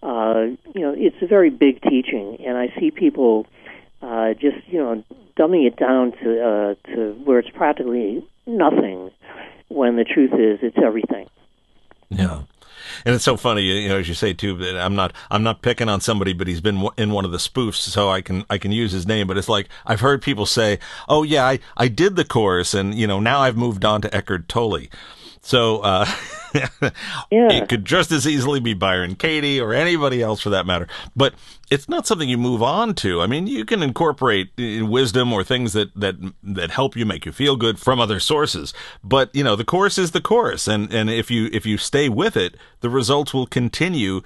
Uh, 0.02 0.48
you 0.74 0.82
know, 0.82 0.94
it's 0.96 1.22
a 1.22 1.28
very 1.28 1.50
big 1.50 1.82
teaching, 1.82 2.38
and 2.46 2.58
I 2.58 2.74
see 2.80 2.92
people 2.92 3.48
uh, 4.02 4.34
just 4.34 4.58
you 4.68 4.80
know 4.80 5.04
dumbing 5.38 5.66
it 5.66 5.78
down 5.78 6.12
to 6.24 6.46
uh, 6.46 6.76
to 6.94 7.14
where 7.24 7.40
it's 7.40 7.50
practically 7.50 8.26
nothing, 8.46 9.12
when 9.74 9.96
the 9.96 10.04
truth 10.04 10.34
is 10.34 10.60
it's 10.62 10.78
everything. 10.78 11.28
Yeah. 12.10 12.44
And 13.06 13.16
it's 13.16 13.24
so 13.24 13.38
funny, 13.38 13.64
you 13.64 13.90
know, 13.90 13.98
as 13.98 14.08
you 14.08 14.14
say 14.14 14.34
too, 14.34 14.56
that 14.58 14.78
I'm 14.78 14.96
not, 14.96 15.14
I'm 15.32 15.44
not 15.44 15.62
picking 15.62 15.90
on 15.90 16.02
somebody, 16.02 16.34
but 16.34 16.48
he's 16.48 16.62
been 16.62 16.88
in 16.98 17.12
one 17.12 17.26
of 17.26 17.32
the 17.32 17.38
spoofs, 17.38 17.76
so 17.76 18.10
I 18.10 18.22
can, 18.22 18.46
I 18.50 18.58
can 18.58 18.72
use 18.72 18.92
his 18.92 19.08
name. 19.08 19.28
But 19.28 19.38
it's 19.38 19.50
like 19.50 19.68
I've 19.86 20.02
heard 20.02 20.22
people 20.22 20.46
say, 20.46 20.80
"Oh 21.10 21.24
yeah, 21.24 21.46
I, 21.46 21.60
I 21.76 21.88
did 21.88 22.16
the 22.16 22.26
course, 22.26 22.74
and 22.74 22.94
you 22.94 23.08
know, 23.08 23.20
now 23.20 23.40
I've 23.40 23.58
moved 23.58 23.84
on 23.84 24.02
to 24.02 24.16
Eckhart 24.16 24.48
Tolle." 24.48 24.88
So 25.44 25.80
uh, 25.82 26.06
Yeah. 26.54 27.52
it 27.52 27.68
could 27.70 27.84
just 27.84 28.12
as 28.12 28.28
easily 28.28 28.60
be 28.60 28.74
Byron 28.74 29.16
Katie 29.16 29.60
or 29.60 29.74
anybody 29.74 30.22
else 30.22 30.40
for 30.42 30.50
that 30.52 30.66
matter. 30.66 30.88
But 31.16 31.34
it's 31.70 31.90
not 31.90 32.06
something 32.08 32.30
you 32.30 32.38
move 32.38 32.62
on 32.62 32.94
to. 32.96 33.22
I 33.22 33.28
mean, 33.28 33.48
you 33.48 33.66
can 33.66 33.82
incorporate 33.84 34.50
uh, 34.60 34.86
wisdom 34.86 35.34
or 35.34 35.44
things 35.44 35.74
that 35.74 35.94
that 35.96 36.16
that 36.44 36.72
help 36.72 36.96
you 36.96 37.06
make 37.06 37.26
you 37.26 37.32
feel 37.32 37.56
good 37.56 37.80
from 37.80 38.00
other 38.00 38.20
sources. 38.20 38.74
But 39.04 39.36
you 39.36 39.44
know, 39.44 39.56
the 39.56 39.66
course 39.66 39.98
is 39.98 40.12
the 40.12 40.22
course, 40.22 40.68
and 40.68 40.94
and 40.94 41.10
if 41.10 41.30
you 41.32 41.50
if 41.52 41.66
you 41.66 41.78
stay 41.78 42.08
with 42.08 42.38
it, 42.38 42.56
the 42.82 42.90
results 42.90 43.34
will 43.34 43.48
continue 43.48 44.22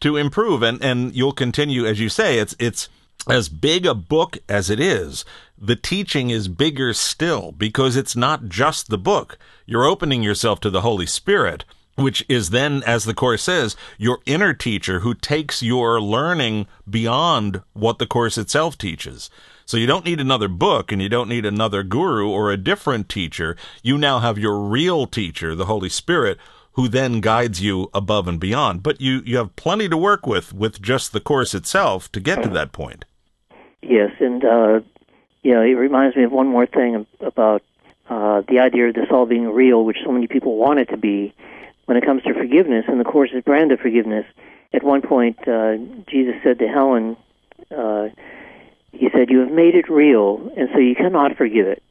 to 0.00 0.16
improve, 0.16 0.62
and 0.62 0.82
and 0.82 1.14
you'll 1.14 1.32
continue, 1.32 1.86
as 1.86 2.00
you 2.00 2.08
say, 2.08 2.38
it's 2.38 2.54
it's 2.58 2.88
as 3.28 3.48
big 3.48 3.86
a 3.86 3.94
book 3.94 4.38
as 4.48 4.70
it 4.70 4.80
is, 4.80 5.24
the 5.56 5.76
teaching 5.76 6.30
is 6.30 6.48
bigger 6.48 6.92
still 6.92 7.52
because 7.52 7.96
it's 7.96 8.14
not 8.14 8.48
just 8.48 8.88
the 8.88 8.98
book. 8.98 9.38
You're 9.66 9.84
opening 9.84 10.22
yourself 10.22 10.60
to 10.60 10.70
the 10.70 10.82
Holy 10.82 11.06
Spirit, 11.06 11.64
which 11.96 12.24
is 12.28 12.50
then, 12.50 12.82
as 12.84 13.04
the 13.04 13.14
Course 13.14 13.42
says, 13.42 13.76
your 13.98 14.20
inner 14.24 14.54
teacher 14.54 15.00
who 15.00 15.14
takes 15.14 15.62
your 15.62 16.00
learning 16.00 16.66
beyond 16.88 17.62
what 17.72 17.98
the 17.98 18.06
Course 18.06 18.38
itself 18.38 18.78
teaches. 18.78 19.30
So 19.66 19.76
you 19.76 19.86
don't 19.86 20.06
need 20.06 20.20
another 20.20 20.48
book 20.48 20.92
and 20.92 21.02
you 21.02 21.10
don't 21.10 21.28
need 21.28 21.44
another 21.44 21.82
guru 21.82 22.28
or 22.28 22.50
a 22.50 22.56
different 22.56 23.08
teacher. 23.08 23.56
You 23.82 23.98
now 23.98 24.20
have 24.20 24.38
your 24.38 24.60
real 24.60 25.06
teacher, 25.06 25.54
the 25.54 25.66
Holy 25.66 25.90
Spirit, 25.90 26.38
who 26.78 26.86
then 26.86 27.20
guides 27.20 27.60
you 27.60 27.90
above 27.92 28.28
and 28.28 28.38
beyond. 28.38 28.84
But 28.84 29.00
you, 29.00 29.20
you 29.26 29.36
have 29.38 29.56
plenty 29.56 29.88
to 29.88 29.96
work 29.96 30.28
with 30.28 30.52
with 30.52 30.80
just 30.80 31.12
the 31.12 31.18
Course 31.18 31.52
itself 31.52 32.08
to 32.12 32.20
get 32.20 32.40
to 32.44 32.48
that 32.50 32.70
point. 32.70 33.04
Yes, 33.82 34.12
and 34.20 34.44
uh, 34.44 34.80
you 35.42 35.54
know, 35.54 35.62
it 35.62 35.74
reminds 35.74 36.14
me 36.14 36.22
of 36.22 36.30
one 36.30 36.46
more 36.46 36.66
thing 36.66 37.04
about 37.18 37.64
uh, 38.08 38.42
the 38.46 38.60
idea 38.60 38.86
of 38.90 38.94
this 38.94 39.08
all 39.10 39.26
being 39.26 39.48
real, 39.48 39.84
which 39.84 39.96
so 40.04 40.12
many 40.12 40.28
people 40.28 40.56
want 40.56 40.78
it 40.78 40.88
to 40.90 40.96
be. 40.96 41.34
When 41.86 41.96
it 41.96 42.04
comes 42.04 42.22
to 42.22 42.32
forgiveness, 42.32 42.84
and 42.86 43.00
the 43.00 43.04
course 43.04 43.30
is 43.34 43.42
brand 43.42 43.72
of 43.72 43.80
forgiveness, 43.80 44.26
at 44.72 44.84
one 44.84 45.02
point 45.02 45.48
uh, 45.48 45.78
Jesus 46.06 46.36
said 46.44 46.60
to 46.60 46.68
Helen, 46.68 47.16
uh, 47.76 48.10
"He 48.92 49.08
said, 49.12 49.30
you 49.30 49.40
have 49.40 49.50
made 49.50 49.74
it 49.74 49.90
real, 49.90 50.52
and 50.56 50.68
so 50.72 50.78
you 50.78 50.94
cannot 50.94 51.36
forgive 51.36 51.66
it." 51.66 51.82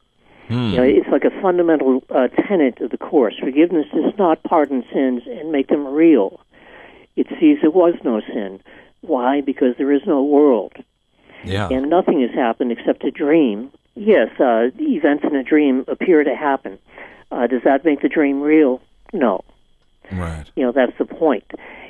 You 0.50 0.76
know, 0.76 0.82
it's 0.82 1.08
like 1.08 1.24
a 1.24 1.42
fundamental 1.42 2.02
uh, 2.10 2.28
tenet 2.28 2.80
of 2.80 2.90
the 2.90 2.96
Course. 2.98 3.34
Forgiveness 3.38 3.86
does 3.94 4.16
not 4.18 4.42
pardon 4.44 4.82
sins 4.92 5.22
and 5.26 5.52
make 5.52 5.68
them 5.68 5.86
real. 5.86 6.40
It 7.16 7.26
sees 7.38 7.58
there 7.60 7.70
was 7.70 7.94
no 8.04 8.20
sin. 8.20 8.60
Why? 9.02 9.40
Because 9.42 9.76
there 9.76 9.92
is 9.92 10.02
no 10.06 10.22
world 10.22 10.72
Yeah. 11.44 11.68
and 11.70 11.90
nothing 11.90 12.20
has 12.22 12.30
happened 12.30 12.72
except 12.72 13.04
a 13.04 13.10
dream. 13.10 13.70
Yes, 13.94 14.28
uh, 14.40 14.70
events 14.78 15.24
in 15.24 15.34
a 15.36 15.42
dream 15.42 15.84
appear 15.88 16.24
to 16.24 16.34
happen. 16.34 16.78
Uh, 17.30 17.46
does 17.46 17.62
that 17.64 17.84
make 17.84 18.00
the 18.00 18.08
dream 18.08 18.40
real? 18.40 18.80
No. 19.12 19.44
Right. 20.10 20.44
You 20.56 20.64
know, 20.64 20.72
that's 20.72 20.96
the 20.98 21.04
point. 21.04 21.44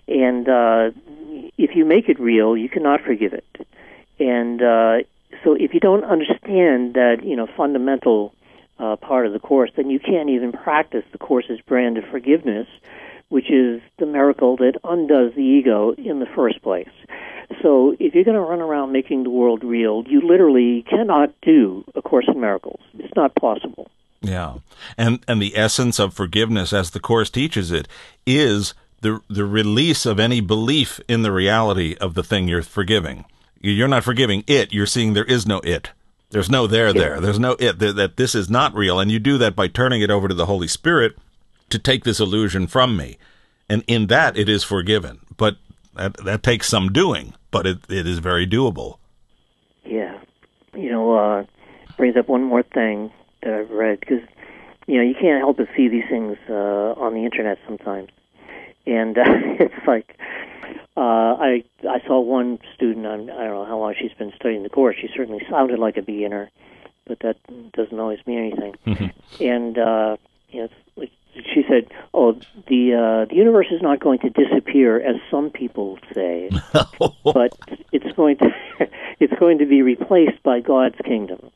And 0.08 0.48
uh, 0.48 0.90
if 1.58 1.76
you 1.76 1.84
make 1.84 2.08
it 2.08 2.18
real, 2.18 2.56
you 2.56 2.68
cannot 2.68 3.02
forgive 3.02 3.34
it. 3.34 3.66
And 4.18 4.60
uh, 4.62 4.98
so 5.44 5.54
if 5.54 5.74
you 5.74 5.80
don't 5.80 6.04
understand 6.04 6.94
that, 6.94 7.18
you 7.22 7.36
know, 7.36 7.46
fundamental 7.56 8.34
uh, 8.78 8.96
part 8.96 9.26
of 9.26 9.32
the 9.32 9.38
Course, 9.38 9.70
then 9.76 9.90
you 9.90 9.98
can't 9.98 10.30
even 10.30 10.52
practice 10.52 11.04
the 11.12 11.18
Course's 11.18 11.60
brand 11.66 11.98
of 11.98 12.04
forgiveness, 12.04 12.66
which 13.28 13.50
is 13.50 13.80
the 13.98 14.06
miracle 14.06 14.56
that 14.56 14.78
undoes 14.84 15.34
the 15.34 15.42
ego 15.42 15.92
in 15.92 16.20
the 16.20 16.26
first 16.26 16.62
place. 16.62 16.88
So 17.62 17.96
if 17.98 18.14
you're 18.14 18.24
going 18.24 18.36
to 18.36 18.40
run 18.40 18.60
around 18.60 18.92
making 18.92 19.24
the 19.24 19.30
world 19.30 19.64
real, 19.64 20.04
you 20.06 20.20
literally 20.20 20.84
cannot 20.88 21.32
do 21.42 21.84
A 21.94 22.02
Course 22.02 22.26
in 22.28 22.40
Miracles. 22.40 22.80
It's 22.98 23.14
not 23.16 23.34
possible. 23.34 23.90
Yeah. 24.20 24.58
And 24.96 25.24
and 25.28 25.40
the 25.40 25.56
essence 25.56 25.98
of 25.98 26.14
forgiveness 26.14 26.72
as 26.72 26.90
the 26.90 27.00
course 27.00 27.30
teaches 27.30 27.70
it 27.70 27.86
is 28.26 28.74
the 29.00 29.20
the 29.28 29.44
release 29.44 30.06
of 30.06 30.18
any 30.18 30.40
belief 30.40 31.00
in 31.08 31.22
the 31.22 31.32
reality 31.32 31.96
of 32.00 32.14
the 32.14 32.24
thing 32.24 32.48
you're 32.48 32.62
forgiving. 32.62 33.24
You're 33.61 33.88
not 33.88 34.05
forgiving 34.05 34.44
it, 34.46 34.72
you're 34.72 34.86
seeing 34.86 35.14
there 35.14 35.24
is 35.24 35.46
no 35.46 35.61
it. 35.61 35.90
There's 36.31 36.51
no 36.51 36.66
there 36.66 36.93
there. 36.93 37.20
There's 37.20 37.39
no 37.39 37.53
it 37.59 37.79
that, 37.79 37.97
that 37.97 38.16
this 38.16 38.35
is 38.35 38.51
not 38.51 38.74
real 38.74 39.01
and 39.01 39.11
you 39.11 39.18
do 39.18 39.39
that 39.39 39.57
by 39.57 39.68
turning 39.68 40.03
it 40.03 40.11
over 40.11 40.29
to 40.29 40.35
the 40.35 40.47
Holy 40.47 40.68
Spirit 40.68 41.16
to 41.70 41.79
take 41.79 42.05
this 42.05 42.20
illusion 42.20 42.66
from 42.66 42.97
me. 42.97 43.18
And 43.68 43.83
in 43.87 44.07
that 44.09 44.37
it 44.37 44.49
is 44.49 44.62
forgiven. 44.64 45.20
But 45.37 45.57
That, 45.95 46.16
that 46.24 46.43
takes 46.43 46.68
some 46.68 46.93
doing, 46.93 47.35
but 47.51 47.66
it, 47.66 47.79
it 47.89 48.07
is 48.07 48.20
very 48.20 48.47
doable. 48.47 48.99
Yeah. 49.85 50.16
You 50.74 50.91
know, 50.93 51.12
uh, 51.14 51.45
brings 51.97 52.16
up 52.16 52.29
one 52.29 52.45
more 52.45 52.62
thing 52.62 53.11
that 53.43 53.53
I've 53.53 53.70
read 53.70 53.99
because, 54.01 54.22
you 54.87 54.97
know, 54.97 55.03
you 55.03 55.14
can't 55.14 55.41
help 55.41 55.57
but 55.57 55.66
see 55.76 55.89
these 55.89 56.05
things 56.09 56.37
uh, 56.49 56.95
on 56.97 57.14
the 57.14 57.24
internet 57.24 57.59
sometimes. 57.66 58.11
And 58.87 59.18
uh, 59.18 59.24
it's 59.59 59.87
like, 59.87 60.16
uh, 60.99 61.36
I 61.38 61.64
I 61.88 62.01
saw 62.09 62.18
one 62.20 62.59
student. 62.74 63.07
I'm, 63.07 63.30
I 63.30 63.44
don't 63.44 63.55
know 63.55 63.64
how 63.66 63.78
long 63.78 63.94
she's 64.01 64.12
been 64.18 64.32
studying 64.34 64.64
the 64.64 64.68
course. 64.68 64.96
She 65.01 65.09
certainly 65.14 65.40
sounded 65.49 65.78
like 65.78 65.96
a 65.96 66.03
beginner, 66.03 66.51
but 67.07 67.20
that 67.20 67.36
doesn't 67.72 67.99
always 68.01 68.18
mean 68.26 68.38
anything. 68.38 69.12
and 69.40 69.78
uh, 69.78 70.16
you 70.51 70.62
know, 70.62 71.07
she 71.55 71.62
said, 71.68 71.92
"Oh, 72.12 72.32
the 72.66 72.94
uh, 72.94 73.24
the 73.26 73.36
universe 73.36 73.68
is 73.70 73.80
not 73.80 74.01
going 74.01 74.18
to 74.20 74.30
disappear, 74.30 74.99
as 74.99 75.16
some 75.30 75.51
people 75.51 76.01
say, 76.12 76.51
but 76.72 77.57
it's 77.92 78.16
going 78.16 78.38
to 78.38 78.51
it's 79.20 79.38
going 79.38 79.59
to 79.59 79.66
be 79.66 79.82
replaced 79.82 80.42
by 80.42 80.59
God's 80.59 80.96
kingdom." 81.05 81.51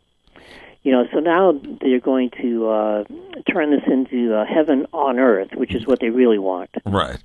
You 0.84 0.93
know, 0.93 1.05
so 1.12 1.18
now 1.18 1.61
they're 1.80 2.01
going 2.01 2.30
to 2.43 2.68
uh, 2.68 3.05
turn 3.53 3.70
this 3.70 3.82
into 3.88 4.34
uh, 4.34 4.45
heaven 4.45 4.86
on 4.93 5.18
earth, 5.18 5.51
which 5.55 5.74
is 5.74 5.86
what 5.86 6.01
they 6.01 6.11
really 6.11 6.38
want. 6.38 6.70
Right. 6.84 7.22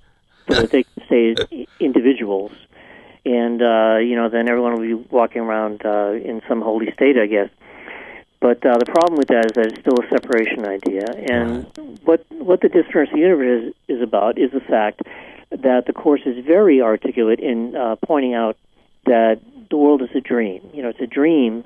So 0.47 0.61
that 0.61 0.71
they 0.71 0.83
can 0.83 1.03
stay 1.05 1.31
as 1.31 1.67
individuals, 1.79 2.51
and 3.25 3.61
uh, 3.61 3.97
you 3.97 4.15
know, 4.15 4.29
then 4.29 4.47
everyone 4.47 4.73
will 4.73 4.87
be 4.87 4.93
walking 4.93 5.41
around 5.41 5.85
uh, 5.85 6.11
in 6.11 6.41
some 6.47 6.61
holy 6.61 6.91
state, 6.93 7.17
I 7.17 7.27
guess. 7.27 7.49
But 8.39 8.63
uh, 8.65 8.77
the 8.77 8.85
problem 8.85 9.17
with 9.17 9.29
that 9.29 9.45
is 9.47 9.51
that 9.55 9.65
it's 9.67 9.79
still 9.79 9.97
a 10.03 10.07
separation 10.09 10.65
idea, 10.65 11.05
and 11.29 11.65
what 12.03 12.25
what 12.29 12.61
the 12.61 12.69
disappearance 12.69 13.09
of 13.11 13.15
the 13.15 13.21
universe 13.21 13.73
is, 13.87 13.97
is 13.97 14.01
about 14.01 14.37
is 14.37 14.51
the 14.51 14.59
fact 14.59 15.01
that 15.49 15.85
the 15.87 15.93
course 15.93 16.21
is 16.25 16.45
very 16.45 16.81
articulate 16.81 17.39
in 17.39 17.75
uh, 17.75 17.95
pointing 18.05 18.33
out 18.33 18.57
that 19.05 19.39
the 19.69 19.77
world 19.77 20.01
is 20.01 20.09
a 20.13 20.21
dream. 20.21 20.61
You 20.73 20.83
know, 20.83 20.89
it's 20.89 21.01
a 21.01 21.07
dream 21.07 21.63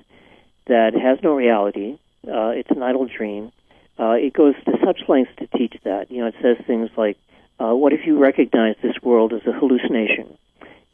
that 0.67 0.93
has 0.93 1.19
no 1.23 1.35
reality. 1.35 1.97
Uh, 2.27 2.49
it's 2.49 2.69
an 2.71 2.81
idle 2.81 3.05
dream. 3.05 3.51
Uh, 3.99 4.11
it 4.11 4.33
goes 4.33 4.55
to 4.65 4.77
such 4.83 5.01
lengths 5.07 5.33
to 5.37 5.47
teach 5.47 5.75
that. 5.83 6.11
You 6.11 6.21
know, 6.21 6.27
it 6.27 6.35
says 6.41 6.57
things 6.65 6.89
like, 6.95 7.17
uh, 7.61 7.75
"What 7.75 7.93
if 7.93 8.05
you 8.05 8.17
recognize 8.17 8.75
this 8.81 9.01
world 9.01 9.33
as 9.33 9.45
a 9.45 9.51
hallucination? 9.51 10.37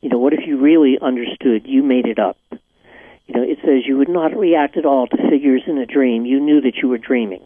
You 0.01 0.09
know, 0.09 0.19
what 0.19 0.33
if 0.33 0.45
you 0.45 0.57
really 0.57 0.97
understood 1.01 1.65
you 1.65 1.83
made 1.83 2.05
it 2.05 2.19
up? 2.19 2.37
You 2.51 3.35
know, 3.35 3.43
it 3.43 3.59
says 3.61 3.85
you 3.85 3.97
would 3.97 4.09
not 4.09 4.37
react 4.37 4.77
at 4.77 4.85
all 4.85 5.07
to 5.07 5.29
figures 5.29 5.63
in 5.67 5.77
a 5.77 5.85
dream. 5.85 6.25
You 6.25 6.39
knew 6.39 6.61
that 6.61 6.77
you 6.81 6.87
were 6.87 6.97
dreaming. 6.97 7.41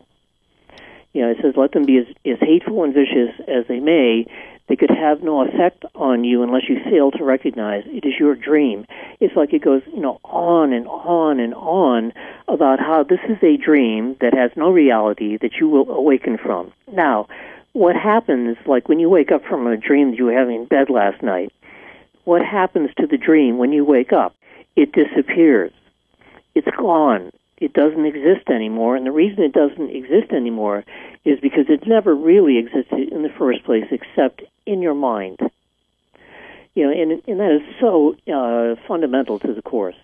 You 1.14 1.24
know, 1.24 1.32
it 1.32 1.38
says 1.42 1.54
let 1.58 1.72
them 1.72 1.86
be 1.86 1.98
as, 1.98 2.06
as 2.26 2.40
hateful 2.40 2.84
and 2.84 2.94
vicious 2.94 3.34
as 3.48 3.66
they 3.68 3.80
may. 3.80 4.26
They 4.68 4.76
could 4.78 4.92
have 4.92 5.22
no 5.22 5.42
effect 5.46 5.84
on 5.96 6.24
you 6.24 6.44
unless 6.44 6.70
you 6.70 6.80
fail 6.90 7.12
to 7.12 7.24
recognize 7.26 7.84
it 7.88 8.06
is 8.06 8.14
your 8.18 8.36
dream. 8.36 8.86
It's 9.20 9.36
like 9.36 9.54
it 9.54 9.64
goes, 9.64 9.82
you 9.94 10.00
know, 10.00 10.20
on 10.24 10.72
and 10.72 10.88
on 10.88 11.42
and 11.42 11.54
on 11.56 12.14
about 12.48 12.80
how 12.80 13.04
this 13.04 13.20
is 13.28 13.38
a 13.44 13.58
dream 13.58 14.16
that 14.22 14.34
has 14.34 14.52
no 14.56 14.70
reality 14.72 15.38
that 15.42 15.56
you 15.60 15.68
will 15.68 15.90
awaken 15.92 16.38
from. 16.38 16.72
Now, 16.90 17.28
what 17.74 17.96
happens, 17.96 18.58
like 18.66 18.90
when 18.90 19.00
you 19.00 19.10
wake 19.10 19.32
up 19.32 19.44
from 19.46 19.68
a 19.68 19.78
dream 19.78 20.12
that 20.12 20.18
you 20.18 20.26
were 20.26 20.34
having 20.34 20.56
in 20.56 20.66
bed 20.66 20.90
last 20.90 21.22
night, 21.22 21.52
what 22.26 22.42
happens 22.42 22.90
to 22.98 23.08
the 23.08 23.18
dream 23.18 23.58
when 23.58 23.72
you 23.72 23.86
wake 23.86 24.14
up? 24.14 24.36
It 24.76 24.92
disappears. 24.92 25.72
It's 26.54 26.68
gone. 26.78 27.32
It 27.58 27.74
doesn't 27.74 28.06
exist 28.06 28.50
anymore. 28.50 28.96
And 28.96 29.06
the 29.06 29.12
reason 29.12 29.44
it 29.44 29.54
doesn't 29.54 29.90
exist 29.90 30.32
anymore 30.32 30.84
is 31.24 31.40
because 31.40 31.66
it 31.70 31.88
never 31.88 32.14
really 32.14 32.58
existed 32.58 33.10
in 33.12 33.24
the 33.24 33.30
first 33.38 33.64
place 33.64 33.86
except 33.92 34.42
in 34.66 34.82
your 34.82 34.96
mind. 34.96 35.40
You 36.74 36.86
know, 36.86 36.92
and, 36.92 37.22
and 37.28 37.40
that 37.40 37.52
is 37.52 37.76
so 37.80 38.16
uh, 38.32 38.76
fundamental 38.88 39.40
to 39.40 39.54
the 39.54 39.62
course 39.62 39.96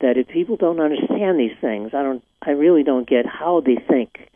that 0.00 0.16
if 0.16 0.28
people 0.28 0.56
don't 0.56 0.80
understand 0.80 1.38
these 1.38 1.56
things, 1.60 1.94
I 1.94 2.02
don't, 2.02 2.22
I 2.42 2.50
really 2.50 2.82
don't 2.82 3.08
get 3.08 3.24
how 3.24 3.60
they 3.60 3.76
think 3.76 4.28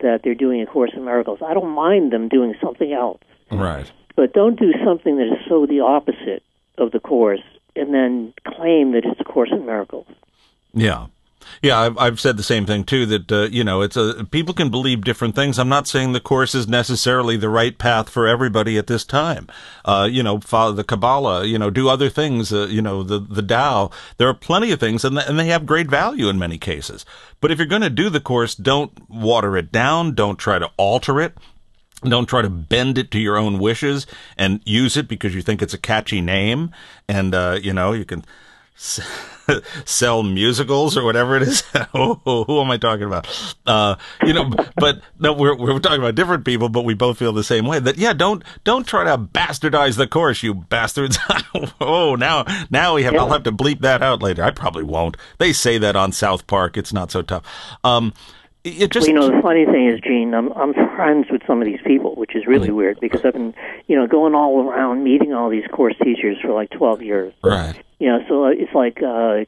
that 0.00 0.20
they're 0.22 0.34
doing 0.34 0.60
a 0.62 0.66
course 0.66 0.90
in 0.94 1.04
miracles. 1.04 1.38
I 1.44 1.54
don't 1.54 1.70
mind 1.74 2.12
them 2.12 2.28
doing 2.28 2.54
something 2.62 2.92
else 2.92 3.20
Right. 3.50 3.90
but 4.16 4.32
don't 4.32 4.58
do 4.58 4.72
something 4.84 5.16
that 5.16 5.26
is 5.26 5.38
so 5.48 5.66
the 5.66 5.80
opposite 5.80 6.42
of 6.78 6.90
the 6.92 7.00
course 7.00 7.42
and 7.74 7.92
then 7.94 8.32
claim 8.46 8.92
that 8.92 9.04
it's 9.04 9.20
a 9.20 9.24
course 9.24 9.50
in 9.52 9.64
miracles 9.66 10.06
Yeah. 10.74 11.06
Yeah, 11.62 11.78
I've, 11.78 11.98
I've 11.98 12.20
said 12.20 12.36
the 12.36 12.42
same 12.42 12.66
thing 12.66 12.84
too. 12.84 13.06
That 13.06 13.32
uh, 13.32 13.42
you 13.50 13.64
know, 13.64 13.82
it's 13.82 13.96
a 13.96 14.24
people 14.30 14.54
can 14.54 14.70
believe 14.70 15.04
different 15.04 15.34
things. 15.34 15.58
I'm 15.58 15.68
not 15.68 15.88
saying 15.88 16.12
the 16.12 16.20
course 16.20 16.54
is 16.54 16.68
necessarily 16.68 17.36
the 17.36 17.48
right 17.48 17.76
path 17.76 18.08
for 18.08 18.26
everybody 18.26 18.78
at 18.78 18.86
this 18.86 19.04
time. 19.04 19.48
Uh, 19.84 20.08
you 20.10 20.22
know, 20.22 20.40
follow 20.40 20.72
the 20.72 20.84
Kabbalah. 20.84 21.44
You 21.44 21.58
know, 21.58 21.70
do 21.70 21.88
other 21.88 22.08
things. 22.08 22.52
Uh, 22.52 22.66
you 22.70 22.82
know, 22.82 23.02
the 23.02 23.18
the 23.18 23.42
Tao. 23.42 23.90
There 24.18 24.28
are 24.28 24.34
plenty 24.34 24.70
of 24.72 24.80
things, 24.80 25.04
and 25.04 25.18
and 25.18 25.38
they 25.38 25.46
have 25.46 25.66
great 25.66 25.88
value 25.88 26.28
in 26.28 26.38
many 26.38 26.58
cases. 26.58 27.04
But 27.40 27.50
if 27.50 27.58
you're 27.58 27.66
going 27.66 27.82
to 27.82 27.90
do 27.90 28.08
the 28.10 28.20
course, 28.20 28.54
don't 28.54 28.92
water 29.10 29.56
it 29.56 29.72
down. 29.72 30.14
Don't 30.14 30.38
try 30.38 30.58
to 30.58 30.70
alter 30.76 31.20
it. 31.20 31.34
Don't 32.02 32.26
try 32.26 32.42
to 32.42 32.50
bend 32.50 32.98
it 32.98 33.10
to 33.12 33.18
your 33.18 33.36
own 33.36 33.58
wishes 33.58 34.06
and 34.36 34.60
use 34.64 34.96
it 34.96 35.08
because 35.08 35.34
you 35.34 35.42
think 35.42 35.62
it's 35.62 35.74
a 35.74 35.78
catchy 35.78 36.20
name, 36.20 36.70
and 37.08 37.34
uh, 37.34 37.58
you 37.60 37.72
know 37.72 37.92
you 37.92 38.04
can 38.04 38.24
sell 39.84 40.22
musicals 40.22 40.96
or 40.96 41.04
whatever 41.04 41.36
it 41.36 41.42
is. 41.42 41.62
who, 41.92 42.14
who 42.24 42.60
am 42.60 42.70
I 42.70 42.76
talking 42.76 43.04
about? 43.04 43.26
Uh, 43.66 43.96
you 44.24 44.32
know, 44.32 44.50
but 44.76 45.00
no, 45.18 45.32
we're 45.32 45.56
we're 45.56 45.78
talking 45.78 46.00
about 46.00 46.14
different 46.14 46.44
people, 46.44 46.68
but 46.68 46.84
we 46.84 46.94
both 46.94 47.18
feel 47.18 47.32
the 47.32 47.44
same 47.44 47.66
way. 47.66 47.78
That 47.78 47.96
yeah, 47.96 48.12
don't 48.12 48.44
don't 48.64 48.86
try 48.86 49.04
to 49.04 49.16
bastardize 49.16 49.96
the 49.96 50.06
course, 50.06 50.42
you 50.42 50.54
bastards. 50.54 51.18
oh, 51.80 52.16
now 52.16 52.44
now 52.70 52.94
we 52.94 53.04
have. 53.04 53.14
I'll 53.14 53.30
have 53.30 53.44
to 53.44 53.52
bleep 53.52 53.80
that 53.80 54.02
out 54.02 54.22
later. 54.22 54.42
I 54.42 54.50
probably 54.50 54.84
won't. 54.84 55.16
They 55.38 55.52
say 55.52 55.78
that 55.78 55.96
on 55.96 56.12
South 56.12 56.46
Park. 56.46 56.76
It's 56.76 56.92
not 56.92 57.10
so 57.10 57.22
tough. 57.22 57.44
Um, 57.82 58.12
it 58.66 58.90
just 58.90 59.06
Well, 59.06 59.14
you 59.14 59.20
know, 59.20 59.36
the 59.36 59.42
funny 59.42 59.64
thing 59.64 59.86
is, 59.86 60.00
Gene, 60.00 60.34
I'm 60.34 60.52
I'm 60.52 60.74
friends 60.74 61.26
with 61.30 61.42
some 61.46 61.62
of 61.62 61.66
these 61.66 61.80
people, 61.86 62.14
which 62.16 62.34
is 62.34 62.46
really 62.46 62.70
weird 62.70 62.98
because 63.00 63.24
I've 63.24 63.32
been, 63.32 63.54
you 63.86 63.96
know, 63.96 64.06
going 64.06 64.34
all 64.34 64.68
around 64.68 65.04
meeting 65.04 65.32
all 65.32 65.48
these 65.48 65.66
course 65.72 65.94
teachers 66.02 66.36
for 66.42 66.52
like 66.52 66.70
12 66.70 67.02
years. 67.02 67.32
right. 67.42 67.80
You 67.98 68.08
know, 68.08 68.18
so 68.28 68.46
it's 68.46 68.74
like, 68.74 69.02
uh, 69.02 69.44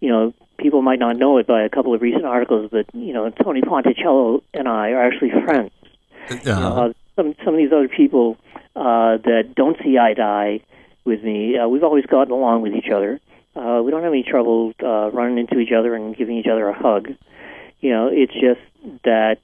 you 0.00 0.08
know, 0.08 0.34
people 0.58 0.82
might 0.82 0.98
not 0.98 1.16
know 1.16 1.38
it 1.38 1.46
by 1.46 1.62
a 1.62 1.68
couple 1.68 1.94
of 1.94 2.02
recent 2.02 2.24
articles, 2.24 2.68
but 2.70 2.86
you 2.94 3.12
know, 3.12 3.30
Tony 3.30 3.60
Ponticello 3.60 4.42
and 4.52 4.68
I 4.68 4.90
are 4.90 5.04
actually 5.04 5.30
friends. 5.44 5.72
Uh, 6.30 6.36
Uh, 6.80 6.92
some 7.16 7.34
some 7.44 7.54
of 7.54 7.58
these 7.58 7.72
other 7.72 7.88
people 7.88 8.36
uh, 8.76 9.18
that 9.18 9.54
don't 9.54 9.76
see 9.82 9.98
eye 9.98 10.14
to 10.14 10.22
eye 10.22 10.60
with 11.04 11.22
me, 11.22 11.56
uh, 11.58 11.68
we've 11.68 11.84
always 11.84 12.06
gotten 12.06 12.32
along 12.32 12.62
with 12.62 12.74
each 12.74 12.90
other. 12.90 13.20
Uh, 13.54 13.80
we 13.84 13.90
don't 13.90 14.02
have 14.02 14.12
any 14.12 14.24
trouble 14.24 14.72
uh, 14.82 15.10
running 15.12 15.38
into 15.38 15.58
each 15.58 15.70
other 15.70 15.94
and 15.94 16.16
giving 16.16 16.36
each 16.36 16.48
other 16.48 16.68
a 16.68 16.74
hug. 16.74 17.08
You 17.80 17.90
know, 17.90 18.08
it's 18.08 18.32
just 18.32 18.60
that 19.04 19.38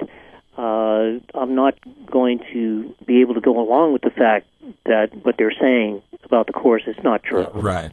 uh, 0.58 1.20
I'm 1.38 1.54
not 1.54 1.74
going 2.10 2.40
to 2.52 2.94
be 3.06 3.20
able 3.20 3.34
to 3.34 3.40
go 3.40 3.60
along 3.60 3.92
with 3.92 4.02
the 4.02 4.10
fact 4.10 4.46
that 4.84 5.10
what 5.24 5.36
they're 5.38 5.54
saying 5.60 6.02
about 6.24 6.46
the 6.46 6.52
course 6.52 6.82
is 6.86 6.96
not 7.04 7.22
true. 7.22 7.46
right. 7.54 7.92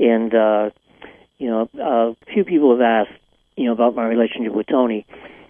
And 0.00 0.34
uh, 0.34 0.70
you 1.38 1.48
know, 1.48 1.68
a 1.78 2.32
few 2.32 2.44
people 2.44 2.72
have 2.72 2.80
asked, 2.80 3.18
you 3.56 3.66
know, 3.66 3.72
about 3.72 3.94
my 3.94 4.06
relationship 4.06 4.52
with 4.52 4.66
Tony. 4.66 5.06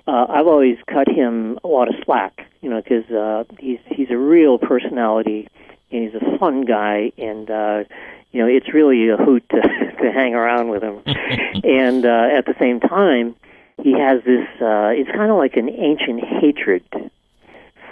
Uh, 0.06 0.26
I've 0.28 0.46
always 0.46 0.76
cut 0.86 1.08
him 1.08 1.58
a 1.62 1.68
lot 1.68 1.88
of 1.88 1.94
slack, 2.04 2.46
you 2.60 2.70
know, 2.70 2.82
because 2.82 3.08
uh, 3.10 3.44
he's 3.58 3.78
he's 3.86 4.10
a 4.10 4.16
real 4.16 4.58
personality 4.58 5.48
and 5.92 6.04
he's 6.04 6.14
a 6.14 6.38
fun 6.38 6.64
guy, 6.64 7.12
and 7.18 7.50
uh, 7.50 7.84
you 8.32 8.40
know, 8.40 8.48
it's 8.48 8.72
really 8.72 9.08
a 9.08 9.16
hoot 9.16 9.48
to, 9.50 9.60
to 10.02 10.12
hang 10.12 10.34
around 10.34 10.68
with 10.68 10.82
him. 10.82 11.02
and 11.06 12.04
uh, 12.04 12.28
at 12.32 12.46
the 12.46 12.54
same 12.58 12.80
time, 12.80 13.34
he 13.82 13.92
has 13.92 14.22
this. 14.24 14.46
Uh, 14.60 14.90
it's 14.94 15.10
kind 15.10 15.30
of 15.30 15.36
like 15.36 15.56
an 15.56 15.68
ancient 15.68 16.22
hatred 16.24 16.84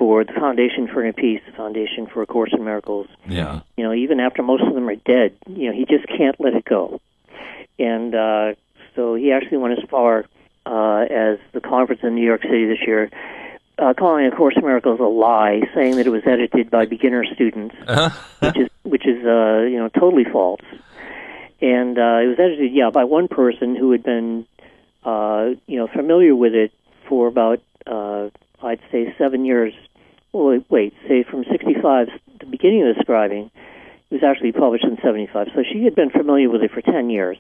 for 0.09 0.25
the 0.25 0.33
Foundation 0.33 0.89
for 0.89 1.03
Inner 1.03 1.13
Peace, 1.13 1.43
the 1.45 1.53
Foundation 1.53 2.07
for 2.07 2.23
A 2.23 2.27
Course 2.27 2.55
in 2.55 2.65
Miracles 2.65 3.09
Yeah. 3.29 3.61
you 3.77 3.85
know, 3.85 3.93
even 3.93 4.21
after 4.21 4.43
most 4.43 4.63
of 4.63 4.73
them 4.73 4.89
are 4.89 4.97
dead, 4.97 5.37
you 5.47 5.69
know, 5.69 5.77
he 5.77 5.85
just 5.85 6.09
can't 6.09 6.35
let 6.41 6.55
it 6.55 6.65
go. 6.65 7.03
And 7.79 8.15
uh, 8.15 8.55
so 8.97 9.17
he 9.17 9.33
actually 9.33 9.59
went 9.59 9.79
as 9.79 9.85
far 9.91 10.25
uh, 10.65 11.01
as 11.11 11.39
the 11.53 11.61
conference 11.61 12.01
in 12.05 12.15
New 12.15 12.25
York 12.25 12.41
City 12.41 12.65
this 12.65 12.79
year, 12.87 13.11
uh, 13.79 13.93
calling 13.93 14.25
A 14.25 14.31
Course 14.31 14.55
in 14.57 14.63
Miracles 14.63 14.99
a 14.99 15.03
lie, 15.03 15.61
saying 15.75 15.97
that 15.97 16.07
it 16.07 16.11
was 16.11 16.23
edited 16.25 16.71
by 16.71 16.87
beginner 16.87 17.27
students, 17.27 17.75
which 18.41 18.57
is 18.57 18.69
which 18.85 19.07
is 19.07 19.23
uh, 19.27 19.61
you 19.73 19.77
know 19.77 19.91
totally 19.91 20.25
false. 20.25 20.63
And 21.61 21.99
uh, 21.99 22.25
it 22.25 22.29
was 22.29 22.39
edited, 22.39 22.73
yeah, 22.73 22.89
by 22.89 23.05
one 23.05 23.29
person 23.29 23.77
who 23.77 23.93
had 23.93 24.03
been, 24.05 24.47
uh, 25.05 25.51
you 25.67 25.79
know, 25.79 25.87
familiar 25.87 26.35
with 26.35 26.55
it 26.55 26.73
for 27.09 27.27
about, 27.27 27.61
uh, 27.87 28.31
I'd 28.63 28.81
say, 28.91 29.15
seven 29.19 29.45
years. 29.45 29.75
Well, 30.33 30.61
wait, 30.69 30.95
say 31.09 31.23
from 31.23 31.45
65, 31.51 32.09
the 32.41 32.47
beginning 32.47 32.89
of 32.89 32.97
the 32.97 33.05
scribing, 33.05 33.51
it 34.11 34.15
was 34.15 34.23
actually 34.23 34.53
published 34.53 34.85
in 34.85 34.99
75. 35.03 35.49
So 35.55 35.63
she 35.63 35.85
had 35.85 35.95
been 35.95 36.11
familiar 36.11 36.51
with 36.51 36.63
it 36.63 36.71
for 36.71 36.83
10 36.83 37.11
years 37.11 37.39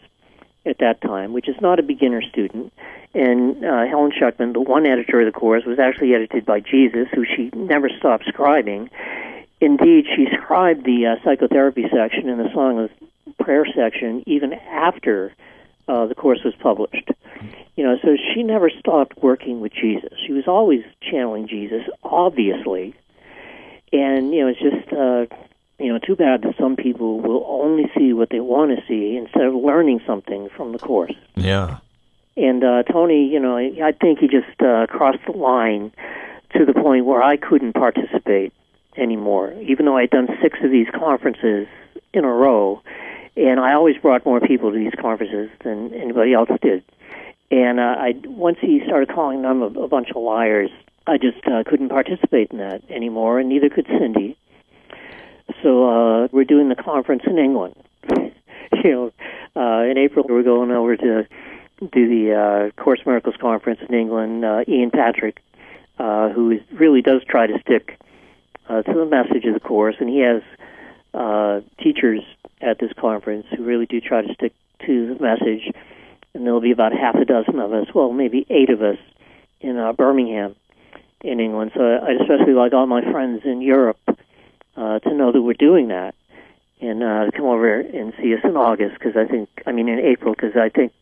at 0.64 0.78
that 0.78 1.00
time, 1.00 1.32
which 1.32 1.48
is 1.48 1.56
not 1.60 1.78
a 1.78 1.82
beginner 1.82 2.22
student. 2.22 2.72
And 3.14 3.64
uh, 3.64 3.86
Helen 3.86 4.12
Schucman, 4.12 4.52
the 4.52 4.60
one 4.60 4.86
editor 4.86 5.20
of 5.20 5.32
the 5.32 5.38
course, 5.38 5.64
was 5.64 5.78
actually 5.78 6.14
edited 6.14 6.44
by 6.44 6.60
Jesus, 6.60 7.08
who 7.14 7.24
she 7.24 7.50
never 7.54 7.88
stopped 7.88 8.24
scribing. 8.26 8.90
indeed, 9.60 10.06
she 10.14 10.26
scribed 10.42 10.84
the 10.84 11.06
uh, 11.06 11.24
psychotherapy 11.24 11.86
section 11.92 12.28
and 12.28 12.38
the 12.38 12.52
song 12.52 12.78
of 12.78 12.90
prayer 13.38 13.66
section 13.74 14.22
even 14.26 14.52
after 14.52 15.32
uh, 15.88 16.06
the 16.06 16.14
course 16.14 16.40
was 16.44 16.54
published. 16.60 17.10
You 17.76 17.84
know, 17.84 17.96
so 18.02 18.16
she 18.16 18.42
never 18.42 18.70
stopped 18.70 19.22
working 19.22 19.60
with 19.60 19.72
Jesus. 19.72 20.12
She 20.26 20.32
was 20.32 20.48
always 20.48 20.82
channeling 21.00 21.46
Jesus, 21.46 21.82
obviously. 22.02 22.94
And 23.92 24.34
you 24.34 24.42
know, 24.42 24.48
it's 24.48 24.60
just 24.60 24.92
uh, 24.92 25.26
you 25.78 25.92
know 25.92 25.98
too 25.98 26.16
bad 26.16 26.42
that 26.42 26.54
some 26.58 26.76
people 26.76 27.20
will 27.20 27.44
only 27.48 27.90
see 27.96 28.12
what 28.12 28.30
they 28.30 28.40
want 28.40 28.76
to 28.76 28.84
see 28.86 29.16
instead 29.16 29.44
of 29.44 29.54
learning 29.54 30.00
something 30.06 30.48
from 30.56 30.72
the 30.72 30.78
course. 30.78 31.14
Yeah. 31.36 31.78
And 32.36 32.62
uh, 32.62 32.84
Tony, 32.84 33.26
you 33.26 33.40
know, 33.40 33.56
I 33.56 33.92
think 33.92 34.20
he 34.20 34.28
just 34.28 34.60
uh, 34.60 34.86
crossed 34.86 35.24
the 35.26 35.32
line 35.32 35.92
to 36.56 36.64
the 36.64 36.72
point 36.72 37.04
where 37.04 37.22
I 37.22 37.36
couldn't 37.36 37.72
participate 37.72 38.52
anymore, 38.96 39.52
even 39.62 39.86
though 39.86 39.96
I'd 39.96 40.10
done 40.10 40.28
six 40.42 40.58
of 40.62 40.70
these 40.70 40.86
conferences 40.94 41.66
in 42.12 42.24
a 42.24 42.32
row, 42.32 42.82
and 43.38 43.60
I 43.60 43.74
always 43.74 43.96
brought 43.98 44.26
more 44.26 44.40
people 44.40 44.72
to 44.72 44.76
these 44.76 44.92
conferences 45.00 45.48
than 45.62 45.94
anybody 45.94 46.34
else 46.34 46.50
did. 46.60 46.82
And 47.50 47.78
uh, 47.78 47.94
I 47.98 48.14
once 48.26 48.58
he 48.60 48.82
started 48.84 49.08
calling 49.08 49.42
them 49.42 49.62
a, 49.62 49.66
a 49.66 49.88
bunch 49.88 50.10
of 50.10 50.16
liars, 50.16 50.70
I 51.06 51.18
just 51.18 51.46
uh, 51.46 51.62
couldn't 51.64 51.88
participate 51.88 52.50
in 52.50 52.58
that 52.58 52.82
anymore, 52.90 53.38
and 53.38 53.48
neither 53.48 53.70
could 53.70 53.86
Cindy. 53.86 54.36
So 55.62 55.88
uh, 55.88 56.28
we're 56.32 56.44
doing 56.44 56.68
the 56.68 56.74
conference 56.74 57.22
in 57.26 57.38
England. 57.38 57.76
you 58.12 58.32
know, 58.84 59.12
uh, 59.56 59.84
in 59.84 59.96
April 59.96 60.26
we're 60.28 60.42
going 60.42 60.70
over 60.70 60.96
to 60.96 61.26
do 61.80 62.08
the 62.08 62.34
uh, 62.34 62.82
Course 62.82 63.00
Miracles 63.06 63.36
conference 63.40 63.80
in 63.88 63.94
England. 63.94 64.44
Uh, 64.44 64.64
Ian 64.66 64.90
Patrick, 64.90 65.40
uh, 65.98 66.28
who 66.30 66.50
is, 66.50 66.60
really 66.72 67.02
does 67.02 67.22
try 67.24 67.46
to 67.46 67.58
stick 67.60 67.98
uh, 68.68 68.82
to 68.82 68.92
the 68.92 69.06
message 69.06 69.44
of 69.44 69.54
the 69.54 69.60
course, 69.60 69.96
and 70.00 70.10
he 70.10 70.18
has 70.18 70.42
uh, 71.14 71.60
teachers 71.82 72.20
at 72.60 72.78
this 72.78 72.92
conference 72.98 73.46
who 73.56 73.64
really 73.64 73.86
do 73.86 74.00
try 74.00 74.22
to 74.22 74.34
stick 74.34 74.52
to 74.86 75.14
the 75.14 75.22
message. 75.22 75.72
And 76.34 76.46
there'll 76.46 76.60
be 76.60 76.72
about 76.72 76.92
half 76.92 77.14
a 77.16 77.24
dozen 77.24 77.58
of 77.58 77.72
us, 77.72 77.86
well, 77.94 78.12
maybe 78.12 78.46
eight 78.50 78.70
of 78.70 78.82
us 78.82 78.98
in 79.60 79.76
uh, 79.76 79.92
Birmingham, 79.92 80.54
in 81.22 81.40
England. 81.40 81.72
So 81.74 81.82
I'd 81.82 82.20
especially 82.20 82.52
like 82.52 82.72
all 82.72 82.86
my 82.86 83.02
friends 83.10 83.42
in 83.44 83.60
Europe 83.60 83.98
uh, 84.76 84.98
to 85.00 85.14
know 85.14 85.32
that 85.32 85.42
we're 85.42 85.54
doing 85.54 85.88
that 85.88 86.14
and 86.80 87.02
uh, 87.02 87.24
to 87.26 87.32
come 87.32 87.46
over 87.46 87.80
and 87.80 88.12
see 88.20 88.34
us 88.34 88.40
in 88.44 88.56
August 88.56 88.94
because 88.94 89.16
I 89.16 89.24
think, 89.24 89.48
I 89.66 89.72
mean, 89.72 89.88
in 89.88 89.98
April 89.98 90.34
because 90.34 90.56
I 90.56 90.68
think 90.68 90.92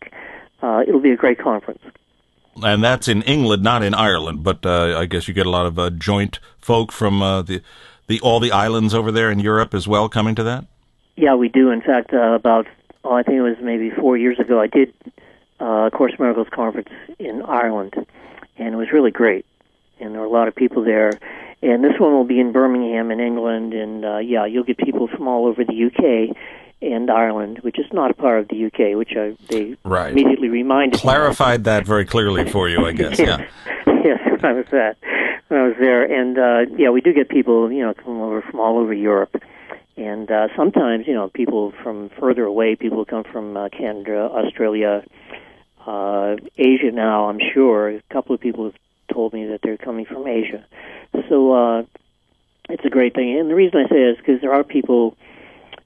uh, 0.62 0.82
it'll 0.86 1.00
be 1.00 1.10
a 1.10 1.16
great 1.16 1.38
conference. 1.38 1.82
And 2.62 2.82
that's 2.82 3.08
in 3.08 3.22
England, 3.22 3.62
not 3.62 3.82
in 3.82 3.92
Ireland. 3.92 4.42
But 4.42 4.64
uh, 4.64 4.98
I 4.98 5.04
guess 5.06 5.28
you 5.28 5.34
get 5.34 5.46
a 5.46 5.50
lot 5.50 5.66
of 5.66 5.78
uh, 5.78 5.90
joint 5.90 6.38
folk 6.58 6.92
from 6.92 7.20
uh, 7.20 7.42
the 7.42 7.60
the 8.06 8.20
all 8.20 8.40
the 8.40 8.52
islands 8.52 8.94
over 8.94 9.10
there 9.10 9.30
in 9.30 9.38
Europe 9.38 9.74
as 9.74 9.86
well 9.86 10.08
coming 10.08 10.34
to 10.34 10.42
that. 10.44 10.64
Yeah, 11.16 11.34
we 11.34 11.48
do. 11.48 11.70
In 11.70 11.80
fact, 11.80 12.12
uh, 12.12 12.34
about 12.34 12.66
oh, 13.04 13.14
I 13.14 13.22
think 13.22 13.38
it 13.38 13.42
was 13.42 13.56
maybe 13.60 13.90
four 13.90 14.16
years 14.16 14.38
ago, 14.38 14.60
I 14.60 14.66
did 14.66 14.92
uh, 15.60 15.90
Course 15.90 16.12
Miracles 16.18 16.48
conference 16.52 16.90
in 17.18 17.42
Ireland, 17.42 17.94
and 18.58 18.74
it 18.74 18.76
was 18.76 18.88
really 18.92 19.10
great. 19.10 19.46
And 19.98 20.12
there 20.12 20.20
were 20.20 20.26
a 20.26 20.30
lot 20.30 20.48
of 20.48 20.54
people 20.54 20.84
there. 20.84 21.12
And 21.62 21.82
this 21.82 21.98
one 21.98 22.12
will 22.12 22.24
be 22.24 22.38
in 22.38 22.52
Birmingham, 22.52 23.10
in 23.10 23.18
England, 23.18 23.72
and 23.72 24.04
uh, 24.04 24.18
yeah, 24.18 24.44
you'll 24.44 24.64
get 24.64 24.76
people 24.76 25.08
from 25.08 25.26
all 25.26 25.46
over 25.46 25.64
the 25.64 25.86
UK 25.86 26.36
and 26.82 27.10
Ireland, 27.10 27.60
which 27.60 27.78
is 27.78 27.86
not 27.92 28.10
a 28.10 28.14
part 28.14 28.40
of 28.40 28.48
the 28.48 28.66
UK, 28.66 28.96
which 28.96 29.16
I, 29.16 29.34
they 29.48 29.74
right. 29.82 30.12
immediately 30.12 30.48
reminded 30.48 31.00
clarified 31.00 31.64
that 31.64 31.86
very 31.86 32.04
clearly 32.04 32.50
for 32.50 32.68
you, 32.68 32.84
I 32.84 32.92
guess. 32.92 33.18
yes. 33.18 33.40
Yeah. 33.86 34.02
yes, 34.04 34.40
I 34.42 34.52
was 34.52 34.66
that 34.70 34.98
when 35.48 35.60
I 35.60 35.66
was 35.68 35.76
there, 35.78 36.02
and 36.04 36.38
uh, 36.38 36.76
yeah, 36.76 36.90
we 36.90 37.00
do 37.00 37.12
get 37.12 37.28
people, 37.28 37.70
you 37.70 37.84
know, 37.84 37.94
come 37.94 38.20
over 38.20 38.42
from 38.42 38.60
all 38.60 38.78
over 38.78 38.92
Europe, 38.92 39.36
and 39.96 40.30
uh, 40.30 40.48
sometimes, 40.56 41.06
you 41.06 41.14
know, 41.14 41.28
people 41.28 41.72
from 41.82 42.10
further 42.20 42.44
away. 42.44 42.76
People 42.76 43.04
come 43.04 43.24
from 43.24 43.56
uh, 43.56 43.68
Canada, 43.68 44.28
Australia, 44.32 45.04
uh, 45.86 46.36
Asia. 46.58 46.90
Now, 46.92 47.28
I'm 47.28 47.38
sure 47.54 47.90
a 47.90 48.02
couple 48.12 48.34
of 48.34 48.40
people 48.40 48.64
have 48.64 48.74
told 49.12 49.32
me 49.32 49.46
that 49.46 49.60
they're 49.62 49.76
coming 49.76 50.04
from 50.04 50.26
Asia, 50.26 50.66
so 51.28 51.52
uh, 51.52 51.82
it's 52.68 52.84
a 52.84 52.90
great 52.90 53.14
thing. 53.14 53.38
And 53.38 53.48
the 53.48 53.54
reason 53.54 53.78
I 53.78 53.88
say 53.88 54.00
it 54.00 54.10
is 54.10 54.16
because 54.18 54.40
there 54.40 54.52
are 54.52 54.64
people 54.64 55.16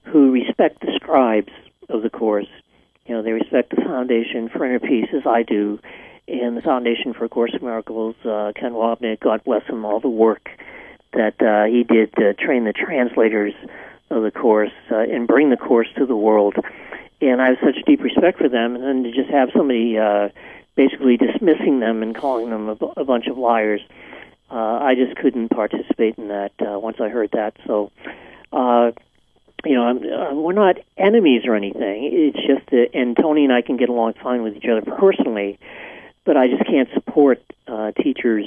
who 0.05 0.33
respect 0.33 0.81
the 0.81 0.93
scribes 0.97 1.53
of 1.89 2.03
the 2.03 2.11
course. 2.11 2.49
You 3.07 3.17
know, 3.17 3.23
they 3.23 3.33
respect 3.33 3.71
the 3.71 3.83
Foundation 3.83 4.49
for 4.49 4.65
Inner 4.65 4.81
Peace 4.81 5.09
as 5.15 5.27
I 5.27 5.43
do, 5.43 5.81
and 6.29 6.57
the 6.57 6.63
Foundation 6.63 7.13
for 7.15 7.25
A 7.25 7.29
Course 7.29 7.53
in 7.53 7.65
Miracles. 7.65 8.15
Uh, 8.25 8.53
Ken 8.55 8.73
Wapnick, 8.73 9.21
God 9.21 9.43
bless 9.45 9.65
him, 9.67 9.85
all 9.85 10.01
the 10.01 10.09
work 10.09 10.49
that 11.13 11.41
uh, 11.43 11.65
he 11.65 11.83
did 11.85 12.13
to 12.15 12.35
train 12.35 12.65
the 12.65 12.73
translators 12.73 13.55
of 14.11 14.23
the 14.23 14.31
course 14.31 14.73
uh, 14.91 14.99
and 14.99 15.27
bring 15.27 15.51
the 15.51 15.57
course 15.57 15.89
to 15.97 16.07
the 16.07 16.17
world. 16.17 16.55
And 17.21 17.41
I 17.43 17.49
have 17.49 17.59
such 17.63 17.85
deep 17.85 18.03
respect 18.03 18.39
for 18.39 18.49
them, 18.49 18.75
and 18.75 18.85
then 18.85 19.03
to 19.05 19.13
just 19.13 19.31
have 19.31 19.51
somebody 19.55 19.99
uh, 19.99 20.31
basically 20.75 21.17
dismissing 21.17 21.81
them 21.81 22.03
and 22.03 22.15
calling 22.17 22.51
them 22.51 22.69
a, 22.69 22.75
b- 22.75 22.93
a 22.97 23.05
bunch 23.05 23.27
of 23.27 23.37
liars. 23.37 23.81
Uh, 24.51 24.79
I 24.83 24.95
just 24.95 25.17
couldn't 25.17 25.51
participate 25.51 26.17
in 26.17 26.29
that 26.29 26.53
uh, 26.61 26.79
once 26.79 26.97
I 27.01 27.09
heard 27.09 27.31
that. 27.33 27.57
So, 27.67 27.93
uh, 28.53 28.93
you 29.65 29.75
know, 29.75 29.85
I'm, 29.85 29.99
uh, 29.99 30.35
we're 30.35 30.55
not 30.55 30.79
enemies 30.97 31.43
or 31.45 31.55
anything. 31.55 32.11
It's 32.13 32.39
just 32.39 32.71
that, 32.71 32.89
and 32.95 33.17
Tony 33.17 33.45
and 33.45 33.53
I 33.53 33.63
can 33.63 33.77
get 33.77 33.91
along 33.91 34.15
fine 34.23 34.43
with 34.43 34.57
each 34.57 34.65
other 34.65 34.83
personally, 34.83 35.59
but 36.25 36.37
I 36.37 36.49
just 36.49 36.65
can't 36.67 36.89
support 36.95 37.43
uh, 37.67 37.93
teachers 37.93 38.47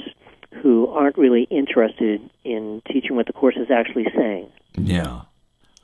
who 0.62 0.86
aren't 0.88 1.18
really 1.18 1.44
interested 1.50 2.20
in 2.44 2.82
teaching 2.90 3.16
what 3.16 3.26
the 3.26 3.32
course 3.32 3.56
is 3.56 3.70
actually 3.70 4.06
saying. 4.16 4.50
Yeah. 4.76 5.22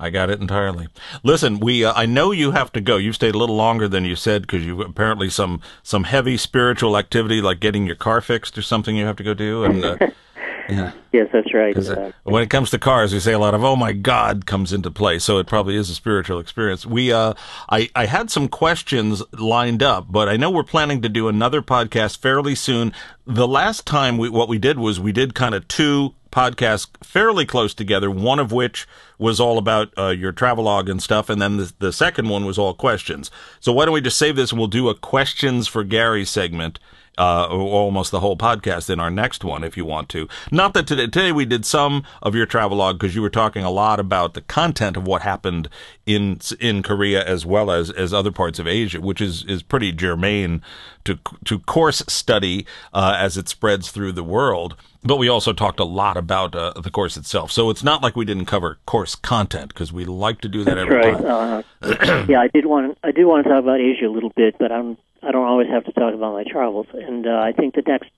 I 0.01 0.09
got 0.09 0.31
it 0.31 0.41
entirely. 0.41 0.89
Listen, 1.23 1.61
we 1.61 1.85
uh, 1.85 1.93
I 1.95 2.07
know 2.07 2.33
you 2.33 2.53
have 2.53 2.73
to 2.73 2.81
go. 2.81 2.97
You've 2.97 3.17
stayed 3.17 3.35
a 3.35 3.39
little 3.39 3.57
longer 3.57 3.87
than 3.87 4.07
you 4.07 4.17
said 4.17 4.43
because 4.43 4.65
you 4.65 4.81
apparently 4.81 5.29
some 5.29 5.61
some 5.83 6.05
heavy 6.05 6.39
spiritual 6.39 6.97
activity 6.97 7.43
like 7.43 7.61
getting 7.61 7.87
your 7.87 7.97
car 7.97 8.23
fixed 8.23 8.57
or 8.57 8.63
something 8.63 8.97
you 8.97 9.05
have 9.05 9.17
to 9.17 9.23
go 9.23 9.35
do 9.35 9.63
and 9.63 9.85
uh, 9.85 9.99
yeah. 10.71 10.93
Yes, 11.13 11.29
that's 11.33 11.53
right. 11.53 11.77
Uh, 11.77 12.13
when 12.23 12.43
it 12.43 12.51
comes 12.51 12.71
to 12.71 12.79
cars, 12.79 13.13
we 13.13 13.21
say 13.21 13.33
a 13.33 13.39
lot 13.39 13.55
of 13.55 13.65
"Oh 13.65 13.77
my 13.77 13.93
God" 13.93 14.47
comes 14.47 14.73
into 14.73 14.91
play, 14.91 15.19
so 15.19 15.39
it 15.39 15.47
probably 15.47 15.77
is 15.77 15.91
a 15.91 15.95
spiritual 15.95 16.39
experience. 16.39 16.87
We, 16.87 17.13
uh, 17.13 17.35
I, 17.69 17.91
I 17.97 18.07
had 18.07 18.31
some 18.31 18.49
questions 18.49 19.23
lined 19.33 19.83
up, 19.83 20.07
but 20.11 20.29
I 20.29 20.37
know 20.37 20.51
we're 20.51 20.63
planning 20.63 21.03
to 21.03 21.09
do 21.09 21.29
another 21.29 21.63
podcast 21.63 22.19
fairly 22.19 22.55
soon. 22.55 22.93
The 23.27 23.49
last 23.49 23.87
time 23.87 24.19
we, 24.19 24.29
what 24.29 24.49
we 24.49 24.59
did 24.59 24.79
was 24.79 25.01
we 25.01 25.13
did 25.13 25.35
kind 25.35 25.55
of 25.55 25.67
two 25.69 26.15
podcasts 26.31 26.89
fairly 27.05 27.45
close 27.45 27.75
together. 27.75 28.11
One 28.11 28.39
of 28.39 28.53
which 28.53 28.87
was 29.19 29.41
all 29.41 29.59
about 29.59 29.93
uh, 29.99 30.09
your 30.09 30.33
travelogue 30.33 30.89
and 30.89 31.03
stuff, 31.03 31.29
and 31.29 31.43
then 31.43 31.57
the, 31.57 31.73
the 31.79 31.93
second 31.93 32.29
one 32.29 32.45
was 32.45 32.59
all 32.59 32.75
questions. 32.75 33.31
So 33.59 33.73
why 33.73 33.85
don't 33.85 33.95
we 33.95 34.01
just 34.01 34.19
save 34.19 34.37
this 34.37 34.53
and 34.53 34.59
we'll 34.59 34.69
do 34.69 34.89
a 34.89 34.95
questions 34.95 35.67
for 35.67 35.83
Gary 35.85 36.25
segment 36.25 36.79
uh, 37.21 37.47
almost 37.49 38.11
the 38.11 38.21
whole 38.21 38.37
podcast 38.37 38.89
in 38.89 38.99
our 38.99 39.11
next 39.11 39.45
one 39.45 39.63
if 39.63 39.77
you 39.77 39.85
want 39.85 40.09
to. 40.09 40.27
Not 40.51 40.73
that 40.73 40.87
today, 40.87 41.05
today 41.05 41.33
we 41.33 41.45
did 41.45 41.67
some 41.67 42.03
of 42.23 42.35
your 42.35 42.47
travelogue 42.47 42.99
because 42.99 43.15
you 43.15 43.21
were 43.21 43.29
talking 43.29 43.63
a 43.63 43.71
lot 43.71 44.01
about 44.01 44.33
the 44.33 44.41
content 44.41 44.97
of 44.97 45.07
what 45.07 45.21
happened 45.21 45.69
in 46.07 46.41
in 46.59 46.83
Korea 46.83 47.23
as 47.23 47.45
well 47.45 47.71
as 47.71 47.91
as 47.91 48.15
other 48.15 48.33
parts 48.33 48.59
of 48.59 48.67
Asia, 48.67 49.03
which 49.03 49.21
is 49.21 49.45
is 49.45 49.63
pretty 49.63 49.93
germane 49.93 50.63
to 51.05 51.19
to 51.45 51.59
course 51.59 52.03
study 52.09 52.65
uh, 52.95 53.17
as 53.19 53.37
it 53.37 53.51
spreads 53.51 53.91
through 53.91 54.13
the 54.13 54.25
world. 54.25 54.75
But 55.03 55.17
we 55.17 55.29
also 55.29 55.53
talked 55.53 55.81
a 55.81 55.85
lot 55.85 56.17
about 56.17 56.55
uh, 56.55 56.73
the 56.73 56.91
course 56.91 57.17
itself, 57.19 57.53
so 57.53 57.69
it's 57.69 57.85
not 57.85 58.03
like 58.03 58.17
we 58.17 58.25
didn't 58.25 58.47
cover 58.47 58.79
course 58.87 59.15
content 59.15 59.69
because 59.69 59.93
we 59.93 60.07
like 60.07 60.41
to 60.41 60.49
do 60.49 60.65
that 60.65 60.77
That's 60.77 60.91
every 60.91 60.97
right. 60.97 61.17
time. 61.17 61.65
Uh, 61.83 62.25
yeah, 62.29 62.41
I 62.41 62.49
did 62.49 62.65
want 62.65 62.97
I 63.03 63.11
did 63.11 63.25
want 63.27 63.45
to 63.45 63.51
talk 63.51 63.63
about 63.63 63.81
Asia 63.81 64.07
a 64.07 64.13
little 64.13 64.33
bit, 64.37 64.57
but 64.59 64.73
I'm 64.73 64.97
I 65.23 65.33
don't 65.33 65.47
always 65.47 65.69
have 65.69 65.85
to 65.85 65.93
talk 65.93 66.15
about 66.15 66.33
my 66.33 66.45
travels. 66.45 66.87
And 66.93 67.27
uh, 67.27 67.31
I 67.39 67.53
think 67.53 67.75
the 67.75 67.83
next 67.87 68.11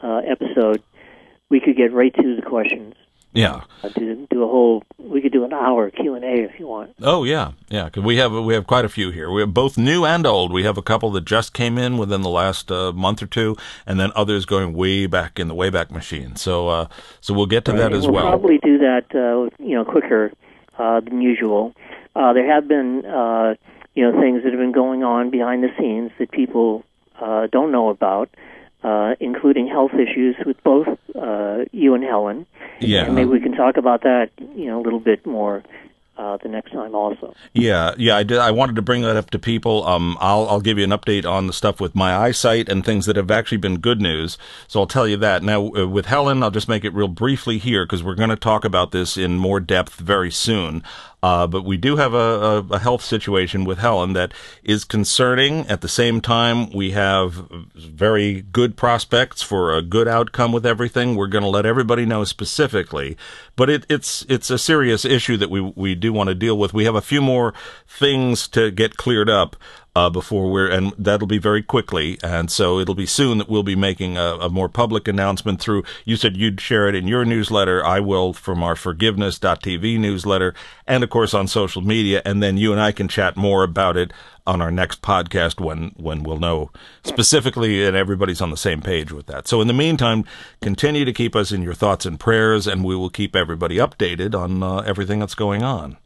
uh, 0.00 0.20
episode 0.26 0.82
we 1.48 1.60
could 1.60 1.76
get 1.76 1.92
right 1.92 2.14
to 2.14 2.36
the 2.36 2.42
questions. 2.42 2.94
Yeah. 3.32 3.62
Uh, 3.82 3.88
do, 3.88 4.26
do 4.30 4.44
a 4.44 4.46
whole. 4.46 4.84
We 4.96 5.20
could 5.20 5.32
do 5.32 5.44
an 5.44 5.52
hour 5.52 5.90
Q 5.90 6.14
and 6.14 6.24
A 6.24 6.44
if 6.44 6.60
you 6.60 6.68
want. 6.68 6.94
Oh 7.02 7.24
yeah, 7.24 7.50
yeah. 7.68 7.90
Cause 7.90 8.04
we 8.04 8.16
have 8.18 8.30
we 8.32 8.54
have 8.54 8.64
quite 8.68 8.84
a 8.84 8.88
few 8.88 9.10
here. 9.10 9.28
We 9.28 9.40
have 9.40 9.52
both 9.52 9.76
new 9.76 10.04
and 10.04 10.24
old. 10.24 10.52
We 10.52 10.62
have 10.62 10.78
a 10.78 10.82
couple 10.82 11.10
that 11.12 11.24
just 11.24 11.52
came 11.52 11.76
in 11.76 11.98
within 11.98 12.22
the 12.22 12.28
last 12.30 12.70
uh, 12.70 12.92
month 12.92 13.24
or 13.24 13.26
two, 13.26 13.56
and 13.86 13.98
then 13.98 14.12
others 14.14 14.46
going 14.46 14.72
way 14.72 15.06
back 15.06 15.40
in 15.40 15.48
the 15.48 15.54
Wayback 15.54 15.90
Machine. 15.90 16.36
So 16.36 16.68
uh, 16.68 16.86
so 17.20 17.34
we'll 17.34 17.46
get 17.46 17.64
to 17.64 17.72
Right, 17.72 17.78
that 17.78 17.86
and 17.86 17.94
as 17.96 18.04
we'll 18.04 18.14
well. 18.14 18.28
probably 18.28 18.58
do 18.58 18.78
that, 18.78 19.06
uh, 19.12 19.50
you 19.60 19.74
know, 19.74 19.84
quicker 19.84 20.30
uh, 20.78 21.00
than 21.00 21.20
usual. 21.20 21.74
Uh, 22.14 22.32
there 22.32 22.46
have 22.46 22.68
been, 22.68 23.04
uh, 23.04 23.54
you 23.94 24.04
know, 24.04 24.20
things 24.20 24.42
that 24.42 24.52
have 24.52 24.60
been 24.60 24.72
going 24.72 25.02
on 25.02 25.30
behind 25.30 25.62
the 25.62 25.70
scenes 25.78 26.10
that 26.18 26.30
people 26.30 26.84
uh, 27.20 27.46
don't 27.46 27.70
know 27.70 27.88
about, 27.88 28.28
uh, 28.82 29.14
including 29.20 29.68
health 29.68 29.92
issues 29.94 30.36
with 30.44 30.62
both 30.62 30.88
uh, 31.14 31.64
you 31.72 31.94
and 31.94 32.04
Helen. 32.04 32.46
Yeah. 32.80 33.04
And 33.04 33.14
maybe 33.14 33.30
we 33.30 33.40
can 33.40 33.52
talk 33.52 33.76
about 33.76 34.02
that, 34.02 34.30
you 34.38 34.66
know, 34.66 34.80
a 34.80 34.82
little 34.82 35.00
bit 35.00 35.24
more 35.24 35.62
uh, 36.16 36.36
the 36.42 36.48
next 36.48 36.70
time 36.70 36.94
also. 36.94 37.34
Yeah, 37.52 37.94
yeah, 37.98 38.16
I 38.16 38.22
did. 38.22 38.38
I 38.38 38.50
wanted 38.52 38.76
to 38.76 38.82
bring 38.82 39.02
that 39.02 39.16
up 39.16 39.30
to 39.30 39.38
people. 39.38 39.86
Um, 39.86 40.16
I'll 40.20 40.48
I'll 40.48 40.60
give 40.60 40.78
you 40.78 40.84
an 40.84 40.90
update 40.90 41.24
on 41.24 41.46
the 41.46 41.52
stuff 41.52 41.80
with 41.80 41.94
my 41.94 42.14
eyesight 42.14 42.68
and 42.68 42.84
things 42.84 43.06
that 43.06 43.16
have 43.16 43.30
actually 43.30 43.58
been 43.58 43.78
good 43.78 44.00
news. 44.00 44.38
So 44.68 44.80
I'll 44.80 44.86
tell 44.86 45.08
you 45.08 45.16
that 45.18 45.42
now. 45.42 45.74
Uh, 45.74 45.88
with 45.88 46.06
Helen, 46.06 46.42
I'll 46.42 46.52
just 46.52 46.68
make 46.68 46.84
it 46.84 46.94
real 46.94 47.08
briefly 47.08 47.58
here 47.58 47.84
because 47.84 48.04
we're 48.04 48.14
going 48.14 48.30
to 48.30 48.36
talk 48.36 48.64
about 48.64 48.92
this 48.92 49.16
in 49.16 49.38
more 49.38 49.60
depth 49.60 49.94
very 49.94 50.30
soon. 50.30 50.82
Uh, 51.24 51.46
but 51.46 51.64
we 51.64 51.78
do 51.78 51.96
have 51.96 52.12
a, 52.12 52.18
a, 52.18 52.58
a, 52.72 52.78
health 52.78 53.02
situation 53.02 53.64
with 53.64 53.78
Helen 53.78 54.12
that 54.12 54.34
is 54.62 54.84
concerning. 54.84 55.60
At 55.68 55.80
the 55.80 55.88
same 55.88 56.20
time, 56.20 56.70
we 56.70 56.90
have 56.90 57.48
very 57.74 58.42
good 58.42 58.76
prospects 58.76 59.40
for 59.40 59.74
a 59.74 59.80
good 59.80 60.06
outcome 60.06 60.52
with 60.52 60.66
everything. 60.66 61.16
We're 61.16 61.28
going 61.28 61.42
to 61.42 61.48
let 61.48 61.64
everybody 61.64 62.04
know 62.04 62.24
specifically, 62.24 63.16
but 63.56 63.70
it, 63.70 63.86
it's 63.88 64.26
it's 64.28 64.50
a 64.50 64.58
serious 64.58 65.06
issue 65.06 65.38
that 65.38 65.48
we 65.48 65.62
we 65.62 65.94
do 65.94 66.12
want 66.12 66.28
to 66.28 66.34
deal 66.34 66.58
with. 66.58 66.74
We 66.74 66.84
have 66.84 66.94
a 66.94 67.00
few 67.00 67.22
more 67.22 67.54
things 67.88 68.46
to 68.48 68.70
get 68.70 68.98
cleared 68.98 69.30
up 69.30 69.56
uh, 69.96 70.10
before 70.10 70.50
we're, 70.50 70.68
and 70.68 70.92
that'll 70.98 71.26
be 71.26 71.38
very 71.38 71.62
quickly. 71.62 72.18
And 72.22 72.50
so 72.50 72.78
it'll 72.80 72.96
be 72.96 73.06
soon 73.06 73.38
that 73.38 73.48
we'll 73.48 73.62
be 73.62 73.76
making 73.76 74.16
a, 74.16 74.36
a, 74.40 74.50
more 74.50 74.68
public 74.68 75.06
announcement 75.06 75.60
through, 75.60 75.84
you 76.04 76.16
said 76.16 76.36
you'd 76.36 76.60
share 76.60 76.88
it 76.88 76.96
in 76.96 77.06
your 77.06 77.24
newsletter. 77.24 77.84
I 77.84 78.00
will 78.00 78.32
from 78.32 78.62
our 78.62 78.74
forgiveness.tv 78.74 79.98
newsletter 79.98 80.54
and 80.86 81.04
of 81.04 81.10
course 81.10 81.32
on 81.32 81.46
social 81.46 81.82
media. 81.82 82.22
And 82.24 82.42
then 82.42 82.56
you 82.56 82.72
and 82.72 82.80
I 82.80 82.90
can 82.90 83.06
chat 83.06 83.36
more 83.36 83.62
about 83.62 83.96
it 83.96 84.12
on 84.46 84.60
our 84.60 84.70
next 84.70 85.00
podcast 85.00 85.60
when, 85.60 85.92
when 85.96 86.22
we'll 86.22 86.38
know 86.38 86.70
specifically 87.04 87.86
and 87.86 87.96
everybody's 87.96 88.40
on 88.40 88.50
the 88.50 88.56
same 88.56 88.80
page 88.80 89.12
with 89.12 89.26
that. 89.26 89.46
So 89.46 89.60
in 89.60 89.68
the 89.68 89.72
meantime, 89.72 90.24
continue 90.60 91.04
to 91.04 91.12
keep 91.12 91.36
us 91.36 91.52
in 91.52 91.62
your 91.62 91.74
thoughts 91.74 92.04
and 92.04 92.18
prayers 92.18 92.66
and 92.66 92.84
we 92.84 92.96
will 92.96 93.10
keep 93.10 93.36
everybody 93.36 93.76
updated 93.76 94.34
on 94.34 94.62
uh, 94.62 94.78
everything 94.78 95.20
that's 95.20 95.36
going 95.36 95.62
on. 95.62 95.98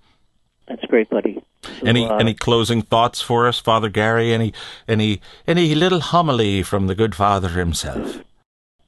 That's 0.69 0.85
great, 0.85 1.09
buddy. 1.09 1.38
Any 1.85 2.07
uh, 2.07 2.17
any 2.17 2.35
closing 2.35 2.83
thoughts 2.83 3.21
for 3.21 3.47
us, 3.47 3.59
Father 3.59 3.89
Gary? 3.89 4.33
Any 4.33 4.53
any 4.87 5.21
any 5.47 5.75
little 5.75 6.01
homily 6.01 6.63
from 6.63 6.87
the 6.87 6.95
good 6.95 7.15
Father 7.15 7.49
himself? 7.49 8.23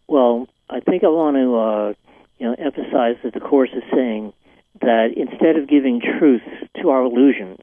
Well, 0.09 0.49
I 0.69 0.81
think 0.81 1.05
I 1.05 1.09
want 1.09 1.37
to 1.37 1.57
uh, 1.57 1.95
you 2.39 2.47
know 2.47 2.55
emphasize 2.59 3.17
that 3.23 3.35
the 3.35 3.41
course 3.41 3.71
is 3.75 3.83
saying 3.95 4.33
that 4.81 5.13
instead 5.17 5.57
of 5.57 5.69
giving 5.69 6.01
truth 6.01 6.43
to 6.81 6.91
our 6.91 7.05
illusions, 7.05 7.61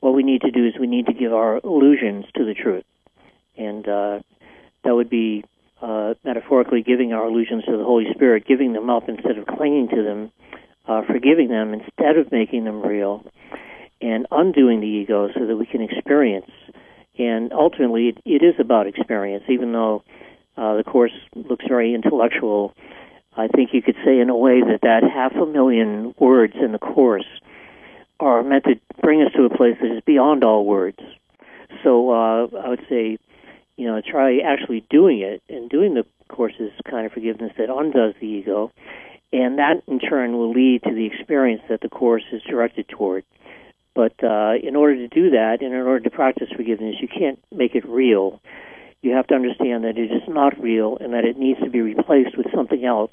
what 0.00 0.14
we 0.14 0.22
need 0.22 0.42
to 0.42 0.50
do 0.50 0.66
is 0.66 0.74
we 0.78 0.86
need 0.86 1.06
to 1.06 1.14
give 1.14 1.32
our 1.32 1.60
illusions 1.62 2.26
to 2.36 2.44
the 2.44 2.54
truth, 2.54 2.84
and 3.56 3.88
uh, 3.88 4.20
that 4.84 4.94
would 4.94 5.10
be 5.10 5.44
uh, 5.80 6.14
metaphorically 6.24 6.82
giving 6.82 7.12
our 7.12 7.26
illusions 7.26 7.64
to 7.64 7.76
the 7.76 7.84
Holy 7.84 8.06
Spirit, 8.14 8.46
giving 8.46 8.72
them 8.72 8.90
up 8.90 9.08
instead 9.08 9.38
of 9.38 9.46
clinging 9.46 9.88
to 9.88 10.02
them, 10.02 10.32
uh, 10.86 11.02
forgiving 11.06 11.48
them 11.48 11.72
instead 11.72 12.16
of 12.16 12.30
making 12.32 12.64
them 12.64 12.82
real, 12.82 13.24
and 14.00 14.26
undoing 14.30 14.80
the 14.80 14.86
ego 14.86 15.28
so 15.34 15.46
that 15.46 15.56
we 15.56 15.66
can 15.66 15.82
experience. 15.82 16.50
And 17.18 17.52
ultimately, 17.52 18.08
it, 18.08 18.18
it 18.24 18.44
is 18.44 18.54
about 18.58 18.86
experience, 18.86 19.44
even 19.48 19.72
though 19.72 20.04
uh, 20.56 20.76
the 20.76 20.84
Course 20.84 21.12
looks 21.34 21.64
very 21.68 21.94
intellectual. 21.94 22.74
I 23.36 23.48
think 23.48 23.70
you 23.72 23.82
could 23.82 23.96
say, 24.04 24.18
in 24.18 24.30
a 24.30 24.36
way, 24.36 24.60
that 24.60 24.80
that 24.82 25.02
half 25.02 25.34
a 25.34 25.46
million 25.46 26.14
words 26.18 26.54
in 26.60 26.72
the 26.72 26.78
Course 26.78 27.26
are 28.20 28.42
meant 28.42 28.64
to 28.64 28.80
bring 29.00 29.22
us 29.22 29.32
to 29.36 29.44
a 29.44 29.56
place 29.56 29.76
that 29.80 29.96
is 29.96 30.02
beyond 30.04 30.44
all 30.44 30.64
words. 30.64 30.98
So 31.84 32.10
uh, 32.10 32.46
I 32.64 32.68
would 32.68 32.84
say, 32.88 33.18
you 33.76 33.86
know, 33.86 34.00
try 34.00 34.38
actually 34.38 34.84
doing 34.90 35.20
it 35.20 35.42
and 35.48 35.70
doing 35.70 35.94
the 35.94 36.04
Course's 36.28 36.72
kind 36.88 37.06
of 37.06 37.12
forgiveness 37.12 37.52
that 37.58 37.72
undoes 37.72 38.14
the 38.20 38.26
ego. 38.26 38.72
And 39.32 39.58
that, 39.58 39.82
in 39.86 40.00
turn, 40.00 40.32
will 40.32 40.52
lead 40.52 40.82
to 40.84 40.94
the 40.94 41.06
experience 41.06 41.62
that 41.68 41.80
the 41.80 41.88
Course 41.88 42.24
is 42.32 42.42
directed 42.42 42.88
toward. 42.88 43.24
But 43.98 44.14
uh, 44.22 44.52
in 44.62 44.76
order 44.76 44.94
to 44.94 45.08
do 45.08 45.30
that, 45.30 45.56
and 45.60 45.74
in 45.74 45.80
order 45.80 45.98
to 45.98 46.10
practice 46.10 46.46
forgiveness, 46.54 46.94
you 47.00 47.08
can't 47.08 47.42
make 47.50 47.74
it 47.74 47.84
real. 47.84 48.40
You 49.02 49.16
have 49.16 49.26
to 49.26 49.34
understand 49.34 49.82
that 49.82 49.98
it 49.98 50.12
is 50.12 50.22
not 50.28 50.56
real 50.62 50.96
and 51.00 51.14
that 51.14 51.24
it 51.24 51.36
needs 51.36 51.58
to 51.64 51.68
be 51.68 51.80
replaced 51.80 52.38
with 52.38 52.46
something 52.54 52.84
else. 52.84 53.10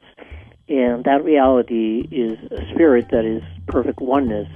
And 0.70 1.04
that 1.06 1.24
reality 1.24 2.08
is 2.12 2.38
a 2.52 2.72
spirit 2.76 3.08
that 3.10 3.26
is 3.26 3.42
perfect 3.66 4.00
oneness, 4.00 4.48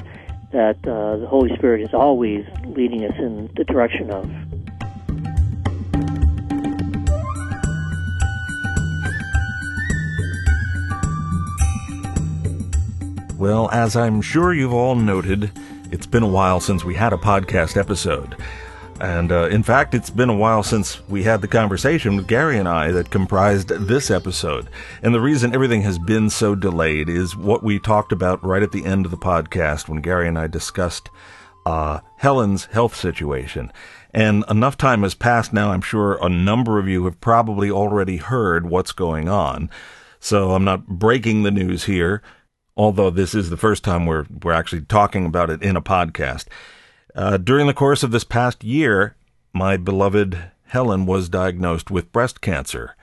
that 0.52 0.78
uh, 0.88 1.18
the 1.18 1.26
Holy 1.28 1.50
Spirit 1.58 1.82
is 1.82 1.96
always 1.96 2.46
leading 2.64 3.06
us 3.06 3.18
in 3.18 3.50
the 3.58 3.64
direction 3.64 4.12
of. 4.12 4.30
Well, 13.40 13.68
as 13.72 13.96
I'm 13.96 14.22
sure 14.22 14.54
you've 14.54 14.74
all 14.74 14.94
noted, 14.94 15.50
it's 15.92 16.06
been 16.06 16.24
a 16.24 16.28
while 16.28 16.60
since 16.60 16.84
we 16.84 16.96
had 16.96 17.14
a 17.14 17.18
podcast 17.18 17.78
episode. 17.78 18.36
And 19.02 19.32
uh, 19.32 19.48
in 19.48 19.64
fact, 19.64 19.96
it's 19.96 20.10
been 20.10 20.30
a 20.30 20.36
while 20.36 20.62
since 20.62 21.08
we 21.08 21.24
had 21.24 21.42
the 21.42 21.48
conversation 21.48 22.18
with 22.18 22.28
Gary 22.28 22.58
and 22.58 22.68
I 22.68 22.92
that 22.92 23.10
comprised 23.10 23.70
this 23.70 24.12
episode. 24.12 24.70
And 25.02 25.16
the 25.16 25.22
reason 25.22 25.54
everything 25.54 25.84
has 25.84 25.98
been 25.98 26.30
so 26.30 26.54
delayed 26.54 27.08
is 27.08 27.36
what 27.36 27.64
we 27.64 27.80
talked 27.80 28.12
about 28.12 28.44
right 28.44 28.62
at 28.62 28.74
the 28.74 28.86
end 28.86 29.06
of 29.06 29.12
the 29.12 29.18
podcast 29.18 29.88
when 29.88 30.02
Gary 30.02 30.28
and 30.28 30.38
I 30.38 30.48
discussed 30.48 31.10
uh, 31.66 32.02
Helen's 32.18 32.66
health 32.66 32.96
situation. 32.96 33.72
And 34.14 34.44
enough 34.50 34.76
time 34.76 35.04
has 35.04 35.16
passed 35.16 35.54
now, 35.54 35.72
I'm 35.72 35.82
sure 35.82 36.18
a 36.22 36.30
number 36.30 36.78
of 36.78 36.88
you 36.88 37.06
have 37.06 37.22
probably 37.22 37.72
already 37.72 38.18
heard 38.18 38.70
what's 38.70 38.92
going 38.92 39.30
on. 39.30 39.70
So 40.20 40.52
I'm 40.52 40.66
not 40.66 40.88
breaking 40.88 41.44
the 41.44 41.52
news 41.52 41.86
here 41.86 42.22
although 42.80 43.10
this 43.10 43.36
is 43.36 43.50
the 43.50 43.58
first 43.58 43.84
time 43.84 44.06
we're 44.06 44.26
we're 44.42 44.54
actually 44.54 44.82
talking 44.82 45.26
about 45.26 45.50
it 45.50 45.62
in 45.62 45.76
a 45.76 45.82
podcast. 45.82 46.46
Uh, 47.14 47.36
during 47.36 47.68
the 47.68 47.74
course 47.74 48.04
of 48.04 48.12
this 48.12 48.24
past 48.24 48.64
year, 48.64 49.18
my 49.52 49.76
beloved 49.76 50.52
Helen 50.68 51.06
was 51.06 51.28
diagnosed 51.28 51.92
with 51.92 52.12
breast 52.14 52.40
cancer. 52.40 52.96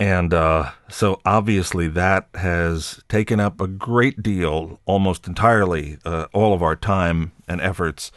And 0.00 0.32
uh, 0.32 0.70
so 0.88 1.20
obviously 1.26 1.88
that 1.88 2.28
has 2.34 3.02
taken 3.08 3.38
up 3.38 3.60
a 3.60 3.68
great 3.68 4.22
deal, 4.22 4.80
almost 4.86 5.28
entirely, 5.28 5.98
uh, 6.04 6.26
all 6.32 6.54
of 6.54 6.62
our 6.62 6.74
time 6.74 7.32
and 7.46 7.60
efforts. 7.60 8.12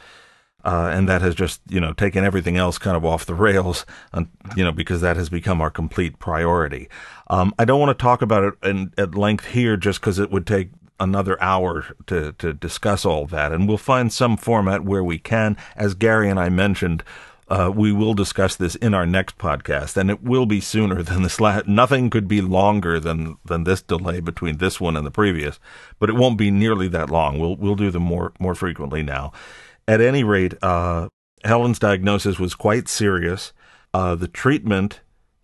Uh, 0.63 0.89
and 0.91 1.07
that 1.09 1.21
has 1.21 1.35
just, 1.35 1.61
you 1.67 1.79
know, 1.79 1.93
taken 1.93 2.23
everything 2.23 2.57
else 2.57 2.79
kind 2.79 2.97
of 2.97 3.05
off 3.05 3.25
the 3.25 3.35
rails, 3.35 3.85
you 4.55 4.63
know, 4.63 4.71
because 4.71 5.01
that 5.01 5.17
has 5.17 5.29
become 5.29 5.61
our 5.61 5.69
complete 5.69 6.17
priority. 6.19 6.87
Um, 7.27 7.53
I 7.59 7.65
don't 7.65 7.79
want 7.79 7.95
to 7.95 8.01
talk 8.01 8.21
about 8.21 8.43
it 8.43 8.53
in, 8.67 8.93
at 8.97 9.13
length 9.13 9.47
here 9.47 9.77
just 9.77 9.99
because 9.99 10.17
it 10.17 10.31
would 10.31 10.47
take 10.47 10.69
another 10.99 11.41
hour 11.41 11.95
to, 12.07 12.33
to 12.33 12.53
discuss 12.53 13.05
all 13.05 13.25
that. 13.27 13.51
And 13.51 13.67
we'll 13.67 13.77
find 13.77 14.11
some 14.11 14.37
format 14.37 14.83
where 14.83 15.03
we 15.03 15.17
can. 15.17 15.57
As 15.75 15.93
Gary 15.93 16.29
and 16.29 16.39
I 16.39 16.49
mentioned, 16.49 17.03
uh, 17.47 17.71
we 17.73 17.91
will 17.91 18.13
discuss 18.13 18.55
this 18.55 18.75
in 18.75 18.93
our 18.93 19.05
next 19.05 19.37
podcast, 19.37 19.97
and 19.97 20.09
it 20.09 20.23
will 20.23 20.45
be 20.45 20.59
sooner 20.59 21.03
than 21.03 21.21
this 21.21 21.39
last. 21.39 21.67
Nothing 21.67 22.09
could 22.09 22.27
be 22.27 22.41
longer 22.41 22.99
than 22.99 23.37
than 23.45 23.65
this 23.65 23.81
delay 23.83 24.19
between 24.19 24.57
this 24.57 24.81
one 24.81 24.95
and 24.95 25.05
the 25.05 25.11
previous, 25.11 25.59
but 25.99 26.09
it 26.09 26.15
won't 26.15 26.39
be 26.39 26.49
nearly 26.49 26.87
that 26.87 27.09
long. 27.09 27.37
We'll 27.37 27.55
we'll 27.55 27.75
do 27.75 27.91
them 27.91 28.03
more 28.03 28.33
more 28.39 28.55
frequently 28.55 29.03
now. 29.03 29.31
At 29.87 30.01
any 30.01 30.23
rate, 30.23 30.55
uh, 30.63 31.09
Helen's 31.43 31.77
diagnosis 31.77 32.39
was 32.39 32.55
quite 32.55 32.87
serious. 32.87 33.53
Uh, 33.93 34.15
the 34.15 34.27
treatment, 34.27 35.01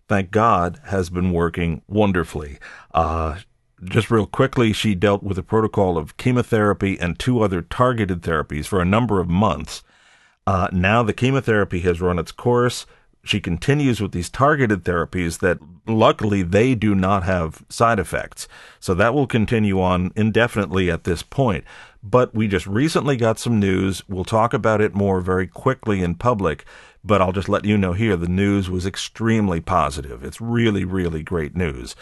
thank 0.08 0.32
God, 0.32 0.80
has 0.86 1.08
been 1.08 1.32
working 1.32 1.82
wonderfully. 1.86 2.58
Just 3.84 4.10
real 4.10 4.26
quickly, 4.26 4.72
she 4.72 4.94
dealt 4.94 5.22
with 5.22 5.38
a 5.38 5.42
protocol 5.42 5.98
of 5.98 6.16
chemotherapy 6.16 6.98
and 7.00 7.18
two 7.18 7.42
other 7.42 7.62
targeted 7.62 8.22
therapies 8.22 8.66
for 8.66 8.80
a 8.80 8.84
number 8.84 9.20
of 9.20 9.28
months. 9.28 9.82
Uh, 10.46 10.68
now 10.72 11.02
the 11.02 11.12
chemotherapy 11.12 11.80
has 11.80 12.00
run 12.00 12.18
its 12.18 12.32
course. 12.32 12.86
She 13.24 13.40
continues 13.40 14.00
with 14.00 14.12
these 14.12 14.28
targeted 14.28 14.84
therapies 14.84 15.38
that 15.38 15.58
luckily 15.86 16.42
they 16.42 16.74
do 16.74 16.94
not 16.94 17.22
have 17.24 17.64
side 17.68 17.98
effects. 17.98 18.48
So 18.80 18.94
that 18.94 19.14
will 19.14 19.26
continue 19.26 19.80
on 19.80 20.12
indefinitely 20.16 20.90
at 20.90 21.04
this 21.04 21.22
point. 21.22 21.64
But 22.02 22.34
we 22.34 22.48
just 22.48 22.66
recently 22.66 23.16
got 23.16 23.38
some 23.38 23.60
news. 23.60 24.02
We'll 24.08 24.24
talk 24.24 24.52
about 24.54 24.80
it 24.80 24.94
more 24.94 25.20
very 25.20 25.46
quickly 25.46 26.02
in 26.02 26.16
public, 26.16 26.64
but 27.04 27.20
I'll 27.20 27.32
just 27.32 27.48
let 27.48 27.64
you 27.64 27.78
know 27.78 27.92
here 27.92 28.16
the 28.16 28.26
news 28.26 28.68
was 28.68 28.86
extremely 28.86 29.60
positive. 29.60 30.24
It's 30.24 30.40
really, 30.40 30.84
really 30.84 31.22
great 31.22 31.56
news. 31.56 31.94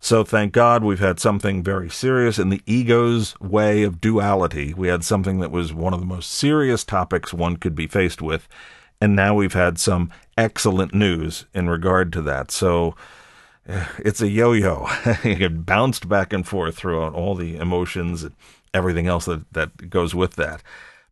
So 0.00 0.22
thank 0.22 0.52
God 0.52 0.84
we've 0.84 1.00
had 1.00 1.18
something 1.18 1.62
very 1.62 1.90
serious 1.90 2.38
in 2.38 2.50
the 2.50 2.62
ego's 2.66 3.38
way 3.40 3.82
of 3.82 4.00
duality. 4.00 4.72
We 4.72 4.88
had 4.88 5.04
something 5.04 5.40
that 5.40 5.50
was 5.50 5.74
one 5.74 5.92
of 5.92 6.00
the 6.00 6.06
most 6.06 6.30
serious 6.32 6.84
topics 6.84 7.34
one 7.34 7.56
could 7.56 7.74
be 7.74 7.88
faced 7.88 8.22
with. 8.22 8.48
And 9.00 9.16
now 9.16 9.34
we've 9.34 9.54
had 9.54 9.78
some 9.78 10.10
excellent 10.36 10.94
news 10.94 11.46
in 11.52 11.68
regard 11.68 12.12
to 12.12 12.22
that. 12.22 12.50
So 12.50 12.94
eh, 13.66 13.86
it's 13.98 14.20
a 14.20 14.28
yo-yo. 14.28 14.86
it 15.24 15.66
bounced 15.66 16.08
back 16.08 16.32
and 16.32 16.46
forth 16.46 16.76
throughout 16.76 17.14
all 17.14 17.34
the 17.34 17.56
emotions 17.56 18.22
and 18.22 18.34
everything 18.72 19.08
else 19.08 19.24
that, 19.24 19.52
that 19.52 19.90
goes 19.90 20.14
with 20.14 20.36
that. 20.36 20.62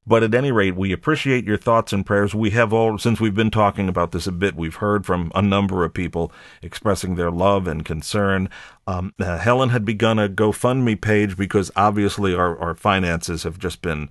But 0.07 0.22
at 0.22 0.34
any 0.34 0.52
rate, 0.52 0.76
we 0.76 0.92
appreciate 0.92 1.44
your 1.44 1.57
thoughts 1.57 1.92
and 1.92 2.07
prayers. 2.07 2.32
We 2.32 2.50
have 2.50 2.72
all, 2.72 2.96
since 2.96 3.18
we've 3.18 3.34
been 3.34 3.50
talking 3.50 3.88
about 3.88 4.12
this 4.12 4.28
a 4.28 4.32
bit, 4.32 4.54
we've 4.54 4.76
heard 4.76 5.04
from 5.04 5.32
a 5.34 5.42
number 5.42 5.84
of 5.84 5.94
people 5.94 6.30
expressing 6.62 7.16
their 7.16 7.30
love 7.30 7.66
and 7.66 7.84
concern. 7.84 8.48
Um, 8.86 9.14
uh, 9.18 9.38
Helen 9.38 9.70
had 9.70 9.84
begun 9.84 10.20
a 10.20 10.28
GoFundMe 10.28 11.00
page 11.00 11.36
because 11.36 11.72
obviously 11.74 12.34
our, 12.34 12.57
our 12.59 12.74
finances 12.76 13.42
have 13.42 13.59
just 13.59 13.82
been 13.82 14.09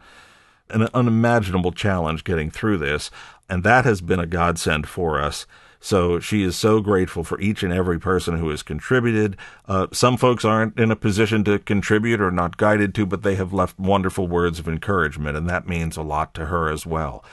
an 0.70 0.90
unimaginable 0.94 1.72
challenge 1.72 2.26
getting 2.26 2.52
through 2.52 2.80
this, 2.80 3.10
and 3.50 3.64
that 3.64 3.86
has 3.86 4.02
been 4.02 4.20
a 4.20 4.26
godsend 4.26 4.90
for 4.90 5.22
us. 5.22 5.46
So 5.86 6.20
she 6.20 6.42
is 6.42 6.56
so 6.56 6.82
grateful 6.82 7.24
for 7.24 7.40
each 7.40 7.62
and 7.62 7.72
every 7.72 8.00
person 8.00 8.40
who 8.40 8.50
has 8.50 8.64
contributed. 8.64 9.38
Uh, 9.68 9.86
some 9.94 10.18
folks 10.18 10.44
aren't 10.44 10.80
in 10.80 10.90
a 10.90 10.96
position 10.96 11.44
to 11.44 11.60
contribute 11.60 12.20
or 12.20 12.32
not 12.32 12.58
guided 12.58 12.96
to, 12.96 13.06
but 13.06 13.22
they 13.22 13.36
have 13.36 13.54
left 13.54 13.78
wonderful 13.78 14.28
words 14.28 14.58
of 14.58 14.68
encouragement, 14.68 15.38
and 15.38 15.48
that 15.48 15.68
means 15.68 15.96
a 15.96 16.02
lot 16.02 16.34
to 16.34 16.48
her 16.48 16.72
as 16.72 16.88
well. 16.88 17.24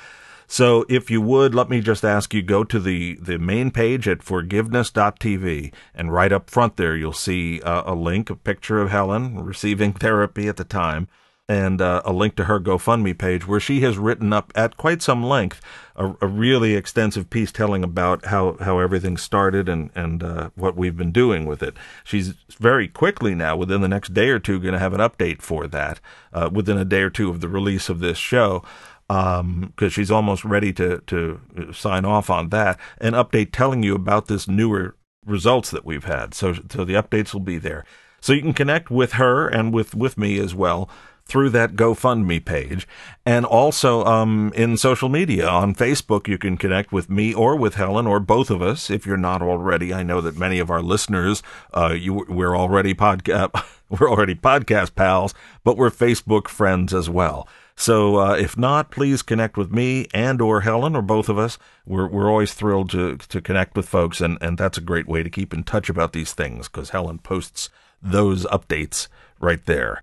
So 0.47 0.85
if 0.91 1.11
you 1.11 1.23
would, 1.23 1.55
let 1.55 1.71
me 1.71 1.81
just 1.81 2.05
ask 2.05 2.35
you 2.35 2.43
go 2.43 2.63
to 2.63 2.79
the, 2.79 3.15
the 3.23 3.39
main 3.39 3.71
page 3.71 4.07
at 4.07 4.23
forgiveness.tv 4.23 5.73
and 5.95 6.13
right 6.13 6.31
up 6.31 6.51
front 6.51 6.77
there 6.77 6.95
you'll 6.95 7.15
see 7.15 7.63
uh, 7.63 7.91
a 7.91 7.95
link, 7.95 8.29
a 8.29 8.37
picture 8.37 8.83
of 8.83 8.91
Helen 8.91 9.43
receiving 9.43 9.93
therapy 9.95 10.47
at 10.47 10.59
the 10.59 10.65
time 10.65 11.09
and 11.49 11.81
uh, 11.81 12.03
a 12.05 12.13
link 12.13 12.37
to 12.37 12.45
her 12.45 12.61
GoFundMe 12.61 13.17
page 13.17 13.47
where 13.47 13.61
she 13.61 13.81
has 13.81 13.99
written 13.99 14.33
up 14.33 14.53
at 14.55 14.77
quite 14.77 15.01
some 15.01 15.23
length 15.23 15.61
a, 15.97 16.15
a 16.21 16.27
really 16.27 16.75
extensive 16.75 17.31
piece 17.31 17.53
telling 17.53 17.85
about 17.85 18.27
how, 18.27 18.57
how 18.61 18.79
everything 18.79 19.17
started 19.17 19.69
and, 19.69 19.91
and 19.95 20.23
uh, 20.23 20.51
what 20.55 20.77
we've 20.77 20.97
been 20.97 21.13
doing 21.13 21.47
with 21.47 21.63
it. 21.63 21.75
She's 22.05 22.35
very 22.59 22.89
quickly 22.89 23.35
now, 23.35 23.57
within 23.57 23.81
the 23.81 23.89
next 23.89 24.15
day 24.15 24.29
or 24.29 24.39
two, 24.39 24.61
going 24.61 24.73
to 24.73 24.79
have 24.79 24.95
an 24.95 25.01
update 25.01 25.43
for 25.43 25.67
that, 25.69 26.01
uh, 26.33 26.51
within 26.53 26.79
a 26.79 26.85
day 26.85 27.03
or 27.03 27.11
two 27.11 27.31
of 27.31 27.41
the 27.41 27.49
release 27.49 27.89
of 27.89 28.01
this 28.01 28.19
show 28.19 28.65
because 29.09 29.41
um, 29.41 29.91
she's 29.91 30.11
almost 30.11 30.43
ready 30.43 30.73
to 30.73 31.03
to 31.07 31.39
sign 31.73 32.05
off 32.07 32.31
on 32.31 32.49
that. 32.49 32.79
An 32.99 33.13
update 33.13 33.51
telling 33.53 33.83
you 33.83 33.95
about 33.95 34.27
this 34.27 34.49
newer 34.49 34.97
results 35.27 35.71
that 35.71 35.85
we've 35.85 36.05
had. 36.05 36.33
So 36.33 36.55
so 36.71 36.85
the 36.85 36.95
updates 36.95 37.35
will 37.35 37.41
be 37.41 37.59
there. 37.59 37.85
So 38.23 38.33
you 38.33 38.41
can 38.41 38.55
connect 38.55 38.91
with 38.91 39.13
her 39.15 39.49
and 39.49 39.75
with 39.75 39.95
with 39.95 40.17
me 40.17 40.39
as 40.39 40.55
well 40.55 40.89
through 41.33 41.49
that 41.49 41.77
GoFundMe 41.77 42.45
page, 42.45 42.87
and 43.25 43.47
also 43.47 44.05
um, 44.05 44.53
in 44.55 44.77
social 44.77 45.09
media 45.09 45.49
on 45.49 45.75
Facebook. 45.75 46.29
You 46.29 46.37
can 46.37 46.59
connect 46.59 46.93
with 46.93 47.09
me 47.09 47.33
or 47.33 47.57
with 47.57 47.77
Helen 47.77 48.07
or 48.07 48.21
both 48.21 48.51
of 48.51 48.61
us 48.61 48.91
if 48.91 49.07
you're 49.07 49.17
not 49.17 49.41
already. 49.41 49.95
I 49.95 50.03
know 50.03 50.21
that 50.21 50.37
many 50.37 50.59
of 50.59 50.71
our 50.71 50.83
listeners, 50.83 51.43
uh, 51.73 51.97
you 51.99 52.27
we're 52.29 52.55
already 52.55 52.93
podcast 52.93 53.65
we're 53.89 54.11
already 54.11 54.35
podcast 54.35 54.95
pals, 54.95 55.33
but 55.65 55.79
we're 55.79 55.91
Facebook 55.91 56.49
friends 56.49 56.93
as 56.93 57.09
well. 57.09 57.49
So 57.77 58.17
uh, 58.17 58.35
if 58.35 58.59
not, 58.59 58.91
please 58.91 59.23
connect 59.23 59.57
with 59.57 59.73
me 59.73 60.09
and 60.13 60.43
or 60.43 60.61
Helen 60.61 60.95
or 60.95 61.01
both 61.01 61.31
of 61.31 61.39
us. 61.39 61.57
We're 61.87 62.09
we're 62.09 62.29
always 62.29 62.53
thrilled 62.53 62.91
to 62.91 63.17
to 63.17 63.41
connect 63.41 63.75
with 63.75 63.89
folks, 63.89 64.21
and 64.21 64.37
and 64.43 64.59
that's 64.59 64.77
a 64.77 64.83
great 64.83 65.09
way 65.09 65.23
to 65.23 65.31
keep 65.31 65.55
in 65.55 65.65
touch 65.65 65.89
about 65.89 66.13
these 66.13 66.35
things 66.35 66.69
because 66.69 66.91
Helen 66.91 67.21
posts 67.21 67.71
those 68.03 68.45
updates 68.47 69.09
right 69.41 69.65
there. 69.65 70.03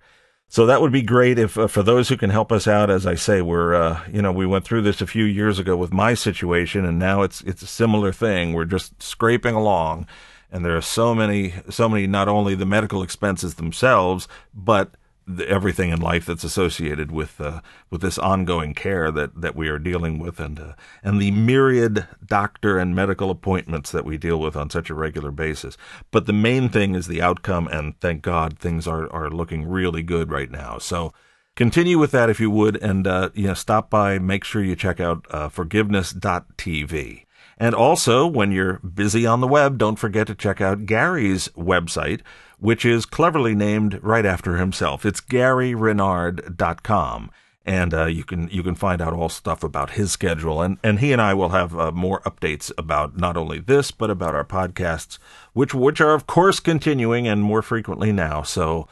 So 0.52 0.66
that 0.66 0.82
would 0.82 0.92
be 0.92 1.04
great 1.04 1.38
if 1.38 1.60
uh, 1.60 1.68
for 1.68 1.84
those 1.84 2.10
who 2.10 2.18
can 2.18 2.32
help 2.32 2.52
us 2.52 2.68
out. 2.68 2.90
As 2.90 3.06
I 3.06 3.14
say, 3.14 3.42
we're 3.42 3.76
uh, 3.76 4.02
you 4.12 4.22
know 4.22 4.32
we 4.32 4.48
went 4.48 4.66
through 4.66 4.82
this 4.82 5.00
a 5.00 5.08
few 5.08 5.24
years 5.24 5.60
ago 5.60 5.78
with 5.78 5.94
my 5.94 6.16
situation, 6.16 6.86
and 6.86 6.98
now 6.98 7.22
it's 7.22 7.42
it's 7.42 7.62
a 7.62 7.68
similar 7.68 8.12
thing. 8.12 8.54
We're 8.54 8.66
just 8.66 9.02
scraping 9.02 9.54
along, 9.54 10.08
and 10.52 10.66
there 10.66 10.76
are 10.76 10.82
so 10.82 11.14
many 11.14 11.54
so 11.70 11.88
many 11.88 12.08
not 12.08 12.28
only 12.28 12.56
the 12.56 12.66
medical 12.66 13.04
expenses 13.04 13.56
themselves, 13.56 14.28
but 14.52 14.96
the, 15.30 15.48
everything 15.48 15.92
in 15.92 16.02
life 16.02 16.26
that's 16.26 16.44
associated 16.44 17.12
with 17.12 17.40
uh, 17.40 17.62
with 17.90 18.02
this 18.02 18.18
ongoing 18.18 18.74
care 18.74 19.12
that, 19.12 19.40
that 19.40 19.56
we 19.56 19.70
are 19.70 19.80
dealing 19.80 20.18
with, 20.20 20.40
and 20.40 20.60
uh, 20.60 20.74
and 21.04 21.22
the 21.22 21.32
myriad 21.32 22.08
doctor 22.26 22.78
and 22.78 22.96
medical 22.96 23.30
appointments 23.30 23.92
that 23.92 24.06
we 24.06 24.18
deal 24.18 24.40
with 24.40 24.56
on 24.56 24.70
such 24.70 24.90
a 24.90 24.96
regular 24.96 25.32
basis. 25.32 25.78
But 26.12 26.26
the 26.26 26.34
main 26.34 26.70
thing 26.70 26.96
is 26.96 27.08
the 27.08 27.22
outcome, 27.22 27.68
and 27.68 28.00
thank 28.00 28.24
God 28.24 28.58
things 28.58 28.88
are 28.88 29.12
are 29.14 29.30
looking 29.30 29.68
really 29.68 30.02
good 30.02 30.32
right 30.32 30.50
now. 30.50 30.80
So 30.80 31.14
continue 31.56 32.00
with 32.00 32.12
that 32.12 32.30
if 32.30 32.40
you 32.40 32.50
would, 32.50 32.78
and 32.78 33.06
uh, 33.06 33.30
you 33.34 33.48
know 33.48 33.54
stop 33.54 33.90
by. 33.90 34.18
Make 34.18 34.44
sure 34.44 34.64
you 34.64 34.76
check 34.76 35.00
out 35.00 35.26
uh, 35.30 35.50
forgiveness.tv. 35.50 37.26
And 37.60 37.76
also, 37.76 38.26
when 38.26 38.54
you're 38.54 38.80
busy 38.80 39.26
on 39.26 39.42
the 39.42 39.48
web, 39.48 39.78
don't 39.78 39.98
forget 39.98 40.28
to 40.28 40.36
check 40.36 40.62
out 40.62 40.86
Gary's 40.86 41.50
website, 41.50 42.22
which 42.58 42.86
is 42.86 43.06
cleverly 43.06 43.54
named 43.54 44.00
right 44.02 44.26
after 44.26 44.56
himself. 44.56 45.06
It's 45.06 45.20
GaryRenard.com. 45.20 47.32
And 47.66 47.94
uh, 47.94 48.06
you 48.06 48.24
can 48.24 48.48
you 48.50 48.64
can 48.64 48.74
find 48.74 49.02
out 49.02 49.14
all 49.14 49.30
stuff 49.30 49.64
about 49.64 49.92
his 49.92 50.12
schedule, 50.12 50.62
and, 50.62 50.80
and 50.82 51.00
he 51.00 51.12
and 51.12 51.22
I 51.22 51.36
will 51.36 51.50
have 51.50 51.78
uh, 51.78 51.92
more 51.92 52.22
updates 52.22 52.72
about 52.80 53.18
not 53.18 53.38
only 53.38 53.60
this 53.60 53.92
but 53.92 54.10
about 54.10 54.34
our 54.34 54.46
podcasts, 54.46 55.20
which 55.54 55.76
which 55.76 56.02
are 56.02 56.16
of 56.16 56.26
course 56.26 56.60
continuing 56.60 57.28
and 57.28 57.44
more 57.44 57.62
frequently 57.62 58.12
now. 58.12 58.42
So 58.42 58.88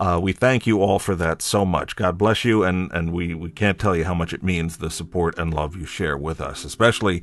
uh, 0.00 0.18
we 0.22 0.32
thank 0.32 0.66
you 0.66 0.80
all 0.80 0.98
for 0.98 1.14
that 1.16 1.42
so 1.42 1.64
much. 1.64 1.94
God 1.94 2.16
bless 2.16 2.44
you, 2.44 2.62
and, 2.62 2.90
and 2.92 3.12
we, 3.12 3.34
we 3.34 3.50
can't 3.50 3.78
tell 3.78 3.94
you 3.94 4.04
how 4.04 4.14
much 4.14 4.32
it 4.32 4.42
means 4.42 4.78
the 4.78 4.90
support 4.90 5.38
and 5.38 5.52
love 5.52 5.76
you 5.76 5.84
share 5.84 6.16
with 6.16 6.40
us, 6.40 6.64
especially 6.64 7.22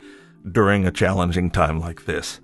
during 0.53 0.85
a 0.85 0.91
challenging 0.91 1.49
time 1.49 1.79
like 1.79 2.05
this. 2.05 2.39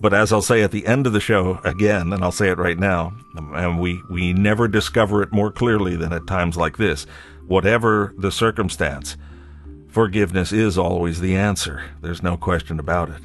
But 0.00 0.12
as 0.12 0.32
I'll 0.32 0.42
say 0.42 0.62
at 0.62 0.72
the 0.72 0.86
end 0.86 1.06
of 1.06 1.12
the 1.12 1.20
show 1.20 1.60
again, 1.62 2.12
and 2.12 2.24
I'll 2.24 2.32
say 2.32 2.48
it 2.48 2.58
right 2.58 2.78
now, 2.78 3.12
and 3.36 3.80
we, 3.80 4.02
we 4.10 4.32
never 4.32 4.66
discover 4.66 5.22
it 5.22 5.32
more 5.32 5.52
clearly 5.52 5.94
than 5.94 6.12
at 6.12 6.26
times 6.26 6.56
like 6.56 6.76
this. 6.76 7.06
Whatever 7.46 8.12
the 8.18 8.32
circumstance, 8.32 9.16
forgiveness 9.88 10.52
is 10.52 10.76
always 10.76 11.20
the 11.20 11.36
answer. 11.36 11.84
There's 12.00 12.22
no 12.22 12.36
question 12.36 12.80
about 12.80 13.10
it. 13.10 13.22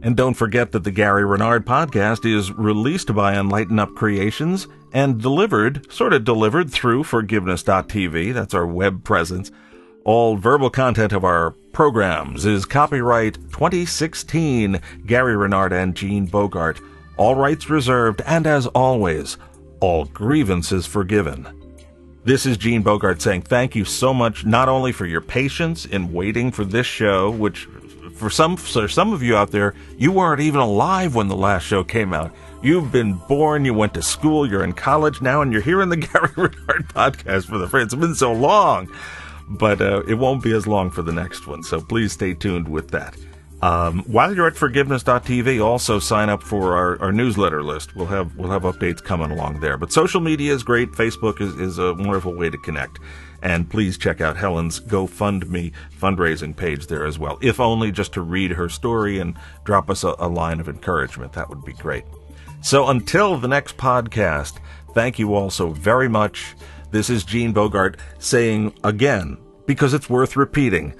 And 0.00 0.16
don't 0.16 0.34
forget 0.34 0.72
that 0.72 0.84
the 0.84 0.90
Gary 0.90 1.24
Renard 1.24 1.66
podcast 1.66 2.24
is 2.24 2.52
released 2.52 3.14
by 3.14 3.34
Enlighten 3.34 3.78
Up 3.78 3.94
Creations 3.94 4.68
and 4.92 5.20
delivered, 5.20 5.90
sort 5.90 6.12
of 6.12 6.24
delivered 6.24 6.70
through 6.70 7.04
Forgiveness.tv. 7.04 8.32
That's 8.32 8.54
our 8.54 8.66
web 8.66 9.02
presence. 9.02 9.50
All 10.08 10.38
verbal 10.38 10.70
content 10.70 11.12
of 11.12 11.22
our 11.22 11.50
programs 11.74 12.46
is 12.46 12.64
copyright 12.64 13.34
2016 13.52 14.80
Gary 15.04 15.36
Renard 15.36 15.70
and 15.70 15.94
Gene 15.94 16.24
Bogart. 16.24 16.80
All 17.18 17.34
rights 17.34 17.68
reserved, 17.68 18.22
and 18.24 18.46
as 18.46 18.66
always, 18.68 19.36
all 19.80 20.06
grievances 20.06 20.86
forgiven. 20.86 21.46
This 22.24 22.46
is 22.46 22.56
Gene 22.56 22.80
Bogart 22.80 23.20
saying 23.20 23.42
thank 23.42 23.76
you 23.76 23.84
so 23.84 24.14
much, 24.14 24.46
not 24.46 24.70
only 24.70 24.92
for 24.92 25.04
your 25.04 25.20
patience 25.20 25.84
in 25.84 26.10
waiting 26.10 26.52
for 26.52 26.64
this 26.64 26.86
show, 26.86 27.30
which 27.30 27.68
for 28.14 28.30
some 28.30 28.56
for 28.56 28.88
some 28.88 29.12
of 29.12 29.22
you 29.22 29.36
out 29.36 29.50
there, 29.50 29.74
you 29.98 30.10
weren't 30.10 30.40
even 30.40 30.60
alive 30.60 31.16
when 31.16 31.28
the 31.28 31.36
last 31.36 31.64
show 31.64 31.84
came 31.84 32.14
out. 32.14 32.34
You've 32.62 32.90
been 32.90 33.12
born, 33.28 33.66
you 33.66 33.74
went 33.74 33.92
to 33.92 34.02
school, 34.02 34.48
you're 34.48 34.64
in 34.64 34.72
college 34.72 35.20
now, 35.20 35.42
and 35.42 35.52
you're 35.52 35.60
here 35.60 35.82
in 35.82 35.90
the 35.90 35.96
Gary 35.98 36.32
Renard 36.34 36.88
podcast 36.94 37.44
for 37.44 37.58
the 37.58 37.68
first. 37.68 37.92
It's 37.92 37.94
been 37.94 38.14
so 38.14 38.32
long 38.32 38.88
but 39.48 39.80
uh, 39.80 40.02
it 40.06 40.14
won't 40.14 40.42
be 40.42 40.52
as 40.52 40.66
long 40.66 40.90
for 40.90 41.02
the 41.02 41.12
next 41.12 41.46
one. 41.46 41.62
So 41.62 41.80
please 41.80 42.12
stay 42.12 42.34
tuned 42.34 42.68
with 42.68 42.90
that. 42.90 43.16
Um, 43.60 44.04
while 44.04 44.34
you're 44.34 44.46
at 44.46 44.56
forgiveness.tv, 44.56 45.64
also 45.64 45.98
sign 45.98 46.28
up 46.28 46.44
for 46.44 46.76
our, 46.76 47.00
our, 47.02 47.10
newsletter 47.10 47.64
list. 47.64 47.96
We'll 47.96 48.06
have 48.06 48.36
we'll 48.36 48.52
have 48.52 48.62
updates 48.62 49.02
coming 49.02 49.32
along 49.32 49.58
there. 49.58 49.76
But 49.76 49.92
social 49.92 50.20
media 50.20 50.54
is 50.54 50.62
great. 50.62 50.92
Facebook 50.92 51.40
is, 51.40 51.56
is 51.56 51.78
a 51.78 51.92
wonderful 51.94 52.36
way 52.36 52.50
to 52.50 52.58
connect. 52.58 53.00
And 53.42 53.68
please 53.68 53.98
check 53.98 54.20
out 54.20 54.36
Helen's 54.36 54.80
GoFundMe 54.80 55.72
fundraising 56.00 56.56
page 56.56 56.86
there 56.86 57.04
as 57.04 57.18
well, 57.18 57.38
if 57.40 57.58
only 57.58 57.90
just 57.90 58.12
to 58.14 58.20
read 58.20 58.52
her 58.52 58.68
story 58.68 59.18
and 59.18 59.36
drop 59.64 59.90
us 59.90 60.04
a, 60.04 60.14
a 60.18 60.28
line 60.28 60.60
of 60.60 60.68
encouragement. 60.68 61.32
That 61.32 61.48
would 61.48 61.64
be 61.64 61.72
great. 61.72 62.04
So 62.62 62.88
until 62.88 63.38
the 63.38 63.48
next 63.48 63.76
podcast, 63.76 64.58
thank 64.92 65.18
you 65.18 65.34
all 65.34 65.50
so 65.50 65.70
very 65.70 66.08
much. 66.08 66.54
This 66.90 67.10
is 67.10 67.24
Gene 67.24 67.52
Bogart 67.52 67.98
saying 68.18 68.72
again, 68.82 69.36
because 69.66 69.92
it's 69.92 70.08
worth 70.08 70.36
repeating, 70.36 70.94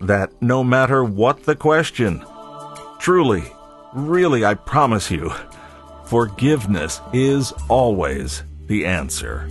that 0.00 0.30
no 0.40 0.64
matter 0.64 1.04
what 1.04 1.44
the 1.44 1.54
question, 1.54 2.24
truly, 2.98 3.44
really, 3.92 4.44
I 4.44 4.54
promise 4.54 5.10
you, 5.10 5.32
forgiveness 6.06 7.00
is 7.12 7.52
always 7.68 8.42
the 8.66 8.86
answer. 8.86 9.48